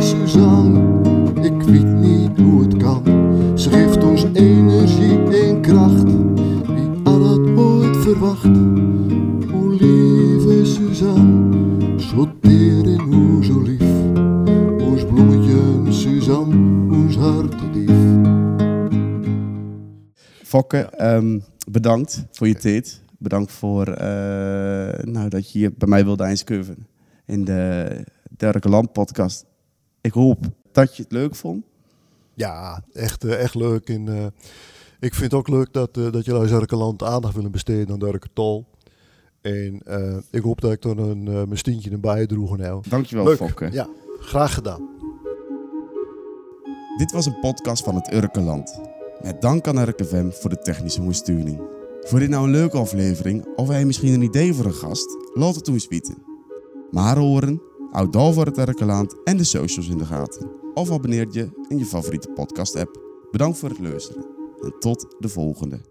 Suzanne, 0.00 0.80
ik 1.42 1.62
weet 1.62 1.94
niet 1.94 2.38
hoe 2.38 2.62
het 2.62 2.76
kan. 2.76 3.02
Ze 3.58 3.70
geeft 3.70 4.04
ons 4.04 4.24
energie 4.32 5.18
en 5.48 5.60
kracht, 5.60 6.04
wie 6.66 7.00
had 7.04 7.28
het 7.28 7.58
ooit 7.58 7.96
verwacht? 7.96 8.46
O 9.52 9.68
lieve 9.68 10.64
Suzanne, 10.64 12.00
zo 12.00 12.28
teer 12.40 12.84
en 12.84 13.00
hoe 13.00 13.44
zo 13.44 13.60
lief. 13.60 13.82
Ons 14.88 15.04
bloemetje, 15.04 15.92
Suzanne, 15.92 16.94
ons 16.94 17.16
hartedief. 17.16 17.98
Fokke, 20.42 20.78
ehm, 20.78 21.38
bedankt 21.70 22.24
voor 22.30 22.48
je 22.48 22.54
tijd. 22.54 23.02
Bedankt 23.18 23.52
voor 23.52 23.86
eh, 23.86 25.02
nou, 25.02 25.28
dat 25.28 25.52
je 25.52 25.58
hier 25.58 25.72
bij 25.78 25.88
mij 25.88 26.04
wilde 26.04 26.24
eindskurven 26.24 26.86
in 27.26 27.44
de 27.44 27.88
Derke 28.36 28.68
Land 28.68 28.92
podcast. 28.92 29.49
Ik 30.00 30.12
hoop 30.12 30.38
dat 30.72 30.96
je 30.96 31.02
het 31.02 31.12
leuk 31.12 31.34
vond. 31.34 31.64
Ja, 32.34 32.84
echt, 32.92 33.24
eh, 33.24 33.40
echt 33.40 33.54
leuk. 33.54 33.88
En, 33.88 34.08
eh, 34.08 34.26
ik 35.00 35.14
vind 35.14 35.30
het 35.30 35.34
ook 35.34 35.48
leuk 35.48 35.72
dat, 35.72 35.96
eh, 35.96 36.12
dat 36.12 36.24
jullie 36.24 36.52
uit 36.52 36.70
land 36.70 37.02
aandacht 37.02 37.34
willen 37.34 37.50
besteden 37.50 37.92
aan 37.92 37.98
Durke 37.98 38.28
Tol. 38.32 38.66
En 39.40 39.82
eh, 39.84 40.16
ik 40.30 40.42
hoop 40.42 40.60
dat 40.60 40.72
ik 40.72 40.84
er 40.84 40.98
een, 40.98 41.28
eh, 41.28 41.34
mijn 41.34 41.58
stientje 41.58 41.90
erbij 41.90 42.26
droeg. 42.26 42.56
Nou. 42.56 42.82
Dankjewel, 42.88 43.24
Leuk. 43.24 43.36
Fokke. 43.36 43.68
Ja, 43.72 43.88
graag 44.20 44.54
gedaan. 44.54 44.88
Dit 46.96 47.12
was 47.12 47.26
een 47.26 47.40
podcast 47.40 47.84
van 47.84 47.94
het 47.94 48.12
Urkenland. 48.12 48.80
Met 49.22 49.40
dank 49.40 49.66
aan 49.66 49.82
RKFM 49.88 50.30
voor 50.30 50.50
de 50.50 50.58
technische 50.58 51.00
ondersteuning. 51.00 51.60
Voor 52.00 52.18
dit 52.18 52.28
nou 52.28 52.44
een 52.44 52.50
leuke 52.50 52.78
aflevering 52.78 53.46
of 53.56 53.68
heb 53.68 53.78
je 53.78 53.86
misschien 53.86 54.12
een 54.12 54.22
idee 54.22 54.54
voor 54.54 54.64
een 54.64 54.74
gast? 54.74 55.16
Laat 55.34 55.54
het 55.54 55.68
ons 55.68 55.88
weten. 55.88 56.22
Maar 56.90 57.18
horen, 57.18 57.62
houd 57.90 58.34
voor 58.34 58.44
het 58.44 58.58
Urkenland 58.58 59.22
en 59.24 59.36
de 59.36 59.44
socials 59.44 59.88
in 59.88 59.98
de 59.98 60.04
gaten. 60.04 60.50
Of 60.74 60.90
abonneer 60.90 61.26
je 61.30 61.48
in 61.68 61.78
je 61.78 61.84
favoriete 61.84 62.28
podcast 62.28 62.76
app. 62.76 63.00
Bedankt 63.30 63.58
voor 63.58 63.68
het 63.68 63.80
luisteren 63.80 64.26
en 64.60 64.74
tot 64.78 65.14
de 65.18 65.28
volgende. 65.28 65.89